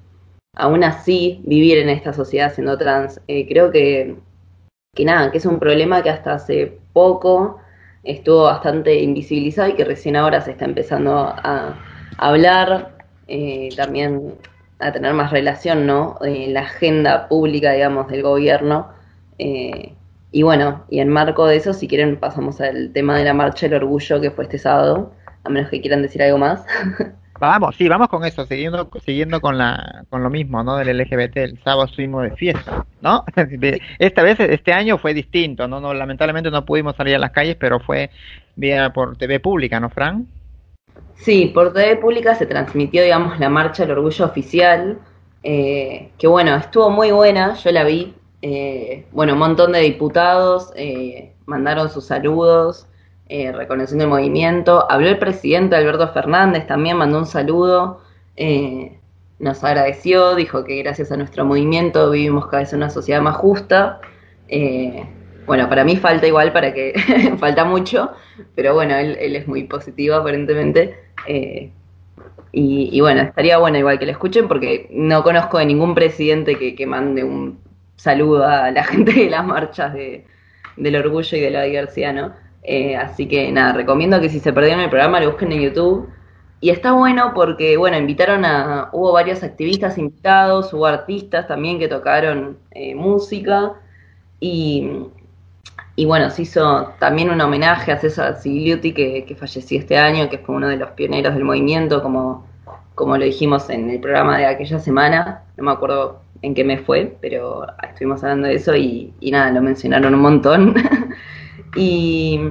aún 0.56 0.84
así 0.84 1.42
vivir 1.46 1.80
en 1.80 1.90
esta 1.90 2.14
sociedad 2.14 2.54
siendo 2.54 2.78
trans. 2.78 3.20
Eh, 3.28 3.48
creo 3.48 3.72
que, 3.72 4.16
que 4.94 5.06
nada, 5.06 5.32
que 5.32 5.40
es 5.40 5.46
un 5.46 5.60
problema 5.60 6.04
que 6.04 6.10
hasta 6.10 6.36
hace 6.36 6.80
poco 6.94 7.60
estuvo 8.04 8.44
bastante 8.44 9.02
invisibilizado 9.02 9.70
y 9.70 9.74
que 9.74 9.84
recién 9.84 10.16
ahora 10.16 10.42
se 10.42 10.52
está 10.52 10.66
empezando 10.66 11.18
a, 11.18 11.34
a 11.44 11.80
hablar, 12.18 12.95
eh, 13.28 13.70
también 13.76 14.36
a 14.80 14.92
tener 14.92 15.14
más 15.14 15.32
relación, 15.32 15.86
¿no? 15.86 16.18
En 16.22 16.54
la 16.54 16.62
agenda 16.62 17.28
pública, 17.28 17.72
digamos, 17.72 18.08
del 18.08 18.24
gobierno. 18.24 18.90
Eh, 19.38 19.94
y 20.32 20.44
bueno, 20.44 20.84
y 20.90 21.00
en 21.00 21.10
marco 21.10 21.48
de 21.48 21.56
eso, 21.56 21.74
si 21.74 21.88
quieren, 21.88 22.18
pasamos 22.18 22.60
al 22.62 22.92
tema 22.92 23.18
de 23.18 23.24
la 23.24 23.34
marcha 23.34 23.68
del 23.68 23.84
orgullo 23.84 24.20
que 24.20 24.32
fue 24.32 24.46
este 24.46 24.58
sábado, 24.58 25.14
a 25.44 25.50
menos 25.50 25.70
que 25.70 25.82
quieran 25.82 26.02
decir 26.02 26.22
algo 26.22 26.38
más. 26.38 26.66
Vamos, 27.38 27.76
sí, 27.76 27.90
vamos 27.90 28.08
con 28.08 28.24
eso, 28.24 28.46
siguiendo, 28.46 28.90
siguiendo 29.04 29.42
con 29.42 29.58
la, 29.58 30.06
con 30.10 30.24
lo 30.24 30.30
mismo, 30.30 30.64
¿no? 30.64 30.78
Del 30.78 30.98
LGBT, 30.98 31.36
el 31.38 31.60
sábado 31.60 31.86
estuvimos 31.86 32.24
de 32.24 32.32
fiesta, 32.32 32.86
¿no? 33.02 33.26
Esta 34.00 34.24
vez, 34.24 34.40
este 34.40 34.72
año 34.72 34.98
fue 34.98 35.14
distinto, 35.14 35.68
¿no? 35.68 35.82
no 35.82 35.94
Lamentablemente 35.94 36.50
no 36.50 36.64
pudimos 36.64 36.96
salir 36.96 37.16
a 37.16 37.20
las 37.20 37.32
calles, 37.32 37.58
pero 37.60 37.82
fue 37.82 38.10
vía 38.56 38.92
por 38.94 39.18
TV 39.18 39.42
pública, 39.42 39.82
¿no, 39.82 39.90
Fran? 39.90 40.28
Sí, 41.16 41.48
por 41.54 41.74
TV 41.74 41.98
Pública 41.98 42.36
se 42.36 42.46
transmitió, 42.46 43.04
digamos, 43.04 43.40
la 43.40 43.50
marcha 43.50 43.84
del 43.84 43.94
orgullo 43.98 44.26
oficial, 44.26 45.00
eh, 45.44 46.12
que 46.18 46.28
bueno, 46.28 46.56
estuvo 46.56 46.90
muy 46.90 47.12
buena, 47.12 47.56
yo 47.56 47.72
la 47.72 47.84
vi. 47.84 48.16
eh, 48.42 49.08
bueno, 49.12 49.34
un 49.34 49.40
montón 49.40 49.72
de 49.72 49.80
diputados 49.80 50.72
eh, 50.76 51.34
mandaron 51.46 51.90
sus 51.90 52.06
saludos, 52.06 52.88
eh, 53.28 53.52
reconociendo 53.52 54.04
el 54.06 54.10
movimiento. 54.12 54.86
Habló 54.92 55.08
el 55.10 55.18
presidente 55.20 55.76
Alberto 55.76 56.08
Fernández, 56.14 56.68
también 56.68 56.98
mandó 56.98 57.18
un 57.20 57.26
saludo, 57.26 58.02
eh, 58.36 59.00
nos 59.40 59.64
agradeció, 59.64 60.36
dijo 60.36 60.64
que 60.64 60.78
gracias 60.84 61.12
a 61.12 61.18
nuestro 61.18 61.44
movimiento 61.46 62.12
vivimos 62.12 62.46
cada 62.48 62.60
vez 62.64 62.74
en 62.74 62.78
una 62.80 62.90
sociedad 62.90 63.22
más 63.22 63.36
justa. 63.38 64.00
Bueno, 65.46 65.70
para 65.70 65.84
mí 65.84 65.96
falta 65.98 66.28
igual, 66.28 66.52
para 66.54 66.74
que 66.74 66.94
falta 67.40 67.66
mucho, 67.66 68.12
pero 68.56 68.74
bueno, 68.74 68.96
él, 68.96 69.18
él 69.20 69.36
es 69.36 69.48
muy 69.48 69.64
positivo 69.66 70.16
aparentemente. 70.16 70.96
eh, 71.28 71.72
y, 72.52 72.90
y 72.92 73.02
bueno, 73.02 73.22
estaría 73.22 73.58
bueno 73.58 73.78
igual 73.78 74.00
que 74.00 74.06
lo 74.06 74.12
escuchen 74.12 74.48
porque 74.48 74.88
no 74.92 75.24
conozco 75.24 75.58
de 75.60 75.66
ningún 75.66 75.94
presidente 75.96 76.58
que, 76.58 76.76
que 76.76 76.86
mande 76.88 77.24
un 77.24 77.60
saludo 77.98 78.46
a 78.48 78.72
la 78.72 78.84
gente 78.86 79.14
de 79.14 79.30
las 79.30 79.46
marchas 79.46 79.94
de, 79.94 80.26
del 80.78 80.96
orgullo 80.96 81.38
y 81.38 81.42
de 81.42 81.52
la 81.52 81.64
diversidad, 81.64 82.14
¿no? 82.14 82.34
Eh, 82.64 82.96
así 82.96 83.28
que 83.28 83.52
nada, 83.52 83.74
recomiendo 83.74 84.20
que 84.22 84.30
si 84.30 84.40
se 84.40 84.54
perdieron 84.54 84.82
el 84.82 84.90
programa 84.90 85.20
lo 85.20 85.28
busquen 85.32 85.52
en 85.52 85.62
YouTube. 85.62 86.10
Y 86.62 86.70
está 86.72 86.94
bueno 86.94 87.34
porque, 87.36 87.78
bueno, 87.78 87.98
invitaron 87.98 88.46
a, 88.46 88.90
hubo 88.94 89.12
varios 89.14 89.44
activistas 89.44 89.98
invitados, 89.98 90.74
hubo 90.74 90.86
artistas 90.88 91.48
también 91.48 91.78
que 91.80 91.88
tocaron 91.88 92.58
eh, 92.72 92.96
música 92.96 93.74
y, 94.40 94.90
y 95.96 96.06
bueno, 96.06 96.30
se 96.30 96.42
hizo 96.42 96.94
también 97.00 97.30
un 97.30 97.40
homenaje 97.40 97.92
a 97.92 97.98
César 97.98 98.38
Sigliuti 98.38 98.94
que, 98.94 99.26
que 99.26 99.36
falleció 99.36 99.80
este 99.80 99.98
año, 99.98 100.30
que 100.30 100.40
fue 100.40 100.56
uno 100.56 100.68
de 100.68 100.76
los 100.76 100.92
pioneros 100.92 101.34
del 101.34 101.46
movimiento, 101.46 102.04
como, 102.04 102.46
como 102.96 103.18
lo 103.18 103.24
dijimos 103.24 103.70
en 103.70 103.90
el 103.90 104.02
programa 104.02 104.38
de 104.38 104.46
aquella 104.46 104.80
semana, 104.80 105.44
no 105.56 105.64
me 105.64 105.72
acuerdo 105.72 106.22
en 106.42 106.54
qué 106.54 106.66
mes 106.66 106.82
fue, 106.82 107.16
pero 107.22 107.66
estuvimos 107.82 108.22
hablando 108.24 108.48
de 108.48 108.56
eso 108.56 108.76
y, 108.76 109.14
y 109.22 109.32
nada, 109.32 109.52
lo 109.52 109.62
mencionaron 109.62 110.14
un 110.14 110.22
montón. 110.22 110.76
y, 111.78 112.42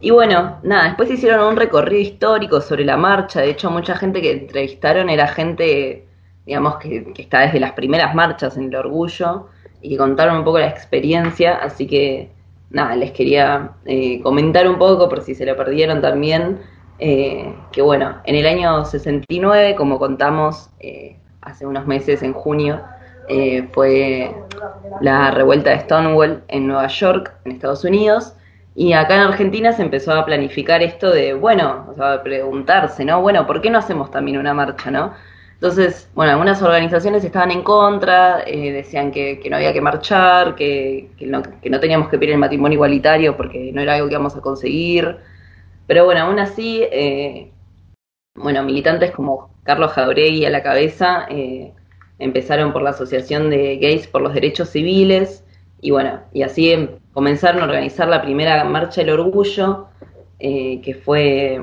y 0.00 0.10
bueno, 0.10 0.58
nada, 0.62 0.84
después 0.84 1.10
hicieron 1.10 1.48
un 1.48 1.56
recorrido 1.56 2.00
histórico 2.00 2.60
sobre 2.60 2.84
la 2.84 2.96
marcha, 2.96 3.40
de 3.40 3.50
hecho 3.50 3.68
mucha 3.70 3.96
gente 3.96 4.22
que 4.22 4.30
entrevistaron 4.30 5.10
era 5.10 5.26
gente, 5.26 6.06
digamos, 6.46 6.76
que, 6.76 7.12
que 7.12 7.22
está 7.22 7.40
desde 7.40 7.58
las 7.58 7.72
primeras 7.72 8.14
marchas 8.14 8.56
en 8.56 8.64
el 8.64 8.76
orgullo 8.76 9.48
y 9.82 9.90
que 9.90 9.96
contaron 9.96 10.38
un 10.38 10.44
poco 10.44 10.60
la 10.60 10.68
experiencia, 10.68 11.56
así 11.56 11.88
que 11.88 12.30
nada, 12.70 12.96
les 12.96 13.12
quería 13.12 13.72
eh, 13.84 14.20
comentar 14.22 14.68
un 14.68 14.78
poco 14.78 15.08
por 15.08 15.22
si 15.22 15.34
se 15.34 15.44
lo 15.44 15.56
perdieron 15.56 16.00
también, 16.00 16.60
eh, 16.98 17.54
que 17.72 17.80
bueno, 17.82 18.20
en 18.24 18.36
el 18.36 18.46
año 18.46 18.84
69, 18.84 19.74
como 19.74 19.98
contamos 19.98 20.70
eh, 20.80 21.16
hace 21.40 21.66
unos 21.66 21.86
meses, 21.86 22.22
en 22.22 22.34
junio, 22.34 22.80
eh, 23.28 23.68
fue 23.72 24.34
la 25.00 25.30
revuelta 25.30 25.70
de 25.70 25.80
Stonewall 25.80 26.42
en 26.48 26.66
Nueva 26.66 26.88
York, 26.88 27.32
en 27.44 27.52
Estados 27.52 27.84
Unidos, 27.84 28.34
y 28.74 28.92
acá 28.92 29.14
en 29.16 29.22
Argentina 29.22 29.72
se 29.72 29.82
empezó 29.82 30.12
a 30.12 30.24
planificar 30.26 30.82
esto 30.82 31.10
de, 31.10 31.32
bueno, 31.32 31.86
o 31.90 31.94
sea, 31.94 32.22
preguntarse, 32.22 33.04
¿no? 33.04 33.20
Bueno, 33.22 33.46
¿por 33.46 33.60
qué 33.62 33.70
no 33.70 33.78
hacemos 33.78 34.10
también 34.10 34.36
una 34.38 34.52
marcha, 34.52 34.90
¿no? 34.90 35.14
Entonces, 35.60 36.08
bueno, 36.14 36.32
algunas 36.32 36.62
organizaciones 36.62 37.22
estaban 37.22 37.50
en 37.50 37.62
contra, 37.62 38.42
eh, 38.46 38.72
decían 38.72 39.12
que, 39.12 39.38
no 39.50 39.56
había 39.56 39.74
que 39.74 39.82
marchar, 39.82 40.54
que, 40.54 41.10
que 41.18 41.26
no, 41.26 41.42
que 41.42 41.68
no 41.68 41.78
teníamos 41.78 42.08
que 42.08 42.16
pedir 42.18 42.32
el 42.32 42.38
matrimonio 42.38 42.76
igualitario 42.76 43.36
porque 43.36 43.70
no 43.70 43.82
era 43.82 43.94
algo 43.96 44.08
que 44.08 44.14
íbamos 44.14 44.34
a 44.36 44.40
conseguir. 44.40 45.18
Pero 45.86 46.06
bueno, 46.06 46.22
aún 46.22 46.38
así, 46.38 46.82
eh, 46.90 47.50
bueno, 48.36 48.62
militantes 48.64 49.12
como 49.12 49.50
Carlos 49.64 49.92
Jauregui 49.92 50.46
a 50.46 50.50
la 50.50 50.62
cabeza 50.62 51.26
eh, 51.30 51.72
empezaron 52.18 52.72
por 52.72 52.82
la 52.82 52.90
Asociación 52.90 53.50
de 53.50 53.76
Gays 53.78 54.06
por 54.08 54.22
los 54.22 54.34
Derechos 54.34 54.70
Civiles 54.70 55.44
y 55.80 55.90
bueno, 55.92 56.20
y 56.32 56.42
así 56.42 56.72
em- 56.72 56.90
comenzaron 57.12 57.62
a 57.62 57.66
organizar 57.66 58.08
la 58.08 58.22
primera 58.22 58.64
Marcha 58.64 59.02
del 59.02 59.10
Orgullo, 59.10 59.88
que 60.38 61.00
fue, 61.04 61.60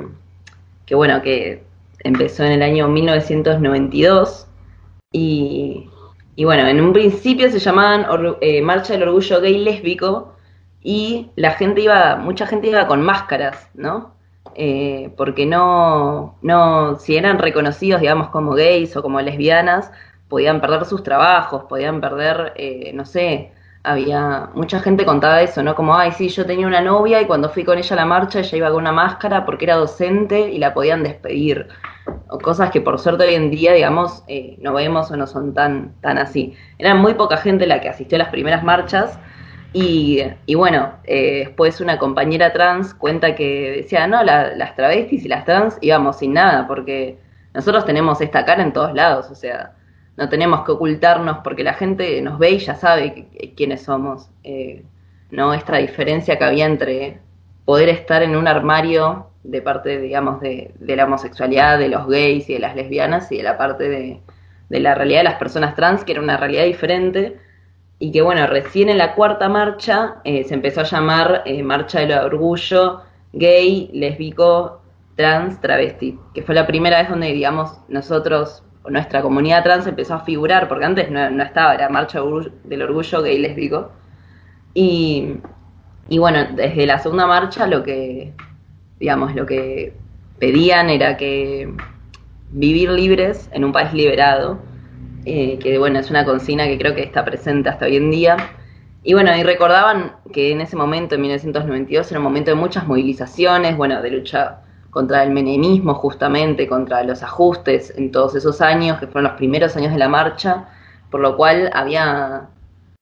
que 0.85 0.95
bueno, 0.95 1.21
que 1.23 1.66
empezó 1.99 2.43
en 2.43 2.53
el 2.53 2.61
año 2.61 2.87
1992 2.87 4.47
y, 5.11 5.89
y 6.35 6.45
bueno, 6.45 6.67
en 6.67 6.81
un 6.81 6.93
principio 6.93 7.49
se 7.49 7.59
llamaban 7.59 8.05
eh, 8.41 8.61
Marcha 8.61 8.93
del 8.93 9.03
Orgullo 9.03 9.41
Gay 9.41 9.57
Lésbico 9.57 10.35
y 10.81 11.31
la 11.35 11.51
gente 11.51 11.81
iba, 11.81 12.15
mucha 12.17 12.47
gente 12.47 12.67
iba 12.67 12.87
con 12.87 13.01
máscaras, 13.01 13.69
¿no? 13.73 14.15
Eh, 14.55 15.13
porque 15.17 15.45
no, 15.45 16.37
no, 16.41 16.97
si 16.99 17.15
eran 17.17 17.39
reconocidos, 17.39 18.01
digamos, 18.01 18.29
como 18.29 18.53
gays 18.53 18.95
o 18.95 19.01
como 19.01 19.21
lesbianas, 19.21 19.91
podían 20.27 20.61
perder 20.61 20.85
sus 20.85 21.03
trabajos, 21.03 21.65
podían 21.65 22.01
perder, 22.01 22.53
eh, 22.55 22.91
no 22.93 23.05
sé, 23.05 23.51
había 23.91 24.49
mucha 24.53 24.79
gente 24.79 25.05
contaba 25.05 25.41
eso, 25.41 25.63
¿no? 25.63 25.75
Como, 25.75 25.95
ay, 25.95 26.11
sí, 26.11 26.29
yo 26.29 26.45
tenía 26.45 26.67
una 26.67 26.81
novia 26.81 27.21
y 27.21 27.25
cuando 27.27 27.49
fui 27.49 27.63
con 27.63 27.77
ella 27.77 27.93
a 27.95 27.97
la 27.97 28.05
marcha, 28.05 28.39
ella 28.39 28.57
iba 28.57 28.69
con 28.69 28.79
una 28.81 28.91
máscara 28.91 29.45
porque 29.45 29.65
era 29.65 29.75
docente 29.75 30.51
y 30.51 30.57
la 30.59 30.73
podían 30.73 31.03
despedir. 31.03 31.67
O 32.29 32.37
cosas 32.39 32.71
que 32.71 32.81
por 32.81 32.99
suerte 32.99 33.25
hoy 33.27 33.35
en 33.35 33.51
día, 33.51 33.73
digamos, 33.73 34.23
eh, 34.27 34.57
no 34.61 34.73
vemos 34.73 35.11
o 35.11 35.17
no 35.17 35.27
son 35.27 35.53
tan, 35.53 35.93
tan 36.01 36.17
así. 36.17 36.55
Era 36.77 36.95
muy 36.95 37.13
poca 37.15 37.37
gente 37.37 37.67
la 37.67 37.81
que 37.81 37.89
asistió 37.89 38.17
a 38.17 38.19
las 38.19 38.29
primeras 38.29 38.63
marchas 38.63 39.19
y, 39.73 40.21
y 40.45 40.55
bueno, 40.55 40.93
eh, 41.03 41.43
después 41.47 41.81
una 41.81 41.97
compañera 41.99 42.53
trans 42.53 42.93
cuenta 42.93 43.35
que 43.35 43.71
decía, 43.83 44.07
no, 44.07 44.23
la- 44.23 44.55
las 44.55 44.75
travestis 44.75 45.25
y 45.25 45.27
las 45.27 45.45
trans 45.45 45.77
íbamos 45.81 46.17
sin 46.19 46.33
nada 46.33 46.67
porque 46.67 47.19
nosotros 47.53 47.85
tenemos 47.85 48.21
esta 48.21 48.45
cara 48.45 48.63
en 48.63 48.73
todos 48.73 48.93
lados, 48.93 49.29
o 49.31 49.35
sea, 49.35 49.73
no 50.17 50.29
tenemos 50.29 50.65
que 50.65 50.71
ocultarnos 50.71 51.39
porque 51.43 51.63
la 51.63 51.73
gente 51.73 52.21
nos 52.21 52.39
ve 52.39 52.51
y 52.51 52.59
ya 52.59 52.75
sabe 52.75 53.27
quiénes 53.55 53.83
somos. 53.83 54.29
Eh, 54.43 54.83
no 55.31 55.53
esta 55.53 55.77
diferencia 55.77 56.37
que 56.37 56.43
había 56.43 56.65
entre 56.65 57.19
poder 57.65 57.89
estar 57.89 58.23
en 58.23 58.35
un 58.35 58.47
armario 58.47 59.27
de 59.43 59.61
parte, 59.61 59.99
digamos, 59.99 60.41
de, 60.41 60.73
de 60.79 60.95
la 60.95 61.05
homosexualidad, 61.05 61.77
de 61.77 61.89
los 61.89 62.07
gays 62.07 62.49
y 62.49 62.53
de 62.53 62.59
las 62.59 62.75
lesbianas 62.75 63.31
y 63.31 63.37
de 63.37 63.43
la 63.43 63.57
parte 63.57 63.87
de, 63.89 64.19
de 64.69 64.79
la 64.79 64.95
realidad 64.95 65.19
de 65.19 65.25
las 65.25 65.35
personas 65.39 65.75
trans, 65.75 66.03
que 66.03 66.13
era 66.13 66.21
una 66.21 66.37
realidad 66.37 66.65
diferente. 66.65 67.37
Y 67.99 68.11
que 68.11 68.21
bueno, 68.21 68.45
recién 68.47 68.89
en 68.89 68.97
la 68.97 69.15
cuarta 69.15 69.49
marcha 69.49 70.17
eh, 70.23 70.43
se 70.43 70.53
empezó 70.53 70.81
a 70.81 70.85
llamar 70.85 71.43
eh, 71.45 71.63
Marcha 71.63 71.99
del 71.99 72.11
Orgullo 72.11 73.01
Gay, 73.33 73.89
Lésbico, 73.93 74.81
Trans, 75.15 75.59
Travesti, 75.61 76.19
que 76.33 76.43
fue 76.43 76.55
la 76.55 76.67
primera 76.67 76.99
vez 76.99 77.09
donde, 77.09 77.33
digamos, 77.33 77.79
nosotros, 77.87 78.63
nuestra 78.89 79.21
comunidad 79.21 79.63
trans 79.63 79.87
empezó 79.87 80.15
a 80.15 80.19
figurar, 80.21 80.67
porque 80.67 80.85
antes 80.85 81.11
no, 81.11 81.43
estaba, 81.43 81.73
era 81.73 81.89
Marcha 81.89 82.21
del 82.63 82.81
Orgullo 82.81 83.21
Gay, 83.21 83.39
Lésbico. 83.39 83.91
Y, 84.73 85.35
y 86.09 86.17
bueno, 86.19 86.47
desde 86.55 86.85
la 86.85 86.99
segunda 86.99 87.27
marcha 87.27 87.67
lo 87.67 87.83
que, 87.83 88.33
digamos, 88.99 89.35
lo 89.35 89.45
que 89.45 89.93
pedían 90.39 90.89
era 90.89 91.17
que 91.17 91.73
vivir 92.51 92.89
libres 92.91 93.49
en 93.51 93.65
un 93.65 93.71
país 93.71 93.93
liberado, 93.93 94.59
eh, 95.25 95.59
que 95.59 95.77
bueno, 95.77 95.99
es 95.99 96.09
una 96.09 96.23
consigna 96.23 96.65
que 96.67 96.77
creo 96.77 96.95
que 96.95 97.03
está 97.03 97.25
presente 97.25 97.69
hasta 97.69 97.85
hoy 97.85 97.97
en 97.97 98.11
día. 98.11 98.37
Y 99.03 99.13
bueno, 99.13 99.35
y 99.35 99.43
recordaban 99.43 100.17
que 100.33 100.51
en 100.51 100.61
ese 100.61 100.75
momento, 100.75 101.15
en 101.15 101.21
1992, 101.21 102.11
era 102.11 102.19
un 102.19 102.23
momento 102.23 102.51
de 102.51 102.55
muchas 102.55 102.87
movilizaciones, 102.87 103.77
bueno, 103.77 104.01
de 104.01 104.11
lucha 104.11 104.61
contra 104.91 105.23
el 105.23 105.31
menemismo 105.31 105.93
justamente, 105.93 106.67
contra 106.67 107.03
los 107.03 107.23
ajustes 107.23 107.93
en 107.97 108.11
todos 108.11 108.35
esos 108.35 108.61
años, 108.61 108.99
que 108.99 109.07
fueron 109.07 109.25
los 109.25 109.37
primeros 109.37 109.75
años 109.75 109.91
de 109.91 109.99
la 109.99 110.09
marcha, 110.09 110.69
por 111.09 111.21
lo 111.21 111.37
cual 111.37 111.69
había 111.73 112.49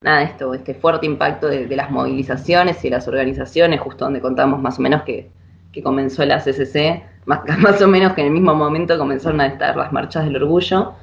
nada, 0.02 0.24
esto, 0.24 0.54
este 0.54 0.74
fuerte 0.74 1.06
impacto 1.06 1.48
de, 1.48 1.68
las 1.76 1.90
movilizaciones 1.90 2.84
y 2.84 2.90
de 2.90 2.96
las 2.96 3.08
organizaciones, 3.08 3.80
justo 3.80 4.06
donde 4.06 4.22
contamos 4.22 4.62
más 4.62 4.78
o 4.78 4.82
menos 4.82 5.04
que, 5.04 5.32
que 5.72 5.82
comenzó 5.82 6.26
la 6.26 6.40
CCC, 6.40 7.04
más, 7.26 7.42
más 7.60 7.82
o 7.82 7.88
menos 7.88 8.14
que 8.14 8.22
en 8.22 8.28
el 8.28 8.34
mismo 8.34 8.54
momento 8.56 8.98
comenzaron 8.98 9.42
a 9.42 9.48
estar 9.48 9.76
las 9.76 9.92
marchas 9.92 10.26
del 10.26 10.36
orgullo. 10.38 10.94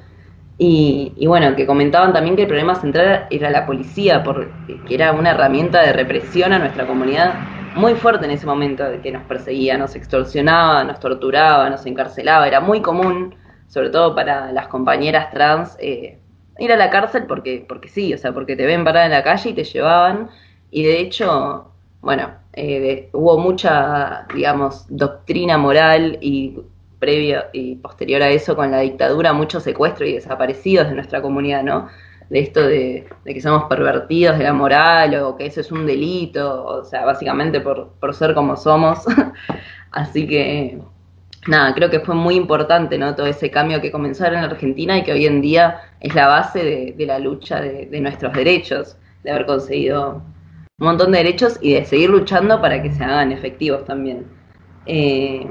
Y, 0.57 1.13
y 1.17 1.25
bueno, 1.25 1.55
que 1.55 1.65
comentaban 1.65 2.13
también 2.13 2.35
que 2.35 2.43
el 2.43 2.47
problema 2.47 2.75
central 2.75 3.25
era 3.31 3.49
la 3.49 3.65
policía, 3.65 4.23
porque 4.23 4.51
que 4.87 4.93
era 4.93 5.11
una 5.11 5.31
herramienta 5.31 5.81
de 5.81 5.91
represión 5.93 6.53
a 6.53 6.59
nuestra 6.59 6.85
comunidad 6.85 7.33
muy 7.75 7.95
fuerte 7.95 8.25
en 8.25 8.31
ese 8.31 8.45
momento, 8.45 8.83
de 8.83 8.99
que 9.01 9.11
nos 9.11 9.23
perseguía, 9.23 9.77
nos 9.77 9.95
extorsionaba, 9.95 10.83
nos 10.83 10.99
torturaba, 10.99 11.69
nos 11.69 11.85
encarcelaba. 11.85 12.47
Era 12.47 12.59
muy 12.59 12.81
común, 12.81 13.35
sobre 13.67 13.89
todo 13.89 14.15
para 14.15 14.51
las 14.51 14.67
compañeras 14.67 15.31
trans, 15.31 15.75
eh, 15.79 16.19
ir 16.59 16.71
a 16.71 16.77
la 16.77 16.89
cárcel 16.89 17.25
porque, 17.27 17.65
porque 17.67 17.89
sí, 17.89 18.13
o 18.13 18.17
sea, 18.17 18.33
porque 18.33 18.55
te 18.55 18.65
ven 18.65 18.83
parada 18.83 19.05
en 19.05 19.11
la 19.11 19.23
calle 19.23 19.49
y 19.49 19.53
te 19.53 19.63
llevaban. 19.63 20.29
Y 20.71 20.83
de 20.83 20.99
hecho, 20.99 21.71
bueno, 22.01 22.31
eh, 22.53 23.09
hubo 23.13 23.37
mucha, 23.37 24.27
digamos, 24.33 24.85
doctrina 24.89 25.57
moral 25.57 26.17
y 26.21 26.59
previo 26.99 27.43
y 27.51 27.75
posterior 27.75 28.21
a 28.21 28.29
eso 28.29 28.55
con 28.55 28.71
la 28.71 28.79
dictadura, 28.79 29.33
mucho 29.33 29.59
secuestro 29.59 30.05
y 30.05 30.13
desaparecidos 30.13 30.87
de 30.87 30.95
nuestra 30.95 31.21
comunidad, 31.21 31.63
¿no? 31.63 31.89
De 32.29 32.39
esto 32.39 32.61
de, 32.61 33.07
que 33.25 33.41
somos 33.41 33.65
pervertidos 33.65 34.37
de 34.37 34.43
la 34.43 34.53
moral 34.53 35.15
o 35.15 35.35
que 35.35 35.45
eso 35.45 35.61
es 35.61 35.71
un 35.71 35.85
delito, 35.85 36.65
o 36.65 36.83
sea, 36.83 37.05
básicamente 37.05 37.61
por, 37.61 37.89
por 37.99 38.13
ser 38.13 38.33
como 38.33 38.55
somos. 38.57 38.99
Así 39.91 40.27
que, 40.27 40.79
nada, 41.47 41.73
creo 41.73 41.89
que 41.89 41.99
fue 41.99 42.15
muy 42.15 42.35
importante, 42.35 42.97
¿no? 42.97 43.15
Todo 43.15 43.27
ese 43.27 43.51
cambio 43.51 43.81
que 43.81 43.91
comenzó 43.91 44.25
en 44.25 44.35
Argentina 44.35 44.97
y 44.97 45.03
que 45.03 45.13
hoy 45.13 45.25
en 45.25 45.41
día 45.41 45.81
es 45.99 46.15
la 46.15 46.27
base 46.27 46.63
de, 46.63 46.95
de 46.97 47.05
la 47.05 47.19
lucha 47.19 47.61
de, 47.61 47.85
de 47.85 47.99
nuestros 48.01 48.33
derechos, 48.33 48.97
de 49.23 49.31
haber 49.31 49.45
conseguido 49.45 50.23
un 50.79 50.87
montón 50.87 51.11
de 51.11 51.19
derechos 51.19 51.59
y 51.61 51.73
de 51.73 51.85
seguir 51.85 52.09
luchando 52.09 52.59
para 52.59 52.81
que 52.81 52.91
se 52.91 53.03
hagan 53.03 53.31
efectivos 53.31 53.85
también. 53.85 54.25
Eh, 54.85 55.47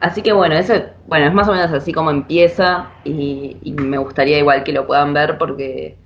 así 0.00 0.22
que 0.22 0.32
bueno, 0.32 0.54
eso 0.56 0.74
bueno, 1.06 1.26
es 1.26 1.34
más 1.34 1.48
o 1.48 1.52
menos 1.52 1.72
así 1.72 1.92
como 1.92 2.10
empieza 2.10 2.94
y, 3.04 3.58
y 3.62 3.72
me 3.72 3.98
gustaría 3.98 4.38
igual 4.38 4.64
que 4.64 4.72
lo 4.72 4.86
puedan 4.86 5.14
ver 5.14 5.38
porque 5.38 5.98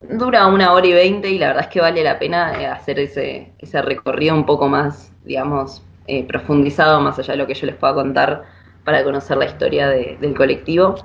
dura 0.00 0.46
una 0.48 0.72
hora 0.72 0.86
y 0.86 0.92
veinte 0.92 1.30
y 1.30 1.38
la 1.38 1.48
verdad 1.48 1.64
es 1.64 1.70
que 1.70 1.80
vale 1.82 2.04
la 2.04 2.18
pena 2.18 2.60
eh, 2.62 2.66
hacer 2.66 3.00
ese, 3.00 3.54
ese 3.58 3.82
recorrido 3.82 4.34
un 4.36 4.46
poco 4.46 4.68
más, 4.68 5.12
digamos, 5.24 5.84
eh, 6.06 6.26
profundizado 6.26 7.00
más 7.00 7.18
allá 7.18 7.32
de 7.34 7.38
lo 7.38 7.46
que 7.48 7.54
yo 7.54 7.66
les 7.66 7.76
pueda 7.76 7.94
contar 7.94 8.44
para 8.84 9.04
conocer 9.04 9.36
la 9.38 9.46
historia 9.46 9.88
de- 9.88 10.18
del 10.20 10.34
colectivo. 10.36 10.96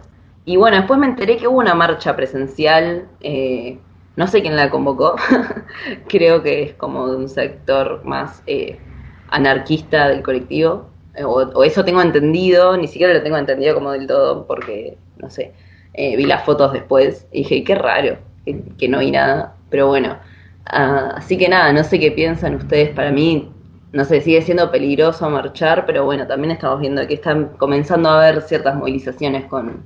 Y 0.45 0.57
bueno, 0.57 0.77
después 0.77 0.99
me 0.99 1.07
enteré 1.07 1.37
que 1.37 1.47
hubo 1.47 1.59
una 1.59 1.75
marcha 1.75 2.15
presencial, 2.15 3.09
eh, 3.21 3.79
no 4.15 4.27
sé 4.27 4.41
quién 4.41 4.55
la 4.55 4.69
convocó, 4.69 5.15
creo 6.09 6.43
que 6.43 6.63
es 6.63 6.73
como 6.75 7.07
de 7.09 7.17
un 7.17 7.29
sector 7.29 8.03
más 8.05 8.43
eh, 8.47 8.81
anarquista 9.27 10.09
del 10.09 10.23
colectivo, 10.23 10.90
o, 11.25 11.41
o 11.53 11.63
eso 11.63 11.83
tengo 11.85 12.01
entendido, 12.01 12.77
ni 12.77 12.87
siquiera 12.87 13.13
lo 13.13 13.23
tengo 13.23 13.37
entendido 13.37 13.75
como 13.75 13.91
del 13.91 14.07
todo, 14.07 14.47
porque, 14.47 14.97
no 15.17 15.29
sé, 15.29 15.53
eh, 15.93 16.15
vi 16.15 16.25
las 16.25 16.43
fotos 16.45 16.73
después 16.73 17.27
y 17.31 17.39
dije, 17.39 17.63
qué 17.63 17.75
raro, 17.75 18.17
que, 18.45 18.61
que 18.77 18.87
no 18.87 18.99
vi 18.99 19.11
nada, 19.11 19.55
pero 19.69 19.87
bueno, 19.87 20.17
ah, 20.65 21.13
así 21.15 21.37
que 21.37 21.49
nada, 21.49 21.73
no 21.73 21.83
sé 21.83 21.99
qué 21.99 22.11
piensan 22.11 22.55
ustedes, 22.55 22.89
para 22.91 23.11
mí, 23.11 23.51
no 23.91 24.05
sé, 24.05 24.21
sigue 24.21 24.41
siendo 24.41 24.71
peligroso 24.71 25.29
marchar, 25.29 25.85
pero 25.85 26.05
bueno, 26.05 26.25
también 26.27 26.51
estamos 26.51 26.79
viendo 26.79 27.05
que 27.07 27.15
están 27.15 27.49
comenzando 27.57 28.09
a 28.09 28.21
haber 28.21 28.41
ciertas 28.41 28.75
movilizaciones 28.75 29.45
con, 29.45 29.85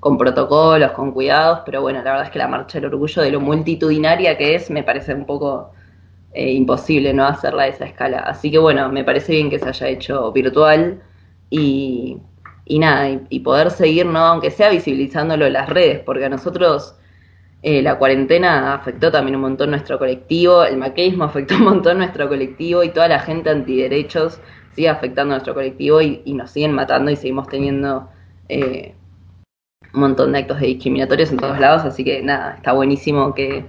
con 0.00 0.18
protocolos, 0.18 0.92
con 0.92 1.12
cuidados, 1.12 1.60
pero 1.64 1.80
bueno, 1.82 2.00
la 2.02 2.10
verdad 2.10 2.26
es 2.26 2.32
que 2.32 2.38
la 2.38 2.48
marcha 2.48 2.78
del 2.80 2.92
orgullo 2.92 3.22
de 3.22 3.30
lo 3.30 3.40
multitudinaria 3.40 4.36
que 4.36 4.54
es, 4.56 4.70
me 4.70 4.82
parece 4.82 5.14
un 5.14 5.24
poco 5.24 5.72
eh, 6.34 6.52
imposible 6.52 7.14
no 7.14 7.24
hacerla 7.26 7.64
a 7.64 7.68
esa 7.68 7.84
escala. 7.86 8.18
Así 8.20 8.50
que 8.50 8.58
bueno, 8.58 8.90
me 8.90 9.04
parece 9.04 9.32
bien 9.32 9.50
que 9.50 9.58
se 9.58 9.68
haya 9.68 9.88
hecho 9.88 10.32
virtual 10.32 11.00
y, 11.48 12.18
y 12.64 12.78
nada, 12.80 13.08
y, 13.30 13.40
poder 13.40 13.70
seguir, 13.70 14.06
¿no? 14.06 14.18
Aunque 14.18 14.50
sea 14.50 14.70
visibilizándolo 14.70 15.46
en 15.46 15.52
las 15.54 15.68
redes, 15.68 16.00
porque 16.00 16.24
a 16.24 16.28
nosotros 16.28 16.96
eh, 17.62 17.82
la 17.82 17.98
cuarentena 17.98 18.74
afectó 18.74 19.12
también 19.12 19.36
un 19.36 19.42
montón 19.42 19.70
nuestro 19.70 19.98
colectivo, 19.98 20.64
el 20.64 20.76
maquismo 20.76 21.24
afectó 21.24 21.56
un 21.56 21.64
montón 21.64 21.98
nuestro 21.98 22.28
colectivo 22.28 22.82
y 22.82 22.90
toda 22.90 23.08
la 23.08 23.20
gente 23.20 23.50
antiderechos 23.50 24.40
sigue 24.72 24.88
afectando 24.88 25.34
a 25.34 25.36
nuestro 25.36 25.54
colectivo 25.54 26.00
y, 26.02 26.22
y 26.24 26.34
nos 26.34 26.50
siguen 26.50 26.72
matando 26.72 27.10
y 27.10 27.16
seguimos 27.16 27.48
teniendo 27.48 28.08
eh, 28.48 28.94
un 29.94 30.00
montón 30.00 30.32
de 30.32 30.40
actos 30.40 30.60
de 30.60 30.66
discriminatorios 30.66 31.30
en 31.30 31.38
todos 31.38 31.60
lados, 31.60 31.84
así 31.84 32.04
que 32.04 32.22
nada, 32.22 32.56
está 32.56 32.72
buenísimo 32.72 33.34
que, 33.34 33.64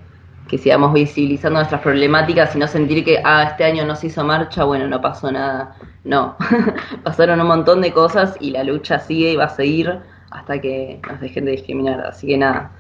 que 0.48 0.58
sigamos 0.58 0.94
visibilizando 0.94 1.60
nuestras 1.60 1.82
problemáticas 1.82 2.56
y 2.56 2.60
no 2.60 2.68
sentir 2.68 3.04
que, 3.04 3.22
ah, 3.24 3.44
este 3.50 3.64
año 3.64 3.86
no 3.86 3.96
se 3.96 4.08
hizo 4.08 4.24
marcha, 4.24 4.64
bueno, 4.64 4.88
no 4.88 5.02
pasó 5.02 5.32
nada. 5.32 5.76
No, 6.04 6.36
pasaron 7.04 7.42
un 7.42 7.48
montón 7.48 7.82
de 7.82 7.92
cosas 7.92 8.36
y 8.40 8.52
la 8.52 8.64
lucha 8.64 9.00
sigue 9.00 9.32
y 9.32 9.36
va 9.36 9.46
a 9.46 9.50
seguir 9.50 10.00
hasta 10.32 10.60
que 10.60 11.00
nos 11.10 11.20
dejen 11.20 11.46
de 11.46 11.52
discriminar, 11.52 12.02
así 12.02 12.28
que 12.28 12.38
nada. 12.38 12.72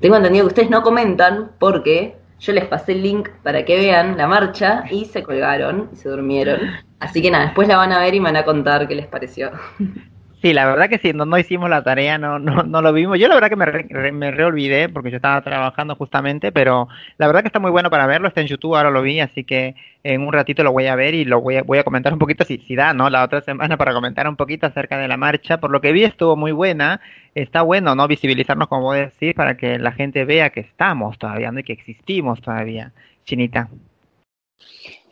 Tengo 0.00 0.16
entendido 0.16 0.44
que 0.44 0.48
ustedes 0.48 0.70
no 0.70 0.82
comentan 0.82 1.50
porque 1.58 2.16
yo 2.38 2.52
les 2.52 2.64
pasé 2.66 2.92
el 2.92 3.02
link 3.02 3.28
para 3.42 3.64
que 3.64 3.76
vean 3.76 4.16
la 4.16 4.26
marcha 4.26 4.84
y 4.90 5.04
se 5.04 5.22
colgaron 5.22 5.90
y 5.92 5.96
se 5.96 6.08
durmieron. 6.08 6.60
Así 7.00 7.20
que 7.20 7.30
nada, 7.30 7.46
después 7.46 7.68
la 7.68 7.76
van 7.76 7.92
a 7.92 7.98
ver 7.98 8.14
y 8.14 8.20
me 8.20 8.24
van 8.24 8.36
a 8.36 8.44
contar 8.44 8.86
qué 8.88 8.94
les 8.94 9.06
pareció. 9.06 9.50
Sí, 10.42 10.54
la 10.54 10.64
verdad 10.64 10.88
que 10.88 10.96
sí, 10.98 11.12
no, 11.12 11.26
no 11.26 11.36
hicimos 11.38 11.68
la 11.68 11.82
tarea, 11.82 12.16
no, 12.16 12.38
no, 12.38 12.62
no 12.62 12.80
lo 12.80 12.94
vimos. 12.94 13.18
Yo 13.18 13.28
la 13.28 13.34
verdad 13.34 13.50
que 13.50 13.56
me, 13.56 13.66
re- 13.66 14.10
me 14.12 14.30
reolvidé 14.30 14.88
porque 14.88 15.10
yo 15.10 15.16
estaba 15.16 15.42
trabajando 15.42 15.94
justamente, 15.96 16.50
pero 16.50 16.88
la 17.18 17.26
verdad 17.26 17.42
que 17.42 17.48
está 17.48 17.58
muy 17.60 17.70
bueno 17.70 17.90
para 17.90 18.06
verlo, 18.06 18.26
está 18.28 18.40
en 18.40 18.46
YouTube, 18.46 18.74
ahora 18.74 18.90
lo 18.90 19.02
vi, 19.02 19.20
así 19.20 19.44
que 19.44 19.74
en 20.02 20.22
un 20.22 20.32
ratito 20.32 20.64
lo 20.64 20.72
voy 20.72 20.86
a 20.86 20.94
ver 20.94 21.12
y 21.14 21.26
lo 21.26 21.42
voy 21.42 21.56
a, 21.56 21.62
voy 21.62 21.76
a 21.78 21.84
comentar 21.84 22.12
un 22.14 22.18
poquito 22.18 22.44
si, 22.44 22.56
si 22.58 22.74
da, 22.74 22.94
¿no? 22.94 23.10
La 23.10 23.22
otra 23.22 23.42
semana 23.42 23.76
para 23.76 23.92
comentar 23.92 24.26
un 24.28 24.36
poquito 24.36 24.66
acerca 24.66 24.96
de 24.96 25.08
la 25.08 25.18
marcha. 25.18 25.60
Por 25.60 25.70
lo 25.70 25.82
que 25.82 25.92
vi 25.92 26.04
estuvo 26.04 26.36
muy 26.36 26.52
buena, 26.52 27.02
está 27.34 27.60
bueno, 27.60 27.94
¿no? 27.94 28.08
Visibilizarnos, 28.08 28.68
como 28.68 28.82
vos 28.82 28.96
decís, 28.96 29.34
para 29.34 29.58
que 29.58 29.78
la 29.78 29.92
gente 29.92 30.24
vea 30.24 30.48
que 30.50 30.60
estamos 30.60 31.18
todavía, 31.18 31.52
¿no? 31.52 31.60
Y 31.60 31.64
que 31.64 31.74
existimos 31.74 32.40
todavía. 32.40 32.92
Chinita. 33.24 33.68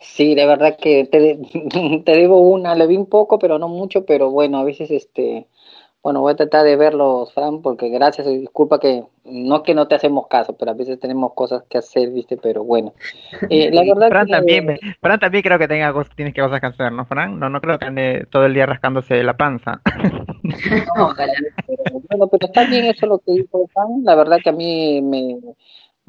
Sí, 0.01 0.33
de 0.35 0.45
verdad 0.45 0.77
que 0.81 1.05
te, 1.05 1.19
de- 1.19 2.01
te 2.05 2.11
debo 2.13 2.39
una, 2.41 2.75
le 2.75 2.87
vi 2.87 2.97
un 2.97 3.07
poco, 3.07 3.37
pero 3.39 3.59
no 3.59 3.67
mucho, 3.67 4.05
pero 4.05 4.31
bueno, 4.31 4.59
a 4.59 4.63
veces 4.63 4.89
este, 4.91 5.47
bueno, 6.03 6.21
voy 6.21 6.33
a 6.33 6.35
tratar 6.37 6.65
de 6.65 6.75
verlos, 6.77 7.33
Fran, 7.33 7.61
porque 7.61 7.89
gracias 7.89 8.27
y 8.27 8.37
disculpa 8.37 8.79
que 8.79 9.03
no 9.25 9.57
es 9.57 9.61
que 9.63 9.73
no 9.75 9.87
te 9.87 9.95
hacemos 9.95 10.27
caso, 10.27 10.55
pero 10.57 10.71
a 10.71 10.73
veces 10.73 10.99
tenemos 10.99 11.33
cosas 11.33 11.63
que 11.69 11.77
hacer, 11.79 12.11
¿viste? 12.11 12.37
Pero 12.37 12.63
bueno, 12.63 12.93
Eh, 13.49 13.71
la 13.71 13.83
verdad 13.83 14.09
Fran 14.09 14.25
que 14.27 14.31
también, 14.31 14.65
me- 14.65 14.79
Fran 15.01 15.19
también 15.19 15.43
creo 15.43 15.59
que 15.59 15.67
tenga 15.67 15.93
cosas, 15.93 16.15
tienes 16.15 16.33
que 16.33 16.41
cosas 16.41 16.61
que 16.61 16.67
hacer, 16.67 16.91
¿no, 16.91 17.05
Fran? 17.05 17.39
No, 17.39 17.49
no 17.49 17.61
creo 17.61 17.79
que 17.79 17.85
ande 17.85 18.27
todo 18.31 18.45
el 18.45 18.53
día 18.53 18.65
rascándose 18.65 19.23
la 19.23 19.37
panza. 19.37 19.81
Ojalá. 20.97 21.33
Pero, 21.67 21.83
bueno, 22.09 22.27
pero 22.27 22.47
está 22.47 22.63
bien 22.65 22.85
eso 22.85 23.05
lo 23.05 23.19
que 23.19 23.33
dijo 23.33 23.67
Fran. 23.73 24.03
La 24.03 24.15
verdad 24.15 24.39
que 24.43 24.49
a 24.49 24.53
mí 24.53 25.01
me, 25.01 25.37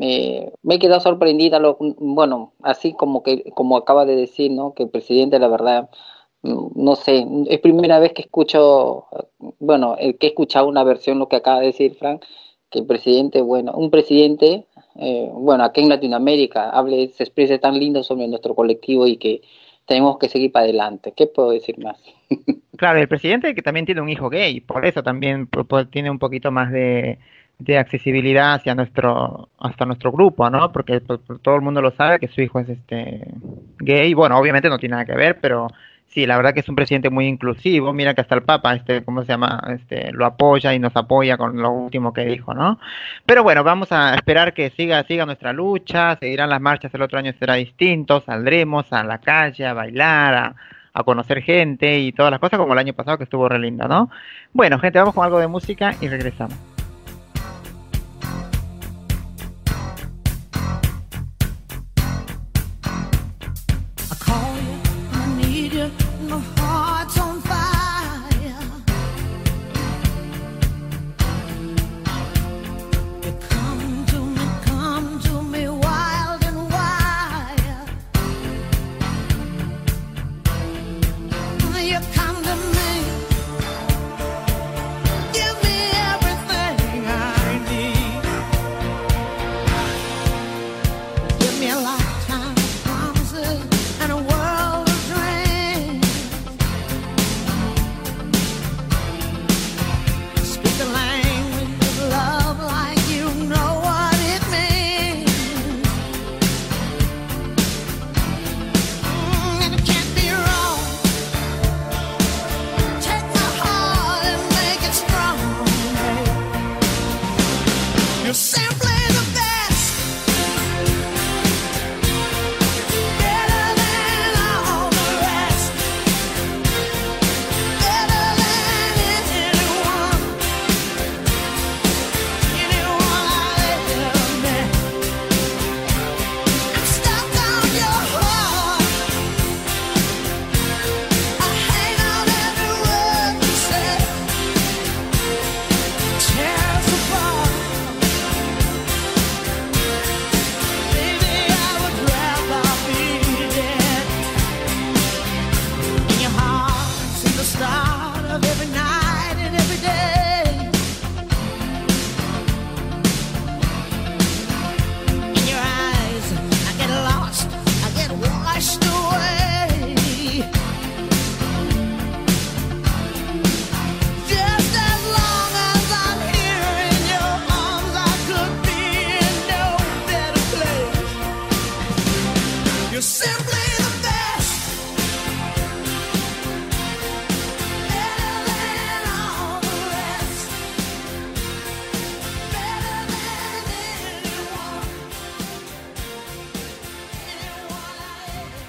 me, 0.01 0.75
he 0.75 0.79
quedado 0.79 1.01
sorprendida. 1.01 1.59
Lo, 1.59 1.77
bueno, 1.79 2.55
así 2.63 2.95
como 2.95 3.23
que 3.23 3.45
como 3.55 3.77
acaba 3.77 4.05
de 4.07 4.17
decir, 4.17 4.51
¿no? 4.51 4.75
Que 4.75 4.85
el 4.85 4.91
presidente, 4.91 5.39
la 5.39 5.49
verdad, 5.49 5.91
mm, 6.43 6.69
no 6.75 6.97
sé, 6.97 7.27
es 7.49 7.61
primera 7.61 7.99
vez 7.99 8.13
que 8.13 8.23
escucho, 8.23 9.07
bueno, 9.59 9.97
el 9.99 10.17
que 10.19 10.29
he 10.29 10.31
escuchado 10.31 10.69
una 10.69 10.85
versión 10.85 11.19
lo 11.19 11.29
que 11.29 11.37
acaba 11.37 11.61
de 11.61 11.67
decir 11.67 11.95
Fran, 11.95 12.21
que 12.71 12.81
el 12.81 12.87
presidente, 12.87 13.43
bueno, 13.43 13.73
un 13.73 13.91
presidente, 13.91 14.67
eh, 14.97 15.31
bueno, 15.33 15.65
aquí 15.65 15.83
en 15.83 15.89
Latinoamérica, 15.91 16.71
hable, 16.71 17.09
se 17.09 17.25
exprese 17.25 17.59
tan 17.59 17.79
lindo 17.79 18.03
sobre 18.03 18.29
nuestro 18.29 18.55
colectivo 18.55 19.07
y 19.07 19.17
que 19.19 19.43
tenemos 19.87 20.19
que 20.19 20.29
seguir 20.29 20.53
para 20.53 20.65
adelante. 20.65 21.13
¿Qué 21.17 21.27
puedo 21.27 21.51
decir 21.51 21.79
más? 21.79 21.99
Claro, 22.77 22.99
el 22.99 23.09
presidente 23.09 23.55
que 23.55 23.61
también 23.61 23.85
tiene 23.85 24.01
un 24.01 24.09
hijo 24.09 24.31
gay, 24.31 24.61
por 24.61 24.87
eso 24.87 25.03
también 25.03 25.51
tiene 25.91 26.11
un 26.11 26.19
poquito 26.19 26.51
más 26.51 26.73
de, 26.73 27.19
de 27.61 27.79
accesibilidad 27.79 28.55
hacia 28.55 28.75
nuestro, 28.75 29.49
hasta 29.59 29.85
nuestro 29.87 30.11
grupo, 30.11 30.49
¿no? 30.51 30.73
Porque 30.73 31.01
to- 31.01 31.19
to- 31.19 31.39
todo 31.39 31.55
el 31.57 31.61
mundo 31.63 31.81
lo 31.83 31.91
sabe 31.93 32.19
que 32.19 32.29
su 32.29 32.41
hijo 32.41 32.59
es 32.59 32.69
este 32.69 33.27
gay. 33.79 34.13
Bueno, 34.15 34.37
obviamente 34.39 34.69
no 34.69 34.79
tiene 34.79 34.95
nada 34.95 35.05
que 35.05 35.15
ver, 35.15 35.39
pero 35.41 35.69
sí, 36.09 36.27
la 36.27 36.37
verdad 36.39 36.55
que 36.55 36.61
es 36.61 36.69
un 36.69 36.75
presidente 36.75 37.11
muy 37.11 37.27
inclusivo. 37.27 37.93
Mira 37.93 38.15
que 38.15 38.23
hasta 38.23 38.35
el 38.35 38.43
Papa, 38.43 38.75
este, 38.75 39.05
¿cómo 39.05 39.23
se 39.23 39.29
llama? 39.29 39.63
Este, 39.75 40.11
lo 40.13 40.25
apoya 40.27 40.73
y 40.75 40.79
nos 40.79 40.97
apoya 40.97 41.37
con 41.37 41.57
lo 41.61 41.71
último 41.71 42.13
que 42.15 42.25
dijo, 42.25 42.55
¿no? 42.55 42.79
Pero 43.27 43.43
bueno, 43.43 43.63
vamos 43.63 43.93
a 43.93 44.15
esperar 44.15 44.55
que 44.55 44.71
siga, 44.71 45.05
siga 45.05 45.27
nuestra 45.27 45.53
lucha, 45.53 46.17
seguirán 46.17 46.49
las 46.51 46.61
marchas, 46.61 46.93
el 46.95 47.03
otro 47.03 47.19
año 47.19 47.33
será 47.39 47.55
distinto, 47.55 48.21
saldremos 48.23 48.93
a 48.93 49.05
la 49.05 49.19
calle 49.19 49.67
a 49.67 49.75
bailar, 49.75 50.35
a, 50.35 50.55
a 50.95 51.05
conocer 51.05 51.43
gente 51.43 51.99
y 52.01 52.11
todas 52.13 52.31
las 52.33 52.41
cosas 52.41 52.59
como 52.59 52.73
el 52.73 52.79
año 52.79 52.95
pasado 52.95 53.19
que 53.19 53.25
estuvo 53.25 53.49
re 53.49 53.59
lindo, 53.59 53.87
¿no? 53.87 54.11
Bueno, 54.53 54.79
gente, 54.79 54.99
vamos 54.99 55.15
con 55.15 55.25
algo 55.25 55.39
de 55.39 55.47
música 55.47 55.95
y 56.01 56.09
regresamos. 56.09 56.70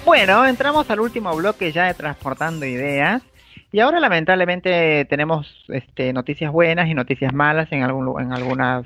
Bueno, 0.04 0.44
entramos 0.44 0.90
al 0.90 0.98
último 0.98 1.34
bloque 1.36 1.70
ya 1.70 1.86
de 1.86 1.94
Transportando 1.94 2.66
Ideas. 2.66 3.22
Y 3.70 3.78
ahora 3.78 4.00
lamentablemente 4.00 5.04
tenemos 5.04 5.64
este, 5.68 6.12
noticias 6.12 6.50
buenas 6.50 6.88
y 6.88 6.94
noticias 6.94 7.32
malas 7.32 7.70
en, 7.70 7.84
algún, 7.84 8.20
en 8.20 8.32
algunas, 8.32 8.84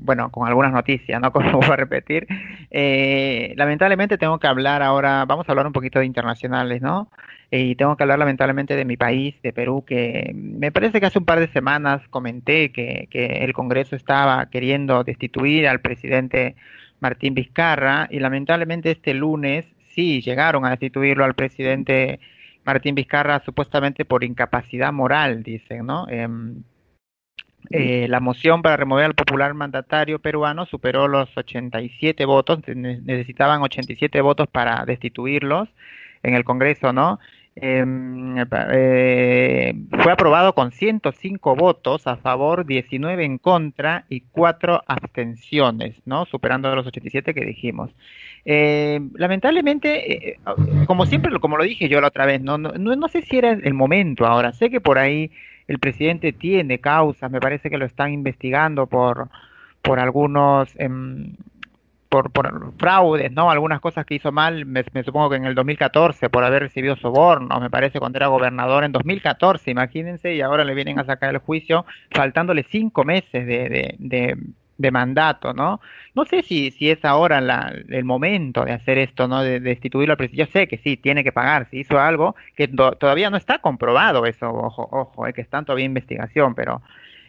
bueno, 0.00 0.30
con 0.30 0.46
algunas 0.46 0.72
noticias, 0.72 1.20
¿no? 1.20 1.32
Como 1.32 1.58
voy 1.58 1.68
a 1.68 1.76
repetir. 1.76 2.28
Eh, 2.70 3.54
lamentablemente 3.56 4.16
tengo 4.18 4.38
que 4.38 4.46
hablar 4.46 4.82
ahora, 4.82 5.24
vamos 5.26 5.48
a 5.48 5.52
hablar 5.52 5.66
un 5.66 5.72
poquito 5.72 5.98
de 5.98 6.06
internacionales, 6.06 6.80
¿no? 6.80 7.10
Y 7.50 7.74
tengo 7.74 7.96
que 7.96 8.04
hablar 8.04 8.20
lamentablemente 8.20 8.76
de 8.76 8.84
mi 8.84 8.96
país, 8.96 9.34
de 9.42 9.52
Perú, 9.52 9.84
que 9.84 10.30
me 10.34 10.70
parece 10.70 11.00
que 11.00 11.06
hace 11.06 11.18
un 11.18 11.26
par 11.26 11.40
de 11.40 11.48
semanas 11.48 12.00
comenté 12.08 12.70
que, 12.70 13.08
que 13.10 13.44
el 13.44 13.52
Congreso 13.52 13.96
estaba 13.96 14.46
queriendo 14.46 15.02
destituir 15.02 15.66
al 15.66 15.80
presidente 15.80 16.54
Martín 17.00 17.34
Vizcarra 17.34 18.06
y 18.10 18.20
lamentablemente 18.20 18.92
este 18.92 19.12
lunes 19.12 19.66
sí 19.94 20.20
llegaron 20.22 20.64
a 20.64 20.70
destituirlo 20.70 21.24
al 21.24 21.34
presidente 21.34 22.20
Martín 22.64 22.94
Vizcarra 22.94 23.42
supuestamente 23.44 24.04
por 24.04 24.24
incapacidad 24.24 24.92
moral, 24.92 25.42
dicen, 25.42 25.86
¿no? 25.86 26.06
Em, 26.08 26.62
eh, 27.70 28.06
la 28.08 28.20
moción 28.20 28.60
para 28.62 28.76
remover 28.76 29.04
al 29.06 29.14
popular 29.14 29.54
mandatario 29.54 30.18
peruano 30.18 30.66
superó 30.66 31.08
los 31.08 31.34
87 31.36 32.24
votos, 32.24 32.60
ne- 32.66 33.00
necesitaban 33.02 33.62
87 33.62 34.20
votos 34.20 34.48
para 34.48 34.84
destituirlos 34.84 35.68
en 36.22 36.34
el 36.34 36.44
Congreso, 36.44 36.92
¿no? 36.92 37.18
Em, 37.54 38.36
eh, 38.72 39.74
fue 40.02 40.12
aprobado 40.12 40.54
con 40.54 40.72
105 40.72 41.54
votos 41.54 42.06
a 42.06 42.16
favor, 42.16 42.64
19 42.66 43.24
en 43.24 43.38
contra 43.38 44.06
y 44.08 44.22
4 44.22 44.82
abstenciones, 44.86 45.96
¿no? 46.06 46.24
Superando 46.26 46.74
los 46.74 46.86
87 46.86 47.34
que 47.34 47.44
dijimos. 47.44 47.90
Eh, 48.44 49.00
lamentablemente, 49.14 50.30
eh, 50.30 50.38
como 50.86 51.06
siempre, 51.06 51.38
como 51.38 51.56
lo 51.56 51.64
dije 51.64 51.88
yo 51.88 52.00
la 52.00 52.08
otra 52.08 52.26
vez, 52.26 52.40
no, 52.40 52.58
no, 52.58 52.72
no 52.72 52.96
no 52.96 53.08
sé 53.08 53.22
si 53.22 53.38
era 53.38 53.52
el 53.52 53.74
momento 53.74 54.26
ahora. 54.26 54.52
Sé 54.52 54.70
que 54.70 54.80
por 54.80 54.98
ahí 54.98 55.30
el 55.68 55.78
presidente 55.78 56.32
tiene 56.32 56.80
causas, 56.80 57.30
me 57.30 57.40
parece 57.40 57.70
que 57.70 57.78
lo 57.78 57.86
están 57.86 58.12
investigando 58.12 58.86
por, 58.86 59.28
por 59.80 60.00
algunos, 60.00 60.68
em, 60.78 61.34
por, 62.08 62.30
fraudes, 62.78 63.32
¿no? 63.32 63.50
Algunas 63.50 63.80
cosas 63.80 64.04
que 64.04 64.14
hizo 64.14 64.32
mal, 64.32 64.66
me, 64.66 64.84
supongo 65.02 65.30
que 65.30 65.36
en 65.36 65.46
el 65.46 65.54
2014, 65.54 66.28
por 66.28 66.44
haber 66.44 66.62
recibido 66.62 66.94
sobornos, 66.96 67.58
me 67.60 67.70
parece 67.70 68.00
cuando 68.00 68.18
era 68.18 68.26
gobernador 68.26 68.84
en 68.84 68.92
2014, 68.92 69.70
imagínense, 69.70 70.34
y 70.34 70.42
ahora 70.42 70.64
le 70.64 70.74
vienen 70.74 70.98
a 70.98 71.04
sacar 71.04 71.30
el 71.30 71.38
juicio 71.38 71.86
faltándole 72.10 72.66
cinco 72.70 73.04
meses 73.04 73.46
de, 73.46 73.96
de, 73.98 74.36
de 74.82 74.90
mandato, 74.90 75.54
¿no? 75.54 75.80
No 76.14 76.24
sé 76.26 76.42
si, 76.42 76.70
si 76.72 76.90
es 76.90 77.04
ahora 77.04 77.40
la, 77.40 77.72
el 77.88 78.04
momento 78.04 78.64
de 78.64 78.72
hacer 78.72 78.98
esto, 78.98 79.28
¿no? 79.28 79.42
De, 79.42 79.60
de 79.60 79.70
destituirlo 79.70 80.12
al 80.12 80.18
presidente. 80.18 80.46
Yo 80.52 80.52
sé 80.60 80.68
que 80.68 80.78
sí, 80.78 80.96
tiene 80.98 81.24
que 81.24 81.32
pagar, 81.32 81.68
si 81.70 81.78
hizo 81.80 81.98
algo 81.98 82.34
que 82.56 82.68
to- 82.68 82.92
todavía 82.96 83.30
no 83.30 83.36
está 83.36 83.60
comprobado 83.60 84.26
eso, 84.26 84.50
ojo, 84.50 84.88
ojo, 84.92 85.26
eh, 85.26 85.32
que 85.32 85.40
está 85.40 85.62
todavía 85.62 85.86
investigación, 85.86 86.54
pero 86.54 86.82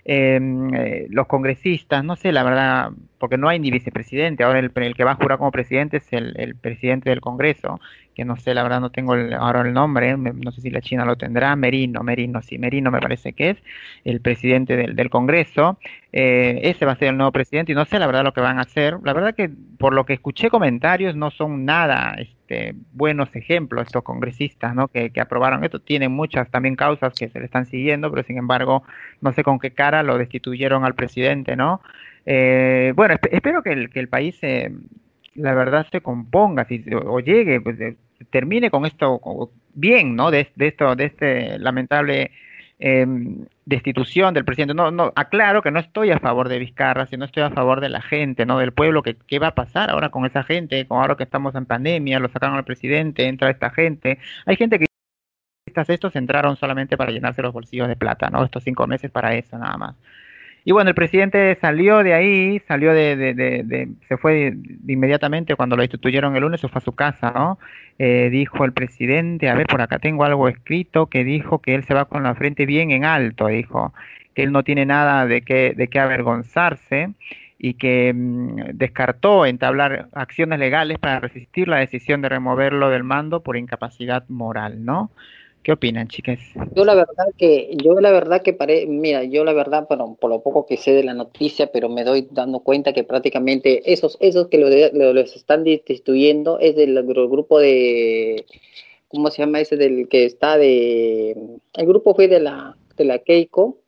eh, 0.05 0.39
eh, 0.75 1.07
los 1.09 1.27
congresistas, 1.27 2.03
no 2.03 2.15
sé, 2.15 2.31
la 2.31 2.43
verdad, 2.43 2.91
porque 3.23 3.37
no 3.37 3.47
hay 3.47 3.57
ni 3.57 3.71
vicepresidente, 3.71 4.43
ahora 4.43 4.59
el, 4.59 4.69
el 4.75 4.95
que 4.95 5.05
va 5.05 5.11
a 5.11 5.15
jurar 5.15 5.37
como 5.37 5.49
presidente 5.49 5.95
es 5.95 6.11
el, 6.11 6.57
presidente 6.57 7.09
del 7.09 7.21
Congreso, 7.21 7.79
que 8.13 8.25
no 8.25 8.35
sé, 8.35 8.53
la 8.53 8.63
verdad 8.63 8.81
no 8.81 8.91
tengo 8.91 9.15
el- 9.15 9.33
ahora 9.33 9.61
el 9.61 9.71
nombre, 9.71 10.17
no 10.17 10.51
sé 10.51 10.59
si 10.59 10.69
la 10.69 10.81
China 10.81 11.05
lo 11.05 11.15
tendrá, 11.15 11.55
Merino, 11.55 12.03
Merino, 12.03 12.41
sí, 12.41 12.57
Merino 12.57 12.91
me 12.91 12.99
parece 12.99 13.31
que 13.31 13.51
es 13.51 13.57
el 14.03 14.19
presidente 14.19 14.75
del, 14.75 15.09
Congreso, 15.09 15.79
eh, 16.11 16.59
ese 16.63 16.85
va 16.85 16.91
a 16.91 16.95
ser 16.97 17.07
el 17.07 17.17
nuevo 17.17 17.31
presidente 17.31 17.71
y 17.71 17.75
no 17.75 17.85
sé 17.85 17.97
la 17.97 18.07
verdad 18.07 18.25
lo 18.25 18.33
que 18.33 18.41
van 18.41 18.57
a 18.57 18.63
hacer, 18.63 18.97
la 19.05 19.13
verdad 19.13 19.33
que 19.33 19.49
por 19.79 19.93
lo 19.93 20.05
que 20.05 20.11
escuché 20.11 20.49
comentarios 20.49 21.15
no 21.15 21.31
son 21.31 21.63
nada 21.63 22.15
este, 22.17 22.75
buenos 22.91 23.33
ejemplos 23.37 23.85
estos 23.87 24.03
congresistas, 24.03 24.75
¿no? 24.75 24.89
que 24.89 25.09
aprobaron 25.21 25.63
esto, 25.63 25.79
tienen 25.79 26.11
muchas 26.11 26.51
también 26.51 26.75
causas 26.75 27.13
que 27.13 27.29
se 27.29 27.39
le 27.39 27.45
están 27.45 27.67
siguiendo, 27.67 28.11
pero 28.11 28.23
sin 28.23 28.37
embargo 28.37 28.83
no 29.21 29.31
sé 29.31 29.43
con 29.45 29.59
qué 29.59 29.71
cara 29.71 30.03
lo 30.03 30.17
destituyeron 30.17 30.83
al 30.83 30.93
presidente, 30.93 31.55
¿no? 31.55 31.79
Eh, 32.25 32.93
bueno, 32.95 33.15
esp- 33.15 33.29
espero 33.31 33.61
que 33.63 33.71
el, 33.73 33.89
que 33.89 33.99
el 33.99 34.07
país, 34.09 34.37
eh, 34.41 34.71
la 35.35 35.53
verdad, 35.53 35.85
se 35.91 36.01
componga, 36.01 36.65
si, 36.65 36.83
o, 36.93 37.13
o 37.15 37.19
llegue, 37.19 37.59
pues, 37.61 37.79
eh, 37.81 37.95
termine 38.29 38.69
con 38.69 38.85
esto 38.85 39.19
bien, 39.73 40.15
¿no? 40.15 40.31
De, 40.31 40.47
esto, 40.57 40.95
de 40.95 41.05
este 41.05 41.59
lamentable 41.59 42.31
eh, 42.79 43.05
destitución 43.65 44.33
del 44.33 44.45
presidente. 44.45 44.73
No, 44.73 44.91
no, 44.91 45.11
aclaro 45.15 45.61
que 45.61 45.71
no 45.71 45.79
estoy 45.79 46.11
a 46.11 46.19
favor 46.19 46.49
de 46.49 46.59
Vizcarra, 46.59 47.07
sino 47.07 47.25
estoy 47.25 47.43
a 47.43 47.49
favor 47.49 47.81
de 47.81 47.89
la 47.89 48.01
gente, 48.01 48.45
¿no? 48.45 48.57
Del 48.59 48.71
pueblo, 48.73 49.03
que 49.03 49.15
qué 49.15 49.39
va 49.39 49.47
a 49.47 49.55
pasar 49.55 49.89
ahora 49.89 50.09
con 50.09 50.25
esa 50.25 50.43
gente, 50.43 50.85
con 50.87 50.99
ahora 50.99 51.15
que 51.15 51.23
estamos 51.23 51.55
en 51.55 51.65
pandemia, 51.65 52.19
lo 52.19 52.29
sacaron 52.29 52.55
al 52.57 52.63
presidente, 52.65 53.27
entra 53.27 53.49
esta 53.49 53.69
gente. 53.69 54.19
Hay 54.45 54.55
gente 54.55 54.79
que 54.79 54.85
estos 55.87 56.15
entraron 56.15 56.55
solamente 56.55 56.97
para 56.97 57.11
llenarse 57.11 57.41
los 57.41 57.53
bolsillos 57.53 57.87
de 57.87 57.95
plata, 57.95 58.29
¿no? 58.29 58.43
Estos 58.45 58.63
cinco 58.63 58.85
meses 58.87 59.11
para 59.11 59.35
eso 59.35 59.57
nada 59.57 59.77
más. 59.77 59.95
Y 60.65 60.71
bueno, 60.71 60.89
el 60.89 60.95
presidente 60.95 61.57
salió 61.59 62.03
de 62.03 62.13
ahí, 62.13 62.59
salió 62.67 62.93
de, 62.93 63.15
de, 63.17 63.33
de, 63.33 63.63
de- 63.63 63.89
se 64.07 64.17
fue 64.17 64.53
inmediatamente 64.87 65.55
cuando 65.55 65.75
lo 65.75 65.81
destituyeron 65.81 66.35
el 66.35 66.41
lunes, 66.43 66.61
se 66.61 66.69
fue 66.69 66.79
a 66.79 66.81
su 66.81 66.93
casa, 66.95 67.31
¿no? 67.35 67.59
Eh, 67.99 68.29
dijo 68.31 68.63
el 68.65 68.73
presidente, 68.73 69.49
a 69.49 69.55
ver, 69.55 69.67
por 69.67 69.81
acá 69.81 69.99
tengo 69.99 70.23
algo 70.23 70.47
escrito 70.47 71.07
que 71.07 71.23
dijo 71.25 71.59
que 71.61 71.75
él 71.75 71.83
se 71.83 71.93
va 71.93 72.05
con 72.05 72.23
la 72.23 72.35
frente 72.35 72.65
bien 72.65 72.91
en 72.91 73.03
alto, 73.05 73.47
dijo 73.47 73.93
que 74.33 74.43
él 74.43 74.51
no 74.51 74.63
tiene 74.63 74.85
nada 74.85 75.25
de 75.27 75.41
qué, 75.41 75.73
de 75.75 75.87
qué 75.89 75.99
avergonzarse 75.99 77.13
y 77.57 77.75
que 77.75 78.13
mm, 78.13 78.55
descartó 78.73 79.45
entablar 79.45 80.09
acciones 80.13 80.59
legales 80.59 80.97
para 80.99 81.19
resistir 81.19 81.67
la 81.67 81.77
decisión 81.77 82.21
de 82.21 82.29
removerlo 82.29 82.89
del 82.89 83.03
mando 83.03 83.43
por 83.43 83.57
incapacidad 83.57 84.25
moral, 84.29 84.83
¿no? 84.85 85.11
¿Qué 85.63 85.71
opinan, 85.71 86.07
chicas? 86.09 86.39
Yo 86.75 86.83
la 86.85 86.93
verdad 86.95 87.25
que, 87.37 87.71
yo 87.83 87.99
la 88.01 88.11
verdad 88.11 88.41
que 88.41 88.53
pare, 88.53 88.85
mira, 88.85 89.23
yo 89.23 89.45
la 89.45 89.53
verdad, 89.53 89.85
bueno, 89.87 90.17
por 90.19 90.29
lo 90.29 90.41
poco 90.43 90.65
que 90.65 90.75
sé 90.77 90.91
de 90.91 91.03
la 91.03 91.13
noticia, 91.13 91.71
pero 91.71 91.87
me 91.89 92.03
doy 92.03 92.27
dando 92.31 92.59
cuenta 92.61 92.93
que 92.93 93.03
prácticamente 93.05 93.93
esos, 93.93 94.17
esos 94.19 94.49
que 94.49 94.57
lo, 94.57 94.69
de- 94.69 94.91
lo- 94.93 95.13
los 95.13 95.35
están 95.35 95.63
destituyendo 95.63 96.59
es 96.59 96.75
del, 96.75 96.97
gru- 97.05 97.29
grupo 97.29 97.59
de, 97.59 98.45
¿cómo 99.09 99.31
se 99.31 99.43
llama 99.43 99.61
ese 99.61 99.77
del 99.77 100.09
que 100.09 100.25
está 100.25 100.57
de, 100.57 101.31
el 101.73 101.87
grupo 101.87 102.15
fue 102.15 102.27
de 102.27 102.39
la, 102.41 102.77
de 102.97 103.05
la 103.05 103.19
Keiko, 103.19 103.79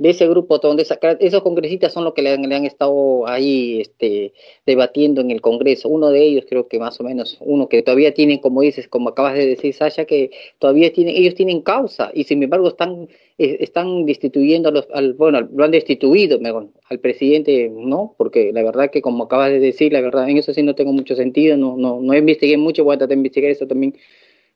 de 0.00 0.10
ese 0.10 0.26
grupo 0.26 0.58
donde 0.58 0.86
saca- 0.86 1.18
esos 1.20 1.42
congresistas 1.42 1.92
son 1.92 2.04
los 2.04 2.14
que 2.14 2.22
le 2.22 2.30
han, 2.30 2.42
le 2.48 2.54
han 2.54 2.64
estado 2.64 3.28
ahí 3.28 3.82
este, 3.82 4.32
debatiendo 4.64 5.20
en 5.20 5.30
el 5.30 5.42
Congreso. 5.42 5.90
Uno 5.90 6.08
de 6.08 6.22
ellos 6.22 6.46
creo 6.48 6.68
que 6.68 6.78
más 6.78 6.98
o 7.00 7.04
menos, 7.04 7.36
uno 7.40 7.68
que 7.68 7.82
todavía 7.82 8.14
tienen, 8.14 8.38
como 8.38 8.62
dices, 8.62 8.88
como 8.88 9.10
acabas 9.10 9.34
de 9.34 9.46
decir, 9.46 9.74
Sasha, 9.74 10.06
que 10.06 10.30
todavía 10.58 10.90
tienen, 10.90 11.16
ellos 11.16 11.34
tienen 11.34 11.60
causa 11.60 12.10
y 12.14 12.24
sin 12.24 12.42
embargo 12.42 12.68
están, 12.68 13.08
eh, 13.36 13.58
están 13.60 14.06
destituyendo 14.06 14.70
a 14.70 14.72
los, 14.72 14.88
al, 14.94 15.12
bueno, 15.12 15.46
lo 15.54 15.64
han 15.64 15.70
destituido 15.70 16.40
mejor, 16.40 16.68
al 16.88 16.98
presidente, 16.98 17.70
¿no? 17.70 18.14
Porque 18.16 18.52
la 18.54 18.62
verdad 18.62 18.90
que 18.90 19.02
como 19.02 19.24
acabas 19.24 19.50
de 19.50 19.60
decir, 19.60 19.92
la 19.92 20.00
verdad 20.00 20.30
en 20.30 20.38
eso 20.38 20.54
sí 20.54 20.62
no 20.62 20.74
tengo 20.74 20.94
mucho 20.94 21.14
sentido, 21.14 21.58
no, 21.58 21.76
no, 21.76 22.00
no 22.00 22.16
investigué 22.16 22.56
mucho, 22.56 22.84
voy 22.84 22.94
a 22.94 22.98
tratar 22.98 23.10
de 23.10 23.20
investigar 23.20 23.50
eso 23.50 23.66
también 23.66 23.94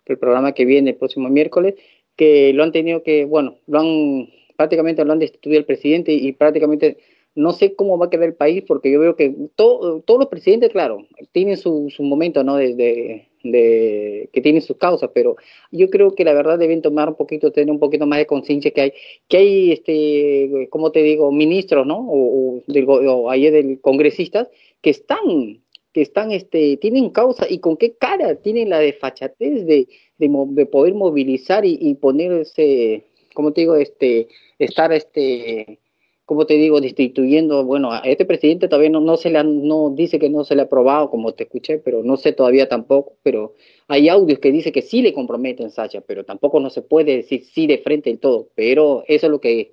el 0.07 0.17
programa 0.17 0.53
que 0.53 0.65
viene 0.65 0.93
el 0.93 0.97
próximo 0.97 1.29
miércoles, 1.29 1.75
que 2.17 2.55
lo 2.55 2.63
han 2.63 2.73
tenido 2.73 3.03
que, 3.03 3.27
bueno, 3.27 3.57
lo 3.67 3.81
han 3.81 4.29
prácticamente 4.57 5.05
lo 5.05 5.13
han 5.13 5.19
destituido 5.19 5.59
el 5.59 5.67
presidente 5.67 6.13
y, 6.13 6.33
prácticamente 6.33 6.99
no 7.35 7.53
sé 7.53 7.75
cómo 7.75 7.99
va 7.99 8.07
a 8.07 8.11
quedar 8.11 8.29
el 8.29 8.35
país 8.35 8.63
porque 8.67 8.93
yo 8.93 9.01
veo 9.01 9.17
que 9.17 9.35
todo, 9.57 10.01
todos 10.03 10.21
los 10.21 10.29
presidentes, 10.29 10.71
claro, 10.71 11.07
tienen 11.33 11.57
su, 11.57 11.91
su 11.91 12.05
momento, 12.05 12.45
¿no? 12.45 12.57
De, 12.57 12.75
de, 12.75 14.31
que 14.33 14.41
tienen 14.41 14.63
sus 14.63 14.77
causas, 14.77 15.11
pero 15.13 15.37
yo 15.71 15.91
creo 15.91 16.15
que 16.15 16.25
la 16.25 16.33
verdad 16.33 16.59
deben 16.59 16.81
tomar 16.81 17.09
un 17.09 17.17
poquito, 17.17 17.53
tener 17.53 17.71
un 17.71 17.79
poquito 17.79 18.07
más 18.07 18.19
de 18.19 18.27
conciencia 18.27 18.71
que 18.71 18.81
hay, 18.81 18.93
que 19.29 19.37
hay, 19.37 19.73
este, 19.73 20.69
como 20.71 20.93
te 20.93 21.03
digo, 21.03 21.31
ministros, 21.33 21.87
¿no? 21.87 22.07
O, 22.09 22.63
del, 22.67 22.87
o 22.89 23.31
ayer 23.31 23.53
del 23.53 23.81
congresistas 23.81 24.49
que 24.81 24.91
están 24.91 25.61
que 25.93 26.03
están, 26.03 26.33
este, 26.33 26.77
tienen 26.79 27.11
causa 27.11 27.47
y 27.49 27.61
con 27.61 27.77
qué 27.77 27.95
cara 27.95 28.35
tienen 28.35 28.69
la 28.69 28.81
desfachatez 28.81 29.65
de, 29.65 29.87
de, 30.19 30.29
de 30.49 30.67
poder 30.67 30.93
movilizar 30.95 31.65
y 31.65 31.95
ponerse, 31.95 33.05
como 33.35 33.53
te 33.53 33.63
digo, 33.63 33.77
este, 33.77 34.29
estar, 34.59 34.93
este, 34.93 35.81
como 36.25 36.47
te 36.47 36.55
digo, 36.55 36.81
destituyendo, 36.81 37.65
bueno, 37.65 37.93
a 37.93 37.99
este 37.99 38.25
presidente 38.25 38.67
todavía 38.69 38.89
no, 38.91 39.17
se 39.19 39.29
le 39.31 39.39
han- 39.39 39.67
no 39.69 39.91
dice 39.91 40.19
que 40.19 40.31
no 40.31 40.45
se 40.45 40.55
le 40.55 40.63
ha 40.63 40.65
aprobado, 40.65 41.11
como 41.11 41.33
te 41.35 41.45
escuché, 41.45 41.79
pero 41.79 42.03
no 42.03 42.17
sé 42.17 42.33
todavía 42.33 42.67
tampoco, 42.69 43.15
pero 43.23 43.53
hay 43.89 44.09
audios 44.09 44.39
que 44.39 44.51
dice 44.51 44.73
que 44.73 44.81
sí 44.81 45.03
le 45.03 45.13
comprometen, 45.13 45.71
Sacha, 45.71 46.01
pero 46.01 46.25
tampoco 46.25 46.61
no 46.61 46.71
se 46.71 46.81
puede 46.81 47.17
decir 47.17 47.45
sí 47.45 47.67
de 47.67 47.79
frente 47.79 48.09
del 48.09 48.19
todo, 48.21 48.49
pero 48.55 49.05
eso 49.07 49.27
es 49.27 49.31
lo 49.31 49.41
que 49.41 49.71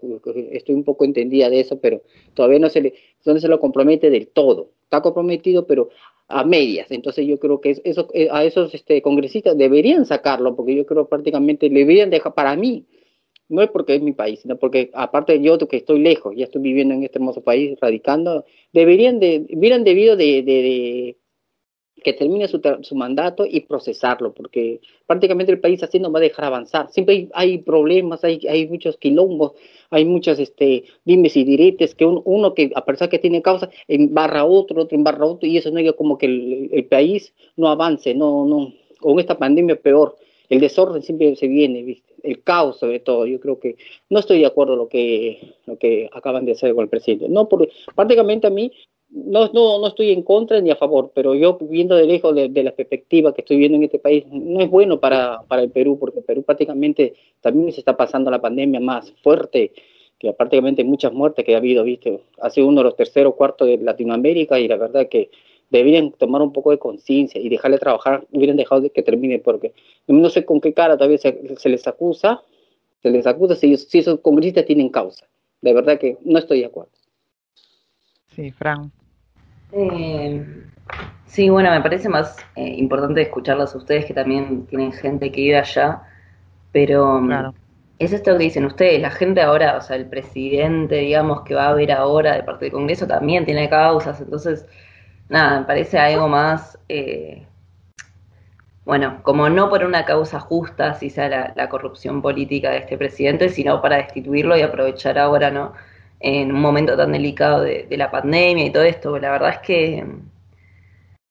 estoy 0.51 0.75
un 0.75 0.83
poco 0.83 1.05
entendida 1.05 1.49
de 1.49 1.61
eso, 1.61 1.79
pero 1.79 2.01
todavía 2.33 2.59
no 2.59 2.69
se 2.69 2.81
le, 2.81 2.93
no 3.25 3.39
se 3.39 3.47
lo 3.47 3.59
compromete 3.59 4.09
del 4.09 4.27
todo, 4.27 4.71
está 4.83 5.01
comprometido, 5.01 5.65
pero 5.65 5.89
a 6.27 6.43
medias. 6.45 6.91
Entonces 6.91 7.25
yo 7.27 7.39
creo 7.39 7.59
que 7.61 7.79
eso, 7.83 8.07
eh, 8.13 8.27
a 8.31 8.43
esos 8.45 8.73
este, 8.73 9.01
congresistas 9.01 9.57
deberían 9.57 10.05
sacarlo, 10.05 10.55
porque 10.55 10.75
yo 10.75 10.85
creo 10.85 11.07
prácticamente 11.07 11.69
le 11.69 11.79
deberían 11.79 12.09
dejar, 12.09 12.33
para 12.33 12.55
mí, 12.55 12.85
no 13.51 13.61
es 13.61 13.69
porque 13.69 13.95
es 13.95 14.01
mi 14.01 14.13
país, 14.13 14.39
sino 14.41 14.57
porque 14.57 14.89
aparte 14.93 15.41
yo 15.41 15.57
que 15.57 15.77
estoy 15.77 15.99
lejos, 15.99 16.33
ya 16.35 16.45
estoy 16.45 16.61
viviendo 16.61 16.93
en 16.93 17.03
este 17.03 17.19
hermoso 17.19 17.41
país, 17.41 17.77
radicando, 17.79 18.45
deberían 18.73 19.19
de, 19.19 19.45
hubieran 19.53 19.83
debido 19.83 20.15
de, 20.15 20.41
de, 20.41 20.53
de 20.53 21.17
que 22.03 22.13
termine 22.13 22.47
su, 22.47 22.59
su, 22.81 22.95
mandato 22.95 23.45
y 23.45 23.61
procesarlo, 23.61 24.33
porque 24.33 24.79
prácticamente 25.05 25.51
el 25.51 25.59
país 25.59 25.83
así 25.83 25.99
no 25.99 26.11
va 26.11 26.19
a 26.19 26.23
dejar 26.23 26.45
avanzar. 26.45 26.89
Siempre 26.91 27.15
hay, 27.15 27.29
hay 27.33 27.57
problemas, 27.59 28.23
hay, 28.23 28.39
hay 28.49 28.67
muchos 28.67 28.97
quilombos, 28.97 29.53
hay 29.89 30.05
muchas 30.05 30.39
este, 30.39 30.85
dimes 31.05 31.35
y 31.35 31.43
diretes, 31.43 31.93
que 31.93 32.05
un, 32.05 32.21
uno 32.25 32.53
que 32.53 32.71
a 32.73 32.85
pesar 32.85 33.09
que 33.09 33.19
tiene 33.19 33.41
causa, 33.41 33.69
embarra 33.87 34.45
otro, 34.45 34.81
otro 34.81 34.97
embarra 34.97 35.25
otro, 35.25 35.47
y 35.47 35.57
eso 35.57 35.69
no 35.71 35.79
es 35.79 35.93
como 35.93 36.17
que 36.17 36.25
el, 36.25 36.69
el, 36.71 36.85
país 36.85 37.33
no 37.55 37.67
avance, 37.67 38.15
no, 38.15 38.45
no, 38.45 38.73
con 38.99 39.19
esta 39.19 39.37
pandemia 39.37 39.75
peor, 39.75 40.15
el 40.51 40.59
desorden 40.59 41.01
siempre 41.01 41.33
se 41.37 41.47
viene, 41.47 41.81
¿viste? 41.81 42.13
el 42.23 42.43
caos 42.43 42.77
sobre 42.77 42.99
todo, 42.99 43.25
yo 43.25 43.39
creo 43.39 43.57
que 43.57 43.77
no 44.09 44.19
estoy 44.19 44.39
de 44.39 44.45
acuerdo 44.45 44.75
lo 44.75 44.89
que, 44.89 45.55
lo 45.65 45.77
que 45.77 46.09
acaban 46.11 46.45
de 46.45 46.51
hacer 46.51 46.75
con 46.75 46.83
el 46.83 46.89
presidente, 46.89 47.29
no, 47.29 47.47
porque 47.47 47.69
prácticamente 47.95 48.47
a 48.47 48.49
mí 48.49 48.69
no, 49.09 49.49
no, 49.53 49.79
no 49.79 49.87
estoy 49.87 50.11
en 50.11 50.23
contra 50.23 50.59
ni 50.59 50.69
a 50.69 50.75
favor, 50.75 51.11
pero 51.15 51.35
yo 51.35 51.57
viendo 51.61 51.95
de 51.95 52.05
lejos 52.05 52.35
de, 52.35 52.49
de, 52.49 52.63
la 52.63 52.71
perspectiva 52.71 53.33
que 53.33 53.41
estoy 53.41 53.57
viendo 53.57 53.77
en 53.77 53.83
este 53.83 53.99
país, 53.99 54.25
no 54.27 54.59
es 54.59 54.69
bueno 54.69 54.99
para, 54.99 55.41
para 55.47 55.61
el 55.61 55.71
Perú, 55.71 55.97
porque 55.97 56.21
Perú 56.21 56.43
prácticamente 56.43 57.13
también 57.39 57.71
se 57.71 57.79
está 57.79 57.95
pasando 57.95 58.29
la 58.29 58.41
pandemia 58.41 58.81
más 58.81 59.13
fuerte, 59.23 59.71
que 60.19 60.33
prácticamente 60.33 60.83
muchas 60.83 61.13
muertes 61.13 61.45
que 61.45 61.55
ha 61.55 61.59
habido, 61.59 61.85
¿viste? 61.85 62.19
Ha 62.41 62.49
sido 62.49 62.67
uno 62.67 62.81
de 62.81 62.85
los 62.85 62.95
terceros 62.97 63.35
cuartos 63.35 63.67
de 63.67 63.77
Latinoamérica 63.77 64.59
y 64.59 64.67
la 64.67 64.75
verdad 64.75 65.07
que 65.07 65.29
deberían 65.71 66.11
tomar 66.11 66.41
un 66.41 66.53
poco 66.53 66.71
de 66.71 66.77
conciencia 66.77 67.41
y 67.41 67.49
dejarle 67.49 67.79
trabajar, 67.79 68.25
hubieran 68.31 68.57
dejado 68.57 68.81
de 68.81 68.91
que 68.91 69.01
termine, 69.01 69.39
porque 69.39 69.73
no 70.07 70.29
sé 70.29 70.45
con 70.45 70.61
qué 70.61 70.73
cara 70.73 70.97
todavía 70.97 71.17
se, 71.17 71.55
se 71.57 71.69
les 71.69 71.87
acusa, 71.87 72.41
se 73.01 73.09
les 73.09 73.25
acusa 73.25 73.55
si, 73.55 73.75
si 73.77 73.99
esos 73.99 74.19
congresistas 74.19 74.65
tienen 74.65 74.89
causa. 74.89 75.25
De 75.61 75.73
verdad 75.73 75.99
que 75.99 76.17
no 76.23 76.39
estoy 76.39 76.59
de 76.59 76.65
acuerdo. 76.65 76.91
Sí, 78.27 78.51
Fran. 78.51 78.91
Eh, 79.71 80.45
sí, 81.25 81.49
bueno, 81.49 81.71
me 81.71 81.81
parece 81.81 82.09
más 82.09 82.37
eh, 82.55 82.75
importante 82.77 83.21
escucharlos 83.21 83.73
a 83.73 83.77
ustedes 83.77 84.05
que 84.05 84.13
también 84.13 84.65
tienen 84.67 84.91
gente 84.91 85.31
que 85.31 85.41
vive 85.41 85.57
allá, 85.57 86.01
pero 86.71 87.21
claro. 87.25 87.53
es 87.99 88.11
esto 88.13 88.37
que 88.37 88.43
dicen 88.43 88.65
ustedes, 88.65 89.01
la 89.01 89.11
gente 89.11 89.41
ahora, 89.41 89.77
o 89.77 89.81
sea, 89.81 89.95
el 89.95 90.07
presidente, 90.07 90.95
digamos, 90.95 91.41
que 91.41 91.55
va 91.55 91.67
a 91.67 91.69
haber 91.69 91.91
ahora 91.91 92.35
de 92.35 92.43
parte 92.43 92.65
del 92.65 92.73
Congreso 92.73 93.07
también 93.07 93.45
tiene 93.45 93.69
causas, 93.69 94.19
entonces, 94.19 94.65
nada, 95.31 95.61
me 95.61 95.65
parece 95.65 95.97
algo 95.97 96.27
más, 96.27 96.77
eh, 96.89 97.47
bueno, 98.85 99.21
como 99.23 99.49
no 99.49 99.69
por 99.69 99.83
una 99.83 100.05
causa 100.05 100.39
justa, 100.39 100.93
si 100.95 101.09
sea 101.09 101.53
la, 101.55 101.69
corrupción 101.69 102.21
política 102.21 102.71
de 102.71 102.79
este 102.79 102.97
presidente, 102.97 103.49
sino 103.49 103.81
para 103.81 103.97
destituirlo 103.97 104.57
y 104.57 104.61
aprovechar 104.61 105.17
ahora, 105.17 105.49
¿no? 105.51 105.73
en 106.19 106.51
un 106.51 106.61
momento 106.61 106.95
tan 106.97 107.13
delicado 107.13 107.61
de, 107.61 107.87
de, 107.89 107.97
la 107.97 108.11
pandemia 108.11 108.65
y 108.65 108.71
todo 108.71 108.83
esto. 108.83 109.17
La 109.19 109.31
verdad 109.31 109.51
es 109.51 109.59
que, 109.59 110.05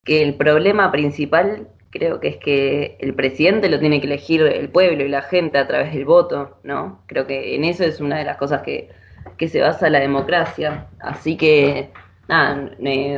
que 0.05 0.23
el 0.23 0.35
problema 0.35 0.91
principal 0.91 1.69
creo 1.91 2.21
que 2.21 2.29
es 2.29 2.37
que 2.39 2.97
el 3.01 3.15
presidente 3.15 3.69
lo 3.69 3.79
tiene 3.81 4.01
que 4.01 4.07
elegir 4.07 4.43
el 4.43 4.69
pueblo 4.71 5.05
y 5.05 5.09
la 5.09 5.23
gente 5.23 5.59
a 5.59 5.67
través 5.67 5.93
del 5.93 6.05
voto, 6.05 6.59
¿no? 6.63 7.03
Creo 7.07 7.27
que 7.27 7.55
en 7.55 7.65
eso 7.65 7.85
es 7.85 8.01
una 8.01 8.19
de 8.19 8.25
las 8.25 8.37
cosas 8.37 8.63
que, 8.63 8.89
que 9.37 9.49
se 9.49 9.61
basa 9.61 9.91
la 9.91 10.01
democracia. 10.01 10.87
Así 11.01 11.37
que, 11.37 11.91
nada, 12.31 12.71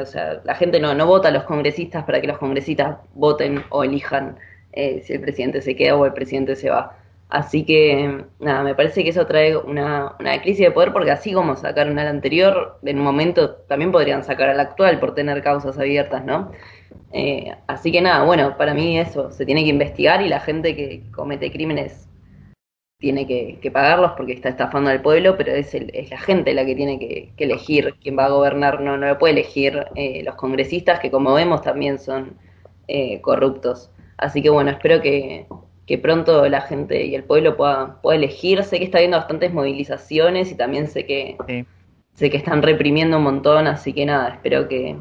o 0.03 0.07
sea, 0.07 0.41
la 0.45 0.55
gente 0.55 0.81
no, 0.81 0.95
no 0.95 1.07
vota 1.07 1.29
a 1.29 1.31
los 1.31 1.45
congresistas 1.45 2.05
para 2.05 2.21
que 2.21 2.27
los 2.27 2.39
congresistas 2.39 2.97
voten 3.15 3.63
o 3.69 3.85
elijan 3.85 4.37
eh, 4.73 5.03
si 5.05 5.13
el 5.13 5.21
presidente 5.21 5.61
se 5.61 5.77
queda 5.77 5.97
o 5.97 6.07
el 6.07 6.15
presidente 6.15 6.57
se 6.57 6.71
va. 6.71 6.97
Así 7.29 7.65
que, 7.65 8.25
nada, 8.41 8.63
me 8.63 8.75
parece 8.75 9.03
que 9.05 9.11
eso 9.11 9.27
trae 9.27 9.57
una, 9.57 10.15
una, 10.21 10.41
crisis 10.43 10.67
de 10.67 10.71
poder 10.71 10.93
porque 10.93 11.11
así 11.11 11.33
como 11.33 11.57
sacaron 11.57 11.99
al 11.99 12.09
anterior, 12.09 12.79
en 12.85 12.99
un 12.99 13.05
momento 13.05 13.51
también 13.69 13.93
podrían 13.93 14.23
sacar 14.25 14.51
al 14.51 14.61
actual 14.61 14.99
por 15.01 15.15
tener 15.15 15.43
causas 15.43 15.79
abiertas, 15.79 16.25
¿no? 16.25 16.53
Eh, 17.13 17.55
así 17.67 17.93
que 17.93 18.01
nada, 18.01 18.25
bueno, 18.25 18.57
para 18.57 18.75
mí 18.75 18.99
eso, 18.99 19.31
se 19.31 19.47
tiene 19.47 19.65
que 19.65 19.71
investigar 19.71 20.23
y 20.23 20.29
la 20.29 20.41
gente 20.41 20.75
que 20.77 21.03
comete 21.15 21.51
crímenes 21.53 22.09
tiene 23.03 23.27
que, 23.27 23.59
que 23.61 23.71
pagarlos 23.73 24.13
porque 24.13 24.33
está 24.33 24.49
estafando 24.49 24.89
al 24.89 25.03
pueblo, 25.03 25.37
pero 25.37 25.53
es, 25.53 25.75
el, 25.75 25.91
es 25.93 26.09
la 26.09 26.19
gente 26.19 26.55
la 26.55 26.65
que 26.65 26.77
tiene 26.77 27.01
que, 27.01 27.33
que, 27.37 27.45
elegir 27.45 27.97
quién 28.01 28.17
va 28.17 28.27
a 28.27 28.31
gobernar, 28.31 28.81
no, 28.81 28.97
no 28.97 29.09
lo 29.09 29.19
puede 29.19 29.33
elegir 29.33 29.87
eh, 29.97 30.23
los 30.25 30.37
congresistas 30.37 31.01
que 31.01 31.11
como 31.11 31.35
vemos 31.35 31.63
también 31.63 31.99
son 31.99 32.37
eh, 32.87 33.21
corruptos. 33.21 33.91
Así 34.19 34.41
que 34.41 34.51
bueno, 34.51 34.71
espero 34.71 35.03
que, 35.03 35.47
que 35.85 35.99
pronto 35.99 36.49
la 36.49 36.61
gente 36.61 37.05
y 37.05 37.17
el 37.17 37.25
pueblo 37.25 37.57
pueda, 37.57 38.01
pueda 38.03 38.17
elegir. 38.17 38.63
Sé 38.63 38.79
que 38.79 38.85
está 38.85 38.99
habiendo 38.99 39.17
bastantes 39.17 39.53
movilizaciones 39.53 40.53
y 40.53 40.57
también 40.57 40.87
sé 40.87 41.05
que 41.05 41.37
sí. 41.49 41.67
sé 42.15 42.31
que 42.31 42.37
están 42.37 42.63
reprimiendo 42.63 43.17
un 43.17 43.25
montón, 43.25 43.67
así 43.67 43.93
que 43.93 44.07
nada, 44.07 44.29
espero 44.29 44.69
que... 44.69 44.97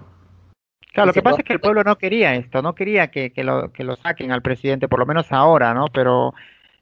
Claro, 0.91 1.07
lo 1.07 1.13
que 1.13 1.21
pasa 1.21 1.37
es 1.37 1.45
que 1.45 1.53
el 1.53 1.61
pueblo 1.61 1.83
no 1.83 1.97
quería 1.97 2.33
esto, 2.33 2.63
no 2.63 2.73
quería 2.73 3.11
que, 3.11 3.31
que, 3.31 3.43
lo, 3.43 3.71
que 3.71 3.83
lo 3.83 3.95
saquen 3.95 4.31
al 4.31 4.41
presidente, 4.41 4.89
por 4.89 4.99
lo 4.99 5.05
menos 5.05 5.31
ahora, 5.31 5.73
¿no? 5.73 5.85
Pero 5.93 6.33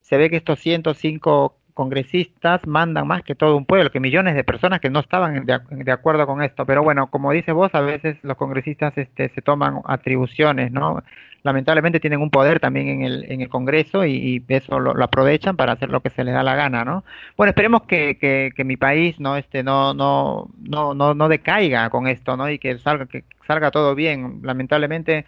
se 0.10 0.18
ve 0.18 0.30
que 0.30 0.38
estos 0.38 0.60
105 0.60 1.56
congresistas 1.76 2.68
mandan 2.68 3.08
más 3.08 3.24
que 3.24 3.36
todo 3.36 3.56
un 3.56 3.66
pueblo, 3.66 3.90
que 3.90 4.02
millones 4.02 4.36
de 4.36 4.44
personas 4.44 4.82
que 4.82 4.90
no 4.90 5.00
estaban 5.00 5.46
de, 5.46 5.60
de, 5.70 5.92
acuerdo 5.94 6.26
con 6.28 6.42
esto. 6.42 6.66
Pero 6.66 6.84
bueno, 6.84 7.10
como 7.10 7.32
dices 7.32 7.54
vos, 7.54 7.74
a 7.74 7.80
veces 7.80 8.18
los 8.24 8.36
congresistas 8.36 8.98
este, 8.98 9.30
se 9.30 9.42
toman 9.42 9.80
atribuciones, 9.86 10.74
¿no? 10.74 11.02
Lamentablemente 11.44 12.02
tienen 12.02 12.20
un 12.20 12.32
poder 12.32 12.60
también 12.60 12.90
en 12.90 13.04
el, 13.04 13.32
en 13.32 13.40
el 13.40 13.48
Congreso 13.48 14.04
y, 14.04 14.44
y 14.50 14.54
eso 14.54 14.78
lo, 14.78 14.94
lo, 14.94 15.06
aprovechan 15.06 15.56
para 15.56 15.72
hacer 15.72 15.90
lo 15.90 16.02
que 16.02 16.10
se 16.10 16.26
les 16.26 16.34
da 16.34 16.44
la 16.44 16.56
gana, 16.56 16.84
¿no? 16.84 17.06
Bueno, 17.38 17.52
esperemos 17.52 17.84
que, 17.84 18.18
que, 18.18 18.52
que 18.54 18.64
mi 18.66 18.76
país 18.76 19.18
no 19.22 19.38
este 19.38 19.64
no 19.64 19.94
no 19.94 20.50
no 20.60 20.94
no 20.94 21.14
no 21.14 21.30
decaiga 21.30 21.90
con 21.90 22.08
esto, 22.08 22.36
¿no? 22.36 22.50
Y 22.50 22.60
que 22.60 22.78
salga 22.80 23.06
que 23.06 23.24
salga 23.48 23.72
todo 23.72 23.96
bien. 23.96 24.42
Lamentablemente 24.44 25.26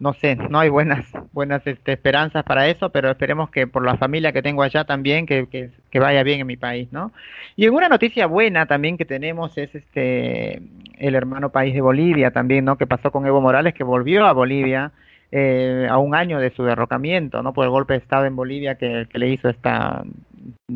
no 0.00 0.12
sé, 0.14 0.36
no 0.36 0.60
hay 0.60 0.68
buenas 0.68 1.04
buenas 1.32 1.66
este, 1.66 1.92
esperanzas 1.92 2.44
para 2.44 2.68
eso, 2.68 2.90
pero 2.90 3.10
esperemos 3.10 3.50
que 3.50 3.66
por 3.66 3.84
la 3.84 3.96
familia 3.96 4.32
que 4.32 4.42
tengo 4.42 4.62
allá 4.62 4.84
también, 4.84 5.26
que, 5.26 5.46
que, 5.48 5.98
vaya 5.98 6.22
bien 6.22 6.40
en 6.40 6.46
mi 6.46 6.56
país, 6.56 6.88
¿no? 6.92 7.12
Y 7.56 7.66
en 7.66 7.74
una 7.74 7.88
noticia 7.88 8.26
buena 8.26 8.66
también 8.66 8.96
que 8.96 9.04
tenemos 9.04 9.56
es 9.58 9.74
este 9.74 10.62
el 10.98 11.14
hermano 11.14 11.50
país 11.50 11.74
de 11.74 11.80
Bolivia 11.80 12.30
también, 12.30 12.64
¿no? 12.64 12.76
Que 12.76 12.86
pasó 12.86 13.10
con 13.10 13.26
Evo 13.26 13.40
Morales, 13.40 13.74
que 13.74 13.84
volvió 13.84 14.26
a 14.26 14.32
Bolivia 14.32 14.92
eh, 15.30 15.86
a 15.90 15.98
un 15.98 16.14
año 16.14 16.40
de 16.40 16.50
su 16.50 16.64
derrocamiento, 16.64 17.42
¿no? 17.42 17.52
Por 17.52 17.64
el 17.64 17.70
golpe 17.70 17.94
de 17.94 18.00
Estado 18.00 18.24
en 18.24 18.36
Bolivia 18.36 18.76
que, 18.76 19.06
le 19.12 19.28
hizo 19.28 19.48
esta 19.48 20.04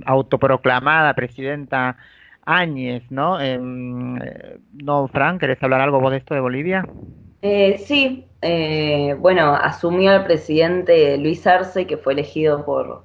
autoproclamada 0.05 1.14
presidenta 1.14 1.97
Áñez, 2.45 3.05
¿no? 3.11 3.41
Eh, 3.41 3.59
no, 3.59 5.09
Frank, 5.09 5.41
¿querés 5.41 5.62
hablar 5.62 5.81
algo 5.81 6.01
vos 6.01 6.11
de 6.11 6.18
esto 6.18 6.35
de 6.35 6.41
Bolivia? 6.41 6.85
Eh, 7.43 7.78
sí, 7.78 8.26
eh, 8.40 9.16
bueno, 9.18 9.55
asumió 9.55 10.12
el 10.14 10.24
presidente 10.24 11.16
Luis 11.18 11.47
Arce, 11.47 11.86
que 11.86 11.97
fue 11.97 12.12
elegido 12.12 12.64
por, 12.64 13.03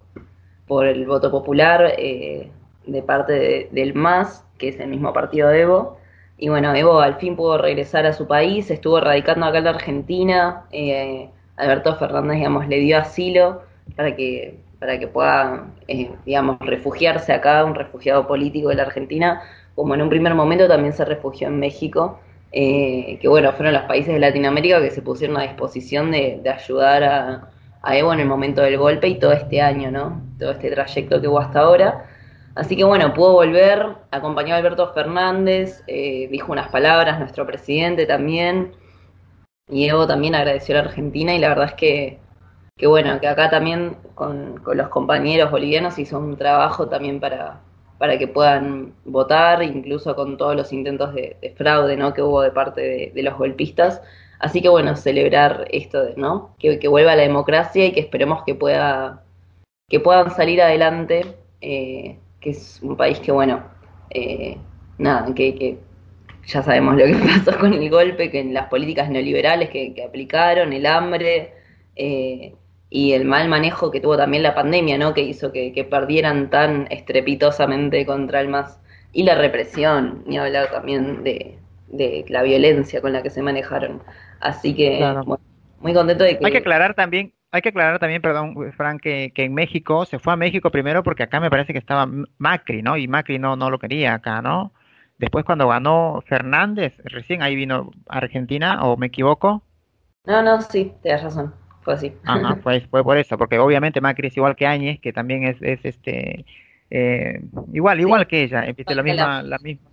por 0.68 0.86
el 0.88 1.06
voto 1.08 1.32
popular 1.32 1.94
eh, 1.98 2.52
de 2.86 3.04
parte 3.04 3.34
de, 3.34 3.70
del 3.72 3.96
MAS, 3.96 4.46
que 4.60 4.70
es 4.70 4.80
el 4.80 4.90
mismo 4.90 5.14
partido 5.14 5.50
de 5.50 5.62
Evo. 5.62 5.98
Y 6.38 6.50
bueno, 6.50 6.76
Evo 6.76 7.00
al 7.02 7.16
fin 7.16 7.36
pudo 7.36 7.58
regresar 7.58 8.06
a 8.06 8.14
su 8.14 8.28
país, 8.28 8.70
estuvo 8.72 9.00
radicando 9.00 9.46
acá 9.48 9.60
en 9.60 9.64
la 9.66 9.72
Argentina. 9.72 10.66
Eh, 10.72 11.30
Alberto 11.58 11.96
Fernández, 11.98 12.38
digamos, 12.38 12.68
le 12.68 12.80
dio 12.80 12.98
asilo 13.00 13.64
para 13.96 14.16
que, 14.16 14.60
para 14.80 15.00
que 15.00 15.08
pueda, 15.08 15.68
eh, 15.88 16.12
digamos, 16.26 16.60
refugiarse 16.60 17.34
acá, 17.34 17.66
un 17.66 17.76
refugiado 17.76 18.28
político 18.28 18.70
de 18.70 18.76
la 18.76 18.84
Argentina, 18.84 19.42
como 19.76 19.96
en 19.96 20.02
un 20.04 20.10
primer 20.10 20.36
momento 20.36 20.68
también 20.68 20.94
se 20.94 21.06
refugió 21.06 21.48
en 21.48 21.60
México 21.60 22.20
eh, 22.52 23.20
que 23.22 23.28
bueno, 23.28 23.52
fueron 23.54 23.74
los 23.74 23.84
países 23.84 24.14
de 24.14 24.20
Latinoamérica 24.20 24.82
que 24.82 24.92
se 24.92 25.02
pusieron 25.02 25.38
a 25.38 25.44
disposición 25.44 26.12
de, 26.12 26.40
de 26.42 26.50
ayudar 26.50 27.04
a, 27.04 27.50
a, 27.82 27.98
Evo 27.98 28.14
en 28.14 28.20
el 28.22 28.28
momento 28.28 28.62
del 28.62 28.78
golpe 28.78 29.08
y 29.08 29.20
todo 29.20 29.34
este 29.34 29.62
año, 29.62 29.92
¿no? 29.92 30.22
Todo 30.40 30.52
este 30.52 30.72
trayecto 30.72 31.22
que 31.22 31.28
hubo 31.28 31.40
hasta 31.40 31.60
ahora. 31.60 32.06
Así 32.56 32.76
que 32.76 32.84
bueno, 32.84 33.14
pudo 33.14 33.34
volver, 33.34 33.98
acompañó 34.12 34.56
a 34.56 34.58
Alberto 34.58 34.92
Fernández, 34.94 35.84
eh, 35.88 36.28
dijo 36.32 36.52
unas 36.52 36.70
palabras, 36.70 37.20
nuestro 37.20 37.46
presidente 37.46 38.06
también, 38.08 38.74
y 39.70 39.88
Evo 39.88 40.08
también 40.08 40.34
agradeció 40.36 40.76
a 40.76 40.82
la 40.82 40.90
Argentina 40.90 41.36
y 41.36 41.40
la 41.40 41.50
verdad 41.50 41.66
es 41.68 41.74
que, 41.76 42.20
que 42.78 42.88
bueno, 42.88 43.20
que 43.20 43.28
acá 43.28 43.50
también 43.50 43.98
con, 44.16 44.58
con 44.64 44.78
los 44.78 44.90
compañeros 44.90 45.52
bolivianos 45.52 46.00
hizo 46.00 46.18
un 46.20 46.38
trabajo 46.38 46.88
también 46.88 47.20
para, 47.20 47.62
para 47.98 48.18
que 48.18 48.28
puedan 48.28 48.94
votar, 49.06 49.64
incluso 49.64 50.16
con 50.16 50.38
todos 50.38 50.56
los 50.56 50.72
intentos 50.74 51.14
de, 51.14 51.38
de 51.42 51.52
fraude 51.52 51.98
¿no? 51.98 52.14
que 52.14 52.22
hubo 52.22 52.42
de 52.42 52.52
parte 52.52 52.82
de, 52.82 53.12
de, 53.14 53.24
los 53.24 53.38
golpistas. 53.38 54.02
Así 54.40 54.62
que 54.62 54.70
bueno, 54.70 54.96
celebrar 54.96 55.66
esto, 55.72 56.10
¿no? 56.16 56.56
Que, 56.60 56.78
que, 56.78 56.88
vuelva 56.88 57.16
la 57.16 57.24
democracia 57.24 57.86
y 57.86 57.92
que 57.92 58.02
esperemos 58.02 58.44
que 58.44 58.54
pueda 58.54 59.24
que 59.90 60.00
puedan 60.00 60.32
salir 60.32 60.62
adelante, 60.62 61.38
eh, 61.62 62.18
que 62.42 62.50
es 62.52 62.80
un 62.84 62.98
país 62.98 63.20
que 63.20 63.32
bueno, 63.32 63.64
eh, 64.10 64.58
nada, 64.98 65.34
que, 65.34 65.56
que, 65.56 65.80
ya 66.46 66.62
sabemos 66.62 66.96
lo 66.96 67.06
que 67.06 67.16
pasó 67.46 67.58
con 67.58 67.74
el 67.74 67.90
golpe, 67.90 68.30
que 68.30 68.40
en 68.42 68.54
las 68.54 68.68
políticas 68.68 69.10
neoliberales 69.10 69.70
que, 69.70 69.94
que 69.94 70.04
aplicaron, 70.04 70.74
el 70.74 70.86
hambre 70.86 71.54
eh, 71.96 72.54
y 72.90 73.14
el 73.14 73.26
mal 73.26 73.50
manejo 73.50 73.92
que 73.92 74.00
tuvo 74.02 74.18
también 74.18 74.44
la 74.44 74.56
pandemia, 74.56 74.98
¿no? 74.98 75.14
Que 75.14 75.22
hizo 75.22 75.52
que, 75.52 75.74
que 75.74 75.84
perdieran 75.84 76.50
tan 76.50 76.88
estrepitosamente 76.90 78.06
contra 78.06 78.42
el 78.42 78.48
MAS. 78.50 78.80
Y 79.14 79.24
la 79.24 79.36
represión, 79.36 80.24
ni 80.26 80.38
hablar 80.38 80.70
también 80.72 81.24
de, 81.24 81.58
de 81.88 82.26
la 82.30 82.44
violencia 82.44 83.02
con 83.02 83.14
la 83.14 83.24
que 83.24 83.30
se 83.30 83.42
manejaron. 83.42 84.02
Así 84.40 84.76
que, 84.76 84.98
Claro. 84.98 85.24
bueno, 85.26 85.44
muy 85.80 85.94
contento 85.94 86.24
de 86.24 86.38
que... 86.38 86.46
Hay 86.46 86.52
que 86.52 86.58
aclarar 86.60 86.94
también, 86.94 87.34
hay 87.52 87.62
que 87.62 87.70
aclarar 87.70 88.00
también, 88.00 88.22
perdón, 88.22 88.56
Frank, 88.74 89.02
que, 89.02 89.32
que 89.34 89.44
en 89.46 89.54
México 89.54 90.06
se 90.06 90.20
fue 90.20 90.34
a 90.34 90.36
México 90.36 90.72
primero 90.72 91.04
porque 91.04 91.24
acá 91.24 91.40
me 91.40 91.50
parece 91.50 91.74
que 91.74 91.80
estaba 91.80 92.08
Macri, 92.38 92.82
¿no? 92.82 92.98
Y 92.98 93.08
Macri 93.08 93.40
no, 93.40 93.56
no 93.56 93.70
lo 93.70 93.80
quería 93.80 94.14
acá, 94.16 94.42
¿no? 94.42 94.74
Después 95.18 95.46
cuando 95.46 95.68
ganó 95.68 96.22
Fernández, 96.28 96.94
recién 97.06 97.42
ahí 97.42 97.56
vino 97.56 97.92
Argentina, 98.08 98.84
o 98.84 98.98
me 98.98 99.08
equivoco. 99.08 99.64
No, 100.26 100.44
no, 100.44 100.62
sí, 100.62 100.94
te 101.02 101.10
das 101.10 101.24
razón. 101.24 101.54
Fue 101.88 101.94
así. 101.94 102.14
Ajá, 102.26 102.58
fue, 102.58 102.82
fue 102.92 103.02
por 103.02 103.18
eso, 103.18 103.38
porque 103.38 103.58
obviamente 103.60 104.02
Macri 104.02 104.28
es 104.28 104.36
igual 104.36 104.58
que 104.58 104.68
Áñez, 104.68 105.00
que 105.00 105.14
también 105.14 105.46
es, 105.46 105.56
es 105.62 105.80
este 105.86 106.46
eh, 106.90 107.40
igual, 107.72 108.02
igual 108.02 108.28
que 108.28 108.44
ella, 108.44 108.62
viste, 108.74 108.94
la 108.94 109.04
misma, 109.04 109.42
la- 109.42 109.44
la 109.44 109.58
misma. 109.60 109.90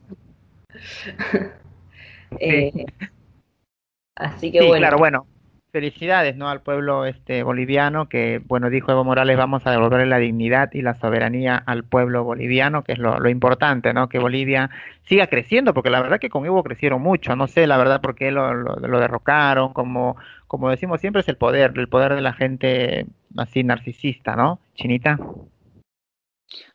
Eh, 2.41 2.73
así 4.17 4.51
que 4.51 4.61
Sí, 4.61 4.67
bueno. 4.67 4.81
claro, 4.81 4.99
bueno, 4.99 5.27
felicidades, 5.75 6.37
¿no? 6.37 6.49
Al 6.49 6.61
pueblo 6.61 7.05
este 7.05 7.43
boliviano 7.43 8.09
que, 8.09 8.41
bueno, 8.47 8.71
dijo 8.71 8.93
Evo 8.93 9.03
Morales, 9.03 9.37
vamos 9.37 9.67
a 9.67 9.73
devolverle 9.73 10.07
la 10.07 10.19
dignidad 10.19 10.71
y 10.73 10.83
la 10.83 10.95
soberanía 10.95 11.57
al 11.57 11.83
pueblo 11.83 12.23
boliviano, 12.23 12.85
que 12.85 12.93
es 12.93 13.01
lo, 13.01 13.29
importante, 13.29 13.93
¿no? 13.93 14.09
Que 14.09 14.21
Bolivia 14.21 14.71
siga 15.03 15.27
creciendo, 15.27 15.75
porque 15.75 15.91
la 15.91 16.01
verdad 16.01 16.21
que 16.21 16.31
con 16.31 16.47
Evo 16.47 16.63
crecieron 16.63 17.03
mucho, 17.03 17.35
no 17.35 17.49
sé 17.49 17.67
la 17.67 17.77
verdad 17.77 18.01
por 18.01 18.15
qué 18.15 18.31
lo, 18.31 18.55
lo, 18.55 18.77
lo 18.77 19.01
derrocaron, 19.01 19.73
como, 19.73 20.17
como 20.47 20.71
decimos 20.71 21.01
siempre 21.01 21.23
es 21.23 21.29
el 21.29 21.37
poder, 21.37 21.73
el 21.75 21.89
poder 21.89 22.15
de 22.15 22.21
la 22.21 22.35
gente 22.35 23.07
así 23.37 23.65
narcisista, 23.65 24.37
¿no? 24.37 24.61
Chinita. 24.77 25.19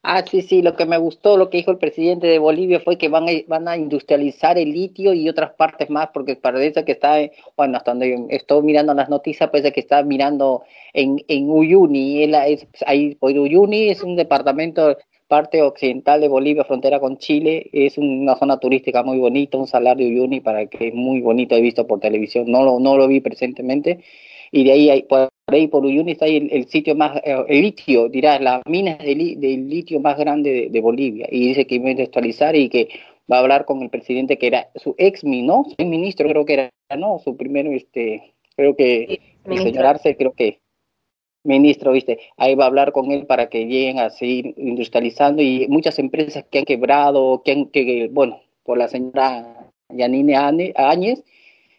Ah, 0.03 0.23
sí, 0.29 0.41
sí, 0.41 0.61
lo 0.61 0.75
que 0.75 0.85
me 0.85 0.97
gustó, 0.97 1.37
lo 1.37 1.49
que 1.49 1.57
dijo 1.57 1.71
el 1.71 1.77
presidente 1.77 2.27
de 2.27 2.39
Bolivia 2.39 2.79
fue 2.79 2.97
que 2.97 3.07
van 3.09 3.27
a, 3.29 3.31
van 3.47 3.67
a 3.67 3.77
industrializar 3.77 4.57
el 4.57 4.71
litio 4.71 5.13
y 5.13 5.29
otras 5.29 5.51
partes 5.53 5.89
más, 5.89 6.09
porque 6.13 6.35
parece 6.35 6.83
que 6.85 6.91
está, 6.93 7.17
bueno, 7.57 7.77
hasta 7.77 7.91
donde 7.91 8.25
estoy 8.29 8.63
mirando 8.63 8.93
las 8.93 9.09
noticias, 9.09 9.49
parece 9.49 9.71
que 9.71 9.79
está 9.81 10.03
mirando 10.03 10.63
en, 10.93 11.17
en 11.27 11.49
Uyuni, 11.49 12.23
es 12.23 12.29
la- 12.29 12.47
es- 12.47 12.67
ahí, 12.85 13.17
Uyuni 13.21 13.89
es 13.89 14.03
un 14.03 14.15
departamento, 14.15 14.97
parte 15.27 15.61
occidental 15.61 16.21
de 16.21 16.27
Bolivia, 16.27 16.63
frontera 16.65 16.99
con 16.99 17.17
Chile, 17.17 17.69
es 17.71 17.97
una 17.99 18.35
zona 18.37 18.57
turística 18.59 19.03
muy 19.03 19.19
bonita, 19.19 19.57
un 19.57 19.67
salario 19.67 20.07
Uyuni 20.07 20.39
para 20.41 20.65
que 20.67 20.87
es 20.89 20.93
muy 20.95 21.21
bonito, 21.21 21.55
he 21.55 21.61
visto 21.61 21.85
por 21.87 21.99
televisión, 21.99 22.45
no 22.51 22.63
lo, 22.63 22.79
no 22.79 22.97
lo 22.97 23.07
vi 23.07 23.21
presentemente, 23.21 24.03
y 24.51 24.63
de 24.63 24.71
ahí, 24.71 24.89
hay, 24.89 25.03
ahí 25.53 25.67
por 25.67 25.85
Uyuni 25.85 26.11
está 26.13 26.25
ahí 26.25 26.37
el, 26.37 26.51
el 26.51 26.67
sitio 26.67 26.95
más, 26.95 27.17
eh, 27.23 27.35
el 27.47 27.61
litio, 27.61 28.09
dirás, 28.09 28.39
las 28.41 28.61
minas 28.67 28.97
de, 28.99 29.15
li- 29.15 29.35
del 29.35 29.69
litio 29.69 29.99
más 29.99 30.17
grande 30.17 30.51
de, 30.51 30.69
de 30.69 30.81
Bolivia, 30.81 31.27
y 31.31 31.47
dice 31.49 31.65
que 31.67 31.79
va 31.79 31.87
a 31.87 31.91
industrializar 31.91 32.55
y 32.55 32.69
que 32.69 32.89
va 33.31 33.37
a 33.37 33.39
hablar 33.41 33.65
con 33.65 33.81
el 33.81 33.89
presidente 33.89 34.37
que 34.37 34.47
era 34.47 34.69
su 34.75 34.95
ex 34.97 35.23
¿no? 35.23 35.65
Su 35.77 35.85
ministro 35.85 36.27
creo 36.29 36.45
que 36.45 36.53
era, 36.53 36.69
¿no? 36.97 37.19
Su 37.19 37.37
primero, 37.37 37.71
este, 37.71 38.33
creo 38.55 38.75
que 38.75 39.19
el 39.45 39.57
señor 39.63 39.85
Arce, 39.85 40.15
creo 40.15 40.33
que 40.33 40.59
ministro, 41.43 41.91
viste, 41.93 42.19
ahí 42.37 42.55
va 42.55 42.65
a 42.65 42.67
hablar 42.67 42.91
con 42.91 43.11
él 43.11 43.25
para 43.25 43.49
que 43.49 43.65
lleguen 43.65 43.99
a 43.99 44.09
seguir 44.09 44.53
industrializando 44.57 45.41
y 45.41 45.67
muchas 45.69 45.97
empresas 45.99 46.45
que 46.51 46.59
han 46.59 46.65
quebrado, 46.65 47.41
que 47.43 47.51
han, 47.53 47.65
que, 47.67 48.09
bueno, 48.11 48.41
por 48.63 48.77
la 48.77 48.87
señora 48.87 49.69
Yanine 49.89 50.35
Áñez, 50.75 51.23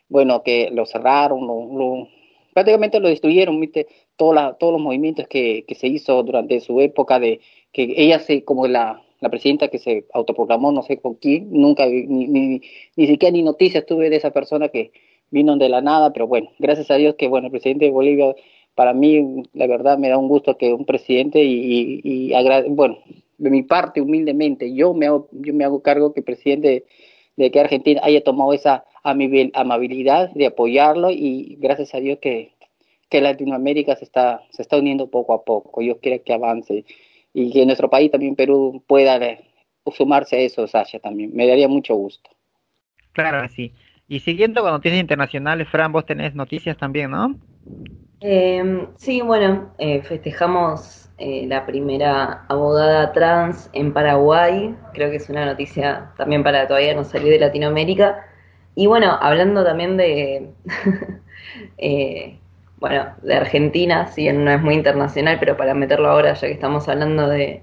bueno, 0.08 0.42
que 0.42 0.70
lo 0.72 0.86
cerraron, 0.86 1.46
lo, 1.46 1.66
lo- 1.78 2.08
prácticamente 2.54 3.00
lo 3.00 3.08
destruyeron, 3.08 3.60
viste, 3.60 3.86
toda 4.16 4.34
la- 4.34 4.54
todos 4.54 4.72
los 4.74 4.82
movimientos 4.82 5.26
que, 5.28 5.64
que 5.66 5.74
se 5.74 5.86
hizo 5.88 6.22
durante 6.22 6.60
su 6.60 6.80
época 6.80 7.18
de 7.20 7.40
que 7.72 7.94
ella 7.96 8.18
se, 8.20 8.44
como 8.44 8.66
la, 8.66 9.02
la 9.20 9.28
presidenta 9.30 9.68
que 9.68 9.78
se 9.78 10.06
autoproclamó, 10.12 10.72
no 10.72 10.82
sé 10.82 10.98
con 10.98 11.14
quién, 11.14 11.48
nunca, 11.52 11.86
ni, 11.86 12.06
ni, 12.28 12.60
ni 12.96 13.06
siquiera 13.06 13.32
ni 13.32 13.42
noticias 13.42 13.86
tuve 13.86 14.10
de 14.10 14.16
esa 14.16 14.30
persona 14.32 14.68
que 14.68 14.92
vino 15.30 15.56
de 15.56 15.68
la 15.68 15.80
nada, 15.80 16.12
pero 16.12 16.26
bueno, 16.26 16.50
gracias 16.58 16.90
a 16.90 16.96
Dios 16.96 17.14
que, 17.16 17.28
bueno, 17.28 17.46
el 17.46 17.52
presidente 17.52 17.84
de 17.86 17.90
Bolivia, 17.92 18.34
para 18.74 18.92
mí, 18.94 19.42
la 19.52 19.66
verdad, 19.66 19.98
me 19.98 20.08
da 20.08 20.18
un 20.18 20.28
gusto 20.28 20.56
que 20.56 20.72
un 20.72 20.84
presidente 20.84 21.42
y, 21.44 22.00
y, 22.02 22.32
y 22.34 22.68
bueno, 22.70 22.98
de 23.38 23.50
mi 23.50 23.62
parte, 23.62 24.00
humildemente, 24.00 24.72
yo 24.74 24.92
me 24.94 25.06
hago, 25.06 25.28
yo 25.32 25.54
me 25.54 25.64
hago 25.64 25.82
cargo 25.82 26.12
que 26.12 26.20
el 26.20 26.24
presidente 26.24 26.84
de 27.36 27.50
que 27.50 27.60
Argentina 27.60 28.00
haya 28.04 28.22
tomado 28.22 28.52
esa 28.52 28.84
amabilidad 29.02 30.30
de 30.30 30.46
apoyarlo 30.46 31.10
y 31.10 31.56
gracias 31.60 31.94
a 31.94 32.00
Dios 32.00 32.18
que, 32.20 32.52
que 33.08 33.20
Latinoamérica 33.20 33.96
se 33.96 34.04
está, 34.04 34.42
se 34.50 34.62
está 34.62 34.76
uniendo 34.76 35.10
poco 35.10 35.32
a 35.34 35.44
poco. 35.44 35.82
Yo 35.82 35.98
quiero 35.98 36.22
que 36.24 36.32
avance 36.32 36.84
y 37.32 37.52
que 37.52 37.66
nuestro 37.66 37.90
país 37.90 38.10
también, 38.10 38.36
Perú, 38.36 38.82
pueda 38.86 39.16
eh, 39.16 39.44
sumarse 39.92 40.36
a 40.36 40.40
eso, 40.40 40.66
Sasha, 40.66 40.98
también. 40.98 41.30
Me 41.34 41.46
daría 41.46 41.68
mucho 41.68 41.94
gusto. 41.94 42.30
Claro 43.12 43.42
que 43.42 43.48
sí. 43.48 43.72
Y 44.08 44.20
siguiendo 44.20 44.62
con 44.62 44.72
noticias 44.72 45.00
internacionales, 45.00 45.68
Fran, 45.68 45.92
vos 45.92 46.04
tenés 46.04 46.34
noticias 46.34 46.76
también, 46.76 47.10
¿no? 47.12 47.36
Eh, 48.20 48.86
sí, 48.96 49.22
bueno, 49.22 49.72
eh, 49.78 50.02
festejamos 50.02 51.08
eh, 51.18 51.46
la 51.46 51.64
primera 51.64 52.44
abogada 52.48 53.12
trans 53.12 53.70
en 53.72 53.92
Paraguay. 53.92 54.74
Creo 54.92 55.10
que 55.10 55.16
es 55.16 55.30
una 55.30 55.46
noticia 55.46 56.12
también 56.16 56.42
para 56.42 56.66
todavía 56.66 56.94
no 56.94 57.04
salir 57.04 57.30
de 57.30 57.38
Latinoamérica. 57.38 58.26
Y 58.80 58.86
bueno, 58.86 59.18
hablando 59.20 59.62
también 59.62 59.98
de, 59.98 60.54
eh, 61.78 62.38
bueno, 62.78 63.14
de 63.22 63.34
Argentina, 63.34 64.06
si 64.06 64.22
bien 64.22 64.42
no 64.42 64.50
es 64.52 64.62
muy 64.62 64.72
internacional, 64.74 65.36
pero 65.38 65.54
para 65.58 65.74
meterlo 65.74 66.08
ahora, 66.08 66.32
ya 66.32 66.46
que 66.48 66.54
estamos 66.54 66.88
hablando 66.88 67.28
de, 67.28 67.62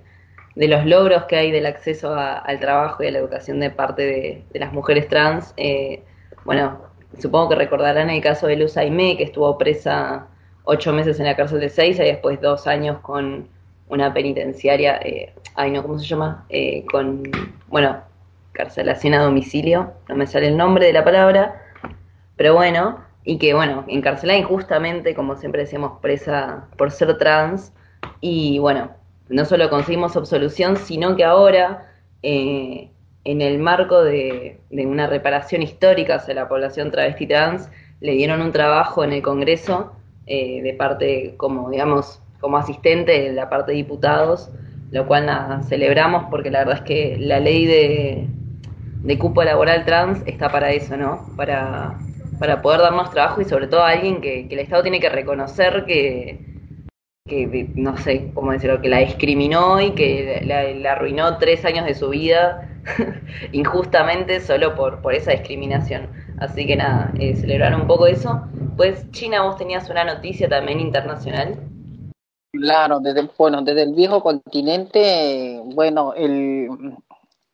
de 0.55 0.67
los 0.67 0.85
logros 0.85 1.23
que 1.25 1.35
hay 1.37 1.49
del 1.51 1.65
acceso 1.65 2.13
a- 2.13 2.37
al 2.37 2.59
trabajo 2.59 3.01
y 3.03 3.07
a 3.07 3.11
la 3.11 3.17
educación 3.19 3.59
de 3.59 3.71
parte 3.71 4.03
de, 4.03 4.43
de 4.51 4.59
las 4.59 4.71
mujeres 4.73 5.07
trans, 5.07 5.53
eh, 5.57 6.03
bueno, 6.45 6.81
supongo 7.19 7.49
que 7.49 7.55
recordarán 7.55 8.11
el 8.11 8.21
caso 8.21 8.45
de 8.45 8.57
Luz 8.57 8.77
Aimé, 8.77 9.17
que 9.17 9.23
estuvo 9.23 9.57
presa 9.57 10.27
ocho 10.65 10.93
meses 10.93 11.19
en 11.19 11.25
la 11.25 11.35
cárcel 11.35 11.59
de 11.61 11.69
Seiza 11.69 12.03
y 12.05 12.09
después 12.09 12.39
dos 12.41 12.67
años 12.67 12.99
con 12.99 13.49
una 13.87 14.13
penitenciaria, 14.13 14.97
eh, 15.03 15.33
ay 15.55 15.71
no, 15.71 15.81
¿cómo 15.81 15.97
se 15.97 16.05
llama? 16.05 16.45
Eh, 16.49 16.85
con, 16.91 17.23
bueno, 17.69 18.03
carcelación 18.57 19.13
a 19.13 19.21
domicilio, 19.23 19.93
no 20.09 20.15
me 20.15 20.25
sale 20.25 20.47
el 20.47 20.57
nombre 20.57 20.87
de 20.87 20.93
la 20.93 21.03
palabra, 21.03 21.61
pero 22.35 22.55
bueno, 22.55 22.99
y 23.23 23.37
que 23.37 23.53
bueno, 23.53 23.85
encarcelada 23.87 24.39
injustamente, 24.39 25.13
como 25.13 25.35
siempre 25.35 25.61
decíamos, 25.61 25.99
presa 26.01 26.67
por 26.77 26.91
ser 26.91 27.17
trans, 27.19 27.71
y 28.19 28.57
bueno, 28.59 28.91
no 29.29 29.45
solo 29.45 29.69
conseguimos 29.69 30.17
absolución, 30.17 30.75
sino 30.77 31.15
que 31.15 31.23
ahora, 31.23 31.91
eh, 32.23 32.89
en 33.23 33.41
el 33.41 33.59
marco 33.59 34.03
de, 34.03 34.59
de 34.71 34.85
una 34.87 35.05
reparación 35.07 35.61
histórica 35.61 36.15
hacia 36.15 36.33
la 36.33 36.47
población 36.47 36.91
travesti 36.91 37.27
trans, 37.27 37.69
le 37.99 38.13
dieron 38.13 38.41
un 38.41 38.51
trabajo 38.51 39.03
en 39.03 39.13
el 39.13 39.21
Congreso 39.21 39.93
eh, 40.25 40.61
de 40.61 40.73
parte, 40.73 41.35
como 41.37 41.69
digamos, 41.69 42.21
como 42.39 42.57
asistente 42.57 43.11
de 43.21 43.33
la 43.33 43.49
parte 43.49 43.71
de 43.71 43.77
diputados, 43.77 44.49
lo 44.91 45.07
cual 45.07 45.25
nada, 45.25 45.61
celebramos 45.63 46.25
porque 46.29 46.49
la 46.49 46.59
verdad 46.59 46.75
es 46.77 46.81
que 46.81 47.17
la 47.19 47.39
ley 47.39 47.65
de, 47.65 48.27
de 49.03 49.17
cupo 49.17 49.43
laboral 49.43 49.85
trans 49.85 50.21
está 50.25 50.49
para 50.49 50.71
eso, 50.71 50.97
¿no? 50.97 51.27
Para, 51.35 51.97
para 52.39 52.61
poder 52.61 52.81
dar 52.81 52.93
más 52.93 53.11
trabajo 53.11 53.41
y 53.41 53.45
sobre 53.45 53.67
todo 53.67 53.81
a 53.81 53.89
alguien 53.89 54.21
que, 54.21 54.47
el 54.49 54.59
Estado 54.59 54.83
tiene 54.83 54.99
que 54.99 55.09
reconocer 55.09 55.85
que, 55.85 56.39
que 57.25 57.69
no 57.75 57.97
sé 57.97 58.31
cómo 58.33 58.51
decirlo, 58.51 58.81
que 58.81 58.89
la 58.89 58.99
discriminó 58.99 59.79
y 59.81 59.91
que 59.91 60.41
la, 60.45 60.63
la 60.63 60.91
arruinó 60.93 61.37
tres 61.37 61.65
años 61.65 61.85
de 61.85 61.93
su 61.93 62.09
vida 62.09 62.69
injustamente 63.51 64.39
solo 64.39 64.75
por, 64.75 65.01
por 65.01 65.13
esa 65.13 65.31
discriminación. 65.31 66.09
Así 66.39 66.67
que 66.67 66.75
nada, 66.75 67.11
eh, 67.19 67.35
celebrar 67.35 67.75
un 67.75 67.87
poco 67.87 68.07
eso. 68.07 68.41
Pues 68.75 69.09
China, 69.11 69.43
vos 69.43 69.57
tenías 69.57 69.89
una 69.89 70.03
noticia 70.03 70.47
también 70.47 70.79
internacional. 70.79 71.55
Claro, 72.51 72.99
desde, 72.99 73.27
bueno, 73.37 73.61
desde 73.61 73.83
el 73.83 73.93
viejo 73.93 74.21
continente, 74.21 75.59
bueno, 75.75 76.13
el, 76.15 76.69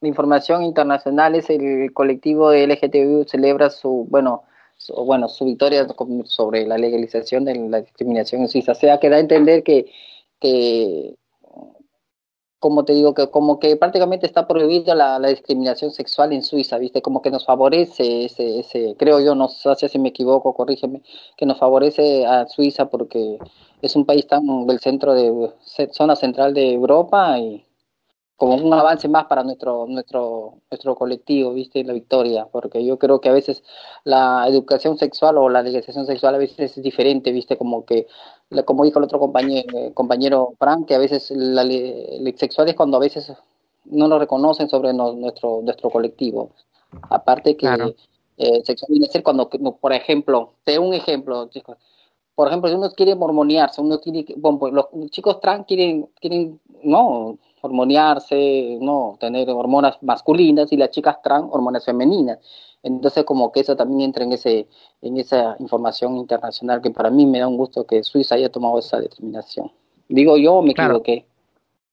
la 0.04 0.10
información 0.10 0.64
internacional 0.64 1.34
es 1.36 1.50
el 1.50 1.94
colectivo 1.94 2.50
de 2.50 2.68
LGTBI 2.68 3.26
celebra 3.26 3.70
su, 3.70 4.06
bueno, 4.10 4.44
su, 4.76 4.94
bueno, 4.94 5.30
su 5.30 5.46
victoria 5.46 5.88
sobre 6.26 6.68
la 6.68 6.78
legalización 6.78 7.46
de 7.46 7.56
la 7.70 7.80
discriminación 7.80 8.42
en 8.42 8.50
Suiza. 8.50 8.74
O 8.74 8.76
sea, 8.76 9.00
que 9.00 9.10
da 9.10 9.16
a 9.16 9.22
entender 9.22 9.64
que, 9.64 9.86
que 10.42 11.16
como 12.60 12.84
te 12.84 12.94
digo, 12.94 13.14
que 13.14 13.30
como 13.30 13.60
que 13.60 13.78
prácticamente 13.78 14.26
está 14.26 14.46
prohibida 14.46 14.94
la, 14.94 15.20
la 15.20 15.30
discriminación 15.30 15.92
sexual 15.92 16.34
en 16.34 16.44
Suiza, 16.44 16.78
¿viste? 16.80 17.02
Como 17.02 17.22
que 17.22 17.32
nos 17.32 17.46
favorece 17.46 18.26
ese, 18.26 18.60
ese, 18.60 18.96
creo 18.98 19.22
yo, 19.22 19.36
no 19.36 19.48
sé 19.48 19.88
si 19.88 20.00
me 20.00 20.10
equivoco, 20.10 20.54
corrígeme, 20.54 21.02
que 21.38 21.46
nos 21.46 21.60
favorece 21.60 22.26
a 22.26 22.46
Suiza 22.48 22.90
porque 22.90 23.40
es 23.82 23.96
un 23.96 24.06
país 24.06 24.28
tan 24.28 24.68
del 24.68 24.80
centro 24.82 25.14
de, 25.14 25.50
zona 25.92 26.18
central 26.18 26.54
de 26.54 26.74
Europa 26.74 27.40
y 27.40 27.66
como 28.36 28.56
un 28.56 28.74
avance 28.74 29.08
más 29.08 29.26
para 29.26 29.44
nuestro 29.44 29.86
nuestro 29.88 30.56
nuestro 30.70 30.96
colectivo, 30.96 31.54
viste, 31.54 31.84
la 31.84 31.94
victoria, 31.94 32.48
porque 32.52 32.84
yo 32.84 32.98
creo 32.98 33.22
que 33.22 33.30
a 33.30 33.34
veces 33.34 33.64
la 34.04 34.46
educación 34.48 34.98
sexual 34.98 35.38
o 35.38 35.50
la 35.50 35.62
legalización 35.62 36.06
sexual 36.06 36.36
a 36.36 36.40
veces 36.40 36.78
es 36.78 36.84
diferente, 36.84 37.32
viste, 37.32 37.58
como 37.58 37.86
que 37.86 38.08
como 38.66 38.84
dijo 38.84 39.00
el 39.00 39.06
otro 39.06 39.20
compañero 39.20 39.94
compañero 39.94 40.54
Frank, 40.60 40.88
que 40.88 40.96
a 40.96 41.00
veces 41.00 41.32
la 41.32 41.64
le- 41.64 42.20
le- 42.20 42.38
sexual 42.38 42.68
es 42.70 42.76
cuando 42.76 42.98
a 42.98 43.00
veces 43.02 43.32
no 43.86 44.08
lo 44.08 44.18
reconocen 44.20 44.70
sobre 44.70 44.94
no- 44.94 45.14
nuestro 45.14 45.62
nuestro 45.64 45.90
colectivo. 45.90 46.52
Aparte 47.10 47.56
que 47.56 47.68
Claro. 47.68 47.94
eh, 48.38 48.62
sexual 48.66 48.88
viene 48.92 49.06
a 49.06 49.12
ser 49.12 49.22
cuando, 49.24 49.48
por 49.50 49.94
ejemplo, 49.94 50.54
te 50.64 50.80
un 50.80 50.94
ejemplo, 50.94 51.48
chicos. 51.50 51.78
Por 52.36 52.48
ejemplo, 52.48 52.68
si 52.70 52.76
uno 52.76 52.90
quiere 52.92 53.14
hormoniarse, 53.14 53.80
uno 53.80 54.00
tiene 54.00 54.26
bueno, 54.38 54.58
pues 54.58 54.74
los 54.74 54.88
chicos 55.12 55.40
trans 55.40 55.68
quieren, 55.68 56.10
quieren, 56.20 56.60
no, 56.84 57.38
hormoniarse, 57.64 58.78
no, 58.82 59.18
tener 59.20 59.50
hormonas 59.50 59.98
masculinas 60.02 60.72
y 60.72 60.78
las 60.78 60.92
chicas 60.92 61.22
trans 61.24 61.46
hormonas 61.52 61.86
femeninas. 61.86 62.40
Entonces, 62.84 63.24
como 63.24 63.52
que 63.52 63.62
eso 63.62 63.76
también 63.76 64.02
entra 64.02 64.26
en 64.26 64.34
ese, 64.34 64.68
en 65.02 65.18
esa 65.18 65.56
información 65.60 66.18
internacional 66.18 66.82
que 66.82 66.92
para 66.92 67.10
mí 67.10 67.26
me 67.26 67.40
da 67.40 67.48
un 67.48 67.56
gusto 67.58 67.86
que 67.86 68.04
Suiza 68.04 68.36
haya 68.36 68.50
tomado 68.52 68.78
esa 68.80 69.00
determinación. 69.00 69.72
Digo 70.10 70.38
yo, 70.38 70.62
me 70.62 70.74
Claro. 70.74 70.98
equivoqué. 70.98 71.26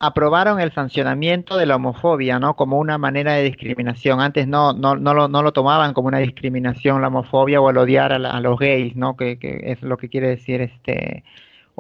aprobaron 0.01 0.59
el 0.61 0.73
sancionamiento 0.73 1.57
de 1.59 1.67
la 1.67 1.77
homofobia, 1.77 2.39
¿no? 2.41 2.57
Como 2.57 2.79
una 2.79 2.97
manera 2.99 3.35
de 3.35 3.45
discriminación. 3.45 4.21
Antes 4.21 4.49
no, 4.49 4.73
no, 4.73 4.97
no 4.97 5.13
lo, 5.15 5.29
no 5.29 5.43
lo 5.43 5.53
tomaban 5.53 5.93
como 5.93 6.09
una 6.09 6.19
discriminación 6.19 7.03
la 7.03 7.09
homofobia 7.09 7.61
o 7.61 7.69
el 7.71 7.77
odiar 7.79 8.13
a, 8.13 8.19
la- 8.19 8.31
a 8.31 8.41
los 8.41 8.59
gays, 8.59 8.97
¿no? 8.97 9.15
Que, 9.17 9.39
que 9.39 9.61
es 9.73 9.83
lo 9.83 9.97
que 9.99 10.09
quiere 10.09 10.29
decir 10.29 10.61
este 10.63 11.23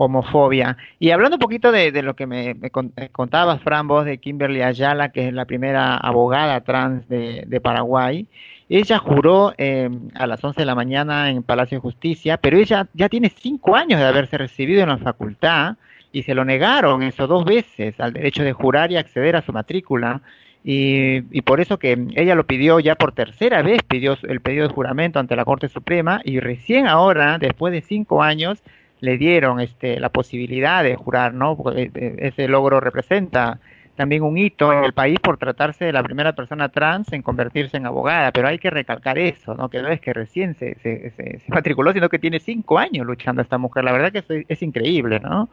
homofobia. 0.04 0.76
Y 0.98 1.10
hablando 1.10 1.36
un 1.36 1.40
poquito 1.40 1.70
de, 1.72 2.02
lo 2.02 2.14
que 2.14 2.26
me, 2.26 2.54
me 2.54 2.70
con- 2.70 2.92
contabas, 3.12 3.60
Fran, 3.62 3.86
vos 3.86 4.04
de 4.04 4.18
Kimberly 4.18 4.62
Ayala, 4.62 5.10
que 5.10 5.28
es 5.28 5.34
la 5.34 5.44
primera 5.44 5.96
abogada 5.96 6.62
trans 6.62 7.06
de, 7.08 7.44
de 7.46 7.60
Paraguay, 7.60 8.26
ella 8.68 8.98
juró 8.98 9.52
eh, 9.58 9.90
a 10.14 10.26
las 10.26 10.42
11 10.42 10.60
de 10.60 10.64
la 10.66 10.74
mañana 10.74 11.28
en 11.30 11.42
Palacio 11.42 11.76
de 11.78 11.82
Justicia, 11.82 12.36
pero 12.38 12.56
ella 12.56 12.86
ya 12.94 13.08
tiene 13.08 13.30
cinco 13.34 13.76
años 13.76 14.00
de 14.00 14.06
haberse 14.06 14.38
recibido 14.38 14.82
en 14.82 14.88
la 14.88 14.98
facultad 14.98 15.76
y 16.12 16.22
se 16.22 16.34
lo 16.34 16.44
negaron 16.44 17.02
eso 17.02 17.26
dos 17.26 17.44
veces 17.44 17.98
al 18.00 18.12
derecho 18.12 18.42
de 18.42 18.52
jurar 18.52 18.90
y 18.92 18.96
acceder 18.96 19.36
a 19.36 19.42
su 19.42 19.52
matrícula. 19.52 20.22
Y, 20.62 21.22
y 21.36 21.42
por 21.42 21.60
eso 21.60 21.78
que 21.78 22.06
ella 22.14 22.34
lo 22.34 22.46
pidió 22.46 22.80
ya 22.80 22.94
por 22.94 23.12
tercera 23.12 23.62
vez, 23.62 23.82
pidió 23.82 24.16
el 24.22 24.40
pedido 24.40 24.68
de 24.68 24.74
juramento 24.74 25.18
ante 25.18 25.34
la 25.36 25.44
Corte 25.44 25.68
Suprema 25.68 26.20
y 26.24 26.38
recién 26.38 26.86
ahora, 26.86 27.38
después 27.38 27.72
de 27.72 27.80
cinco 27.80 28.22
años, 28.22 28.62
le 29.00 29.18
dieron 29.18 29.60
este, 29.60 30.00
la 30.00 30.10
posibilidad 30.10 30.82
de 30.84 30.96
jurar, 30.96 31.34
¿no? 31.34 31.56
Porque 31.56 31.90
eh, 31.94 32.16
ese 32.20 32.48
logro 32.48 32.80
representa 32.80 33.60
también 33.96 34.22
un 34.22 34.38
hito 34.38 34.72
en 34.72 34.84
el 34.84 34.94
país 34.94 35.18
por 35.20 35.36
tratarse 35.36 35.84
de 35.84 35.92
la 35.92 36.02
primera 36.02 36.32
persona 36.34 36.70
trans 36.70 37.12
en 37.12 37.22
convertirse 37.22 37.76
en 37.76 37.86
abogada, 37.86 38.32
pero 38.32 38.48
hay 38.48 38.58
que 38.58 38.70
recalcar 38.70 39.18
eso, 39.18 39.54
¿no? 39.54 39.68
Que 39.68 39.82
no 39.82 39.88
es 39.88 40.00
que 40.00 40.12
recién 40.14 40.54
se, 40.54 40.74
se, 40.76 41.10
se- 41.10 41.38
se 41.40 41.52
matriculó, 41.52 41.92
sino 41.92 42.08
que 42.08 42.18
tiene 42.18 42.40
cinco 42.40 42.78
años 42.78 43.06
luchando 43.06 43.42
esta 43.42 43.58
mujer. 43.58 43.84
La 43.84 43.92
verdad 43.92 44.12
que 44.12 44.18
es, 44.20 44.44
es 44.48 44.62
increíble, 44.62 45.20
¿no? 45.20 45.50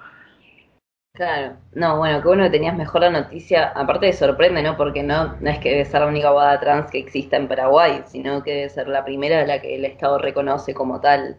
Claro, 1.13 1.57
no, 1.73 1.97
bueno, 1.97 2.21
qué 2.21 2.27
bueno 2.27 2.43
que 2.43 2.51
tenías 2.51 2.75
mejor 2.77 3.01
la 3.01 3.09
noticia. 3.09 3.69
Aparte 3.75 4.05
de 4.05 4.13
sorprende, 4.13 4.61
¿no? 4.63 4.77
Porque 4.77 5.01
no, 5.03 5.35
no 5.41 5.49
es 5.49 5.57
que 5.59 5.71
debe 5.71 5.83
ser 5.85 6.01
la 6.01 6.07
única 6.07 6.27
abogada 6.29 6.59
trans 6.59 6.91
que 6.91 6.99
exista 6.99 7.35
en 7.37 7.47
Paraguay, 7.49 8.03
sino 8.05 8.43
que 8.43 8.53
debe 8.53 8.69
ser 8.69 8.87
la 8.87 9.03
primera 9.03 9.41
a 9.41 9.45
la 9.45 9.59
que 9.61 9.75
el 9.75 9.83
Estado 9.85 10.19
reconoce 10.19 10.73
como 10.75 11.01
tal. 11.01 11.37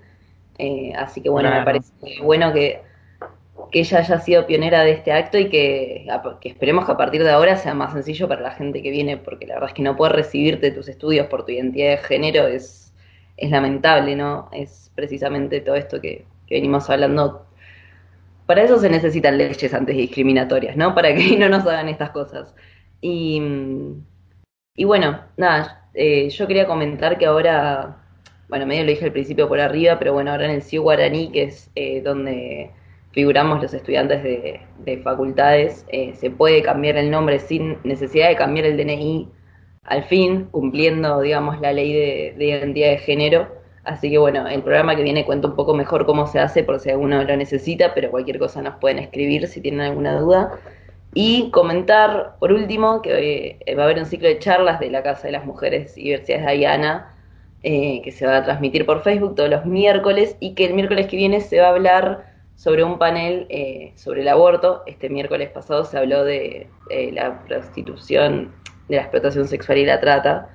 Eh, 0.59 0.93
así 0.97 1.21
que 1.21 1.31
bueno, 1.31 1.51
me 1.51 1.63
parece 1.63 1.93
bueno 2.23 2.53
que, 2.53 2.83
que 3.71 3.81
ella 3.81 3.99
haya 3.99 4.21
sido 4.21 4.47
pionera 4.47 4.83
de 4.83 4.91
este 4.93 5.13
acto 5.13 5.39
y 5.39 5.49
que, 5.49 6.07
que 6.41 6.49
esperemos 6.49 6.85
que 6.85 6.93
a 6.93 6.97
partir 6.97 7.23
de 7.23 7.31
ahora 7.31 7.57
sea 7.57 7.75
más 7.75 7.93
sencillo 7.93 8.29
para 8.29 8.41
la 8.41 8.51
gente 8.51 8.83
que 8.83 8.91
viene, 8.91 9.17
porque 9.17 9.47
la 9.47 9.55
verdad 9.55 9.71
es 9.71 9.75
que 9.75 9.83
no 9.83 9.97
poder 9.97 10.15
recibirte 10.15 10.71
tus 10.71 10.89
estudios 10.89 11.27
por 11.29 11.45
tu 11.45 11.53
identidad 11.53 11.91
de 11.91 11.99
género 11.99 12.47
es, 12.49 12.93
es 13.37 13.51
lamentable, 13.51 14.17
¿no? 14.17 14.49
Es 14.53 14.91
precisamente 14.95 15.61
todo 15.61 15.77
esto 15.77 16.01
que, 16.01 16.25
que 16.47 16.55
venimos 16.57 16.91
hablando 16.91 17.49
para 18.49 18.63
eso 18.63 18.79
se 18.79 18.89
necesitan 18.89 19.37
leyes 19.37 19.75
antidiscriminatorias, 19.75 20.75
¿no? 20.75 20.95
Para 20.95 21.15
que 21.15 21.37
no 21.39 21.51
nos 21.51 21.67
hagan 21.67 21.91
estas 21.91 22.11
cosas. 22.11 22.55
Y, 23.03 23.43
y 24.75 24.85
bueno, 24.85 25.21
nada, 25.37 25.91
eh, 25.93 26.31
yo 26.31 26.47
quería 26.47 26.67
comentar 26.67 27.19
que 27.19 27.27
ahora, 27.27 27.99
bueno, 28.49 28.67
medio 28.67 28.85
lo 28.85 28.91
dije 28.91 29.05
al 29.05 29.13
principio 29.13 29.49
por 29.49 29.61
arriba, 29.61 29.99
pero 29.99 30.13
bueno, 30.13 30.31
ahora 30.31 30.47
en 30.47 30.53
el 30.53 30.63
CIU 30.63 30.83
Guaraní, 30.83 31.31
que 31.31 31.45
es 31.45 31.71
eh, 31.75 32.01
donde 32.03 32.71
figuramos 33.13 33.61
los 33.63 33.75
estudiantes 33.75 34.23
de, 34.23 34.61
de 34.79 34.99
facultades, 34.99 35.85
eh, 35.89 36.15
se 36.15 36.31
puede 36.31 36.63
cambiar 36.63 36.97
el 36.97 37.11
nombre 37.11 37.39
sin 37.39 37.79
necesidad 37.85 38.29
de 38.29 38.37
cambiar 38.37 38.67
el 38.67 38.77
DNI 38.77 39.29
al 39.85 40.05
fin, 40.05 40.49
cumpliendo, 40.51 41.21
digamos, 41.21 41.61
la 41.61 41.73
ley 41.73 41.93
de, 41.93 42.35
de 42.37 42.45
identidad 42.45 42.91
de 42.91 42.99
género. 42.99 43.49
Así 43.85 44.11
que 44.11 44.19
bueno, 44.19 44.47
el 44.47 44.63
programa 44.63 44.95
que 44.95 45.03
viene 45.03 45.25
cuenta 45.25 45.49
un 45.49 45.57
poco 45.57 45.75
mejor 45.75 46.05
cómo 46.05 46.27
se 46.27 46.39
hace 46.39 46.63
por 46.63 46.79
si 46.79 46.91
alguno 46.91 47.25
lo 47.25 47.37
necesita, 47.37 47.95
pero 47.95 48.11
cualquier 48.11 48.39
cosa 48.39 48.61
nos 48.61 48.77
pueden 48.77 48.99
escribir 48.99 49.47
si 49.47 49.61
tienen 49.63 49.81
alguna 49.81 50.19
duda. 50.19 50.59
Y 51.15 51.51
comentar, 51.51 52.37
por 52.39 52.53
último, 52.53 53.01
que 53.01 53.59
eh, 53.65 53.75
va 53.75 53.83
a 53.83 53.85
haber 53.87 53.99
un 53.99 54.07
ciclo 54.07 54.29
de 54.29 54.39
charlas 54.39 54.79
de 54.79 54.91
la 54.91 55.03
Casa 55.03 55.29
de 55.29 55.33
las 55.33 55.47
Mujeres 55.47 55.97
y 55.97 56.05
Diversidades 56.05 56.47
de 56.47 56.53
Diana, 56.53 57.15
eh, 57.63 58.01
que 58.03 58.13
se 58.13 58.27
va 58.27 58.39
a 58.39 58.45
transmitir 58.45 58.87
por 58.87 59.03
Facebook 59.03 59.35
todos 59.35 59.51
los 59.51 59.67
miércoles 59.67 60.37
y 60.41 60.55
que 60.55 60.67
el 60.67 60.75
miércoles 60.75 61.07
que 61.07 61.17
viene 61.17 61.41
se 61.41 61.61
va 61.61 61.67
a 61.67 61.71
hablar 61.71 62.25
sobre 62.57 62.85
un 62.85 62.99
panel 62.99 63.47
eh, 63.51 63.93
sobre 63.97 64.23
el 64.23 64.29
aborto. 64.29 64.83
Este 64.87 65.09
miércoles 65.09 65.51
pasado 65.51 65.85
se 65.85 65.99
habló 65.99 66.25
de 66.25 66.69
eh, 66.91 67.11
la 67.13 67.45
prostitución, 67.45 68.53
de 68.89 68.97
la 68.97 69.03
explotación 69.03 69.47
sexual 69.47 69.79
y 69.79 69.87
la 69.87 70.01
trata. 70.01 70.51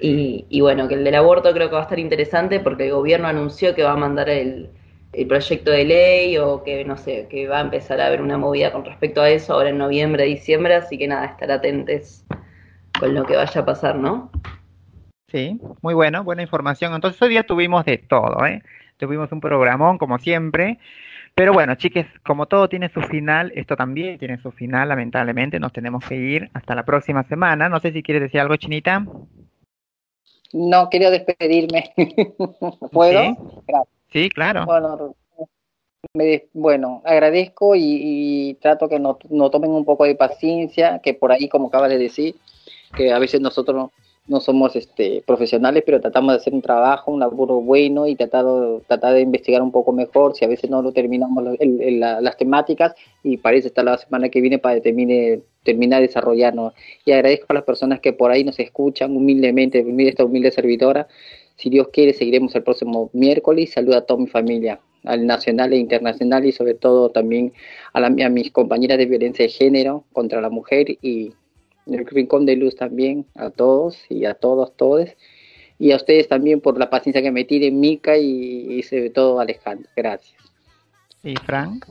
Y, 0.00 0.46
y 0.48 0.60
bueno, 0.60 0.86
que 0.86 0.94
el 0.94 1.04
del 1.04 1.16
aborto 1.16 1.52
creo 1.52 1.68
que 1.68 1.74
va 1.74 1.80
a 1.80 1.84
estar 1.84 1.98
interesante 1.98 2.60
porque 2.60 2.86
el 2.86 2.92
gobierno 2.92 3.28
anunció 3.28 3.74
que 3.74 3.82
va 3.82 3.92
a 3.92 3.96
mandar 3.96 4.28
el, 4.28 4.70
el 5.12 5.26
proyecto 5.26 5.70
de 5.70 5.84
ley 5.84 6.38
o 6.38 6.62
que 6.62 6.84
no 6.84 6.96
sé, 6.96 7.26
que 7.30 7.48
va 7.48 7.58
a 7.58 7.62
empezar 7.62 8.00
a 8.00 8.06
haber 8.06 8.20
una 8.20 8.38
movida 8.38 8.72
con 8.72 8.84
respecto 8.84 9.20
a 9.20 9.30
eso 9.30 9.54
ahora 9.54 9.70
en 9.70 9.78
noviembre, 9.78 10.24
diciembre, 10.24 10.74
así 10.74 10.98
que 10.98 11.08
nada, 11.08 11.26
estar 11.26 11.50
atentos 11.50 12.24
con 12.98 13.14
lo 13.14 13.24
que 13.24 13.36
vaya 13.36 13.60
a 13.60 13.64
pasar, 13.64 13.96
¿no? 13.96 14.30
Sí, 15.30 15.60
muy 15.82 15.92
bueno, 15.92 16.24
buena 16.24 16.42
información. 16.42 16.94
Entonces 16.94 17.20
hoy 17.20 17.28
día 17.28 17.42
tuvimos 17.44 17.84
de 17.84 17.98
todo, 17.98 18.46
¿eh? 18.46 18.62
Tuvimos 18.96 19.30
un 19.30 19.40
programón 19.40 19.98
como 19.98 20.18
siempre. 20.18 20.78
Pero 21.34 21.52
bueno, 21.52 21.74
chiques, 21.74 22.06
como 22.26 22.46
todo 22.46 22.68
tiene 22.68 22.88
su 22.88 23.02
final, 23.02 23.52
esto 23.54 23.76
también 23.76 24.18
tiene 24.18 24.38
su 24.38 24.50
final, 24.50 24.88
lamentablemente. 24.88 25.60
Nos 25.60 25.72
tenemos 25.72 26.02
que 26.04 26.16
ir 26.16 26.50
hasta 26.54 26.74
la 26.74 26.84
próxima 26.84 27.24
semana. 27.24 27.68
No 27.68 27.78
sé 27.78 27.92
si 27.92 28.02
quieres 28.02 28.22
decir 28.22 28.40
algo, 28.40 28.56
Chinita. 28.56 29.04
No, 30.52 30.88
quería 30.88 31.10
despedirme. 31.10 31.92
¿Puedo? 32.90 33.36
Sí. 34.10 34.30
Claro. 34.30 34.64
Bueno, 34.64 35.14
me 36.14 36.46
bueno, 36.54 37.02
agradezco 37.04 37.74
y, 37.74 37.82
y 37.82 38.54
trato 38.54 38.88
que 38.88 38.98
no, 38.98 39.18
no 39.28 39.50
tomen 39.50 39.70
un 39.70 39.84
poco 39.84 40.04
de 40.04 40.14
paciencia, 40.14 41.00
que 41.00 41.12
por 41.12 41.32
ahí, 41.32 41.48
como 41.50 41.68
acabas 41.68 41.90
de 41.90 41.98
decir, 41.98 42.36
que 42.96 43.12
a 43.12 43.18
veces 43.18 43.40
nosotros 43.40 43.76
no, 43.76 43.92
no 44.28 44.40
somos 44.40 44.76
este, 44.76 45.22
profesionales, 45.26 45.82
pero 45.84 46.00
tratamos 46.00 46.32
de 46.32 46.36
hacer 46.36 46.54
un 46.54 46.62
trabajo, 46.62 47.10
un 47.10 47.20
laburo 47.20 47.60
bueno 47.60 48.06
y 48.06 48.14
tratado, 48.14 48.82
tratar 48.86 49.14
de 49.14 49.22
investigar 49.22 49.62
un 49.62 49.72
poco 49.72 49.92
mejor, 49.92 50.36
si 50.36 50.44
a 50.44 50.48
veces 50.48 50.68
no 50.70 50.82
lo 50.82 50.92
terminamos 50.92 51.42
las 51.60 52.36
temáticas 52.36 52.94
y 53.22 53.38
parece 53.38 53.68
estar 53.68 53.84
la 53.84 53.96
semana 53.98 54.28
que 54.28 54.40
viene 54.40 54.58
para 54.58 54.80
termine, 54.80 55.40
terminar 55.64 56.00
de 56.00 56.08
desarrollarnos. 56.08 56.74
Y 57.04 57.12
agradezco 57.12 57.46
a 57.48 57.54
las 57.54 57.64
personas 57.64 58.00
que 58.00 58.12
por 58.12 58.30
ahí 58.30 58.44
nos 58.44 58.58
escuchan 58.58 59.16
humildemente, 59.16 59.84
esta 60.08 60.24
humilde 60.24 60.50
servidora. 60.52 61.08
Si 61.56 61.70
Dios 61.70 61.88
quiere, 61.88 62.12
seguiremos 62.12 62.54
el 62.54 62.62
próximo 62.62 63.10
miércoles. 63.12 63.72
Saluda 63.72 63.98
a 63.98 64.02
toda 64.02 64.20
mi 64.20 64.26
familia, 64.28 64.78
al 65.04 65.26
nacional 65.26 65.72
e 65.72 65.76
internacional 65.78 66.44
y 66.44 66.52
sobre 66.52 66.74
todo 66.74 67.10
también 67.10 67.52
a, 67.92 68.00
la- 68.00 68.10
mis 68.10 68.50
compañeras 68.52 68.98
de 68.98 69.06
violencia 69.06 69.44
de 69.44 69.50
género 69.50 70.04
contra 70.12 70.40
la 70.40 70.50
mujer 70.50 70.98
y 71.02 71.32
el 71.88 72.06
Rincón 72.06 72.46
de 72.46 72.56
Luz 72.56 72.76
también, 72.76 73.26
a 73.34 73.50
todos 73.50 73.98
y 74.08 74.24
a 74.24 74.34
todos, 74.34 74.76
todos. 74.76 75.10
Y 75.78 75.92
a 75.92 75.96
ustedes 75.96 76.28
también 76.28 76.60
por 76.60 76.78
la 76.78 76.90
paciencia 76.90 77.22
que 77.22 77.30
me 77.30 77.44
tienen, 77.44 77.78
Mica 77.78 78.16
y, 78.16 78.78
y 78.78 78.82
sobre 78.82 79.10
todo 79.10 79.40
Alejandro. 79.40 79.88
Gracias. 79.94 80.36
¿Y 81.22 81.36
Frank? 81.36 81.84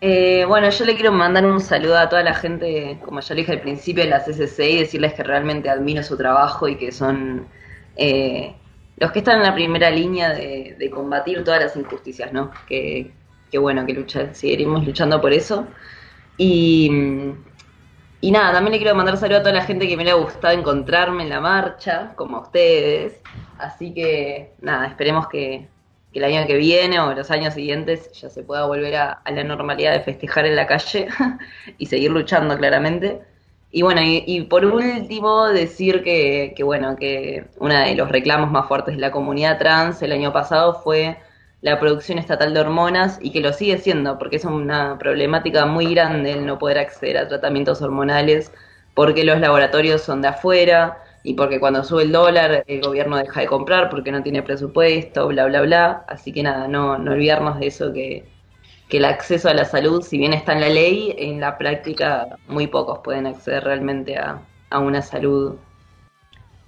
Eh, 0.00 0.44
bueno, 0.46 0.70
yo 0.70 0.84
le 0.84 0.94
quiero 0.94 1.10
mandar 1.10 1.44
un 1.44 1.60
saludo 1.60 1.98
a 1.98 2.08
toda 2.08 2.22
la 2.22 2.34
gente, 2.34 2.98
como 3.04 3.20
ya 3.20 3.34
le 3.34 3.40
dije 3.40 3.52
al 3.52 3.60
principio, 3.60 4.04
de 4.04 4.10
la 4.10 4.24
CCC 4.24 4.70
y 4.70 4.78
decirles 4.78 5.14
que 5.14 5.24
realmente 5.24 5.68
admiro 5.68 6.02
su 6.02 6.16
trabajo 6.16 6.68
y 6.68 6.76
que 6.76 6.92
son 6.92 7.48
eh, 7.96 8.54
los 8.96 9.10
que 9.10 9.18
están 9.18 9.38
en 9.38 9.42
la 9.42 9.54
primera 9.54 9.90
línea 9.90 10.32
de, 10.32 10.76
de 10.78 10.90
combatir 10.90 11.42
todas 11.42 11.60
las 11.60 11.76
injusticias, 11.76 12.32
¿no? 12.32 12.52
Que, 12.68 13.10
que 13.50 13.58
bueno, 13.58 13.84
que 13.86 13.92
lucha, 13.92 14.32
seguiremos 14.34 14.86
luchando 14.86 15.20
por 15.20 15.32
eso. 15.32 15.66
Y, 16.36 16.90
y 18.20 18.30
nada, 18.32 18.52
también 18.52 18.72
le 18.72 18.78
quiero 18.78 18.94
mandar 18.96 19.16
saludo 19.16 19.38
a 19.38 19.42
toda 19.42 19.54
la 19.54 19.64
gente 19.64 19.86
que 19.86 19.96
me 19.96 20.04
le 20.04 20.10
ha 20.10 20.14
gustado 20.14 20.52
encontrarme 20.58 21.22
en 21.22 21.28
la 21.28 21.40
marcha, 21.40 22.12
como 22.16 22.38
a 22.38 22.40
ustedes. 22.40 23.20
Así 23.58 23.94
que 23.94 24.52
nada, 24.60 24.88
esperemos 24.88 25.28
que, 25.28 25.68
que 26.12 26.18
el 26.18 26.24
año 26.24 26.46
que 26.46 26.56
viene 26.56 26.98
o 26.98 27.14
los 27.14 27.30
años 27.30 27.54
siguientes 27.54 28.10
ya 28.12 28.28
se 28.28 28.42
pueda 28.42 28.66
volver 28.66 28.96
a, 28.96 29.12
a 29.12 29.30
la 29.30 29.44
normalidad 29.44 29.92
de 29.92 30.00
festejar 30.00 30.46
en 30.46 30.56
la 30.56 30.66
calle 30.66 31.08
y 31.78 31.86
seguir 31.86 32.10
luchando 32.10 32.56
claramente. 32.56 33.20
Y 33.70 33.82
bueno, 33.82 34.00
y, 34.02 34.24
y 34.26 34.42
por 34.42 34.64
último 34.64 35.46
decir 35.48 36.02
que, 36.02 36.54
que, 36.56 36.64
bueno, 36.64 36.96
que 36.96 37.46
uno 37.58 37.74
de 37.74 37.94
los 37.94 38.08
reclamos 38.08 38.50
más 38.50 38.66
fuertes 38.66 38.96
de 38.96 39.00
la 39.00 39.12
comunidad 39.12 39.58
trans 39.58 40.02
el 40.02 40.12
año 40.12 40.32
pasado 40.32 40.80
fue 40.82 41.18
la 41.60 41.78
producción 41.80 42.18
estatal 42.18 42.54
de 42.54 42.60
hormonas 42.60 43.18
y 43.22 43.32
que 43.32 43.40
lo 43.40 43.52
sigue 43.52 43.78
siendo, 43.78 44.18
porque 44.18 44.36
es 44.36 44.44
una 44.44 44.98
problemática 44.98 45.66
muy 45.66 45.92
grande 45.94 46.32
el 46.32 46.46
no 46.46 46.58
poder 46.58 46.78
acceder 46.78 47.18
a 47.18 47.28
tratamientos 47.28 47.82
hormonales, 47.82 48.52
porque 48.94 49.24
los 49.24 49.40
laboratorios 49.40 50.02
son 50.02 50.22
de 50.22 50.28
afuera 50.28 50.98
y 51.22 51.34
porque 51.34 51.60
cuando 51.60 51.84
sube 51.84 52.04
el 52.04 52.12
dólar 52.12 52.64
el 52.66 52.80
gobierno 52.82 53.16
deja 53.16 53.40
de 53.40 53.46
comprar 53.46 53.90
porque 53.90 54.12
no 54.12 54.22
tiene 54.22 54.42
presupuesto, 54.42 55.28
bla, 55.28 55.46
bla, 55.46 55.62
bla. 55.62 56.04
Así 56.08 56.32
que 56.32 56.42
nada, 56.42 56.68
no, 56.68 56.98
no 56.98 57.12
olvidarnos 57.12 57.58
de 57.60 57.66
eso 57.68 57.92
que 57.92 58.24
que 58.88 58.98
el 58.98 59.04
acceso 59.04 59.48
a 59.48 59.54
la 59.54 59.64
salud, 59.64 60.02
si 60.02 60.18
bien 60.18 60.32
está 60.32 60.52
en 60.54 60.60
la 60.60 60.68
ley, 60.70 61.14
en 61.18 61.40
la 61.40 61.58
práctica 61.58 62.38
muy 62.46 62.66
pocos 62.66 63.00
pueden 63.04 63.26
acceder 63.26 63.64
realmente 63.64 64.16
a, 64.18 64.40
a 64.70 64.78
una 64.78 65.02
salud, 65.02 65.56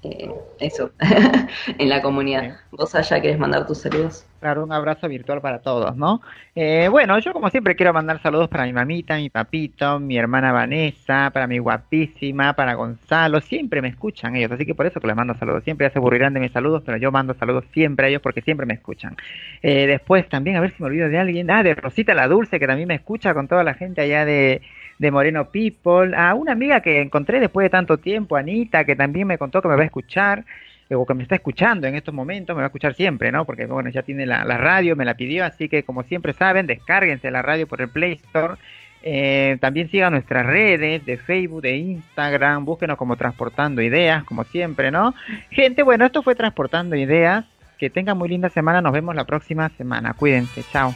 eh, 0.02 0.30
eso, 0.58 0.92
en 1.78 1.88
la 1.88 2.00
comunidad. 2.00 2.56
¿Vos 2.70 2.94
allá 2.94 3.20
querés 3.20 3.38
mandar 3.38 3.66
tus 3.66 3.78
saludos? 3.78 4.24
Claro, 4.40 4.64
un 4.64 4.72
abrazo 4.72 5.06
virtual 5.06 5.42
para 5.42 5.58
todos, 5.58 5.94
¿no? 5.96 6.22
Eh, 6.54 6.88
bueno, 6.88 7.18
yo 7.18 7.34
como 7.34 7.50
siempre 7.50 7.76
quiero 7.76 7.92
mandar 7.92 8.22
saludos 8.22 8.48
para 8.48 8.64
mi 8.64 8.72
mamita, 8.72 9.16
mi 9.16 9.28
papito, 9.28 10.00
mi 10.00 10.16
hermana 10.16 10.52
Vanessa, 10.52 11.30
para 11.30 11.46
mi 11.46 11.58
guapísima, 11.58 12.54
para 12.54 12.72
Gonzalo, 12.72 13.42
siempre 13.42 13.82
me 13.82 13.88
escuchan 13.88 14.36
ellos, 14.36 14.50
así 14.52 14.64
que 14.64 14.74
por 14.74 14.86
eso 14.86 14.98
que 14.98 15.06
les 15.06 15.16
mando 15.16 15.34
saludos, 15.34 15.62
siempre 15.64 15.86
ya 15.86 15.92
se 15.92 15.98
aburrirán 15.98 16.32
de 16.32 16.40
mis 16.40 16.52
saludos, 16.52 16.82
pero 16.86 16.96
yo 16.96 17.12
mando 17.12 17.34
saludos 17.34 17.64
siempre 17.74 18.06
a 18.06 18.08
ellos 18.08 18.22
porque 18.22 18.40
siempre 18.40 18.64
me 18.64 18.72
escuchan. 18.72 19.14
Eh, 19.62 19.86
después 19.86 20.26
también, 20.30 20.56
a 20.56 20.60
ver 20.60 20.70
si 20.70 20.82
me 20.82 20.86
olvido 20.86 21.10
de 21.10 21.18
alguien, 21.18 21.50
ah, 21.50 21.62
de 21.62 21.74
Rosita 21.74 22.14
la 22.14 22.26
Dulce, 22.26 22.58
que 22.58 22.66
también 22.66 22.88
me 22.88 22.94
escucha 22.94 23.34
con 23.34 23.46
toda 23.46 23.62
la 23.62 23.74
gente 23.74 24.00
allá 24.00 24.24
de, 24.24 24.62
de 25.00 25.10
Moreno 25.10 25.48
People, 25.48 26.14
a 26.14 26.34
una 26.34 26.52
amiga 26.52 26.82
que 26.82 27.00
encontré 27.00 27.40
después 27.40 27.64
de 27.64 27.70
tanto 27.70 27.96
tiempo, 27.96 28.36
Anita, 28.36 28.84
que 28.84 28.94
también 28.94 29.26
me 29.26 29.38
contó 29.38 29.62
que 29.62 29.68
me 29.68 29.74
va 29.74 29.80
a 29.80 29.86
escuchar, 29.86 30.44
o 30.90 31.06
que 31.06 31.14
me 31.14 31.22
está 31.22 31.36
escuchando 31.36 31.86
en 31.86 31.94
estos 31.94 32.12
momentos, 32.12 32.54
me 32.54 32.60
va 32.60 32.66
a 32.66 32.68
escuchar 32.68 32.94
siempre, 32.94 33.32
¿no? 33.32 33.46
Porque, 33.46 33.64
bueno, 33.64 33.88
ya 33.88 34.02
tiene 34.02 34.26
la, 34.26 34.44
la 34.44 34.58
radio, 34.58 34.96
me 34.96 35.06
la 35.06 35.14
pidió, 35.14 35.46
así 35.46 35.70
que 35.70 35.84
como 35.84 36.02
siempre 36.02 36.34
saben, 36.34 36.66
descárguense 36.66 37.30
la 37.30 37.40
radio 37.40 37.66
por 37.66 37.80
el 37.80 37.88
Play 37.88 38.12
Store. 38.12 38.56
Eh, 39.02 39.56
también 39.62 39.88
sigan 39.88 40.12
nuestras 40.12 40.44
redes 40.44 41.06
de 41.06 41.16
Facebook, 41.16 41.62
de 41.62 41.78
Instagram, 41.78 42.66
búsquenos 42.66 42.98
como 42.98 43.16
Transportando 43.16 43.80
Ideas, 43.80 44.24
como 44.24 44.44
siempre, 44.44 44.90
¿no? 44.90 45.14
Gente, 45.48 45.82
bueno, 45.82 46.04
esto 46.04 46.22
fue 46.22 46.34
Transportando 46.34 46.94
Ideas. 46.94 47.46
Que 47.78 47.88
tengan 47.88 48.18
muy 48.18 48.28
linda 48.28 48.50
semana, 48.50 48.82
nos 48.82 48.92
vemos 48.92 49.14
la 49.14 49.24
próxima 49.24 49.70
semana. 49.70 50.12
Cuídense, 50.12 50.62
chao. 50.70 50.94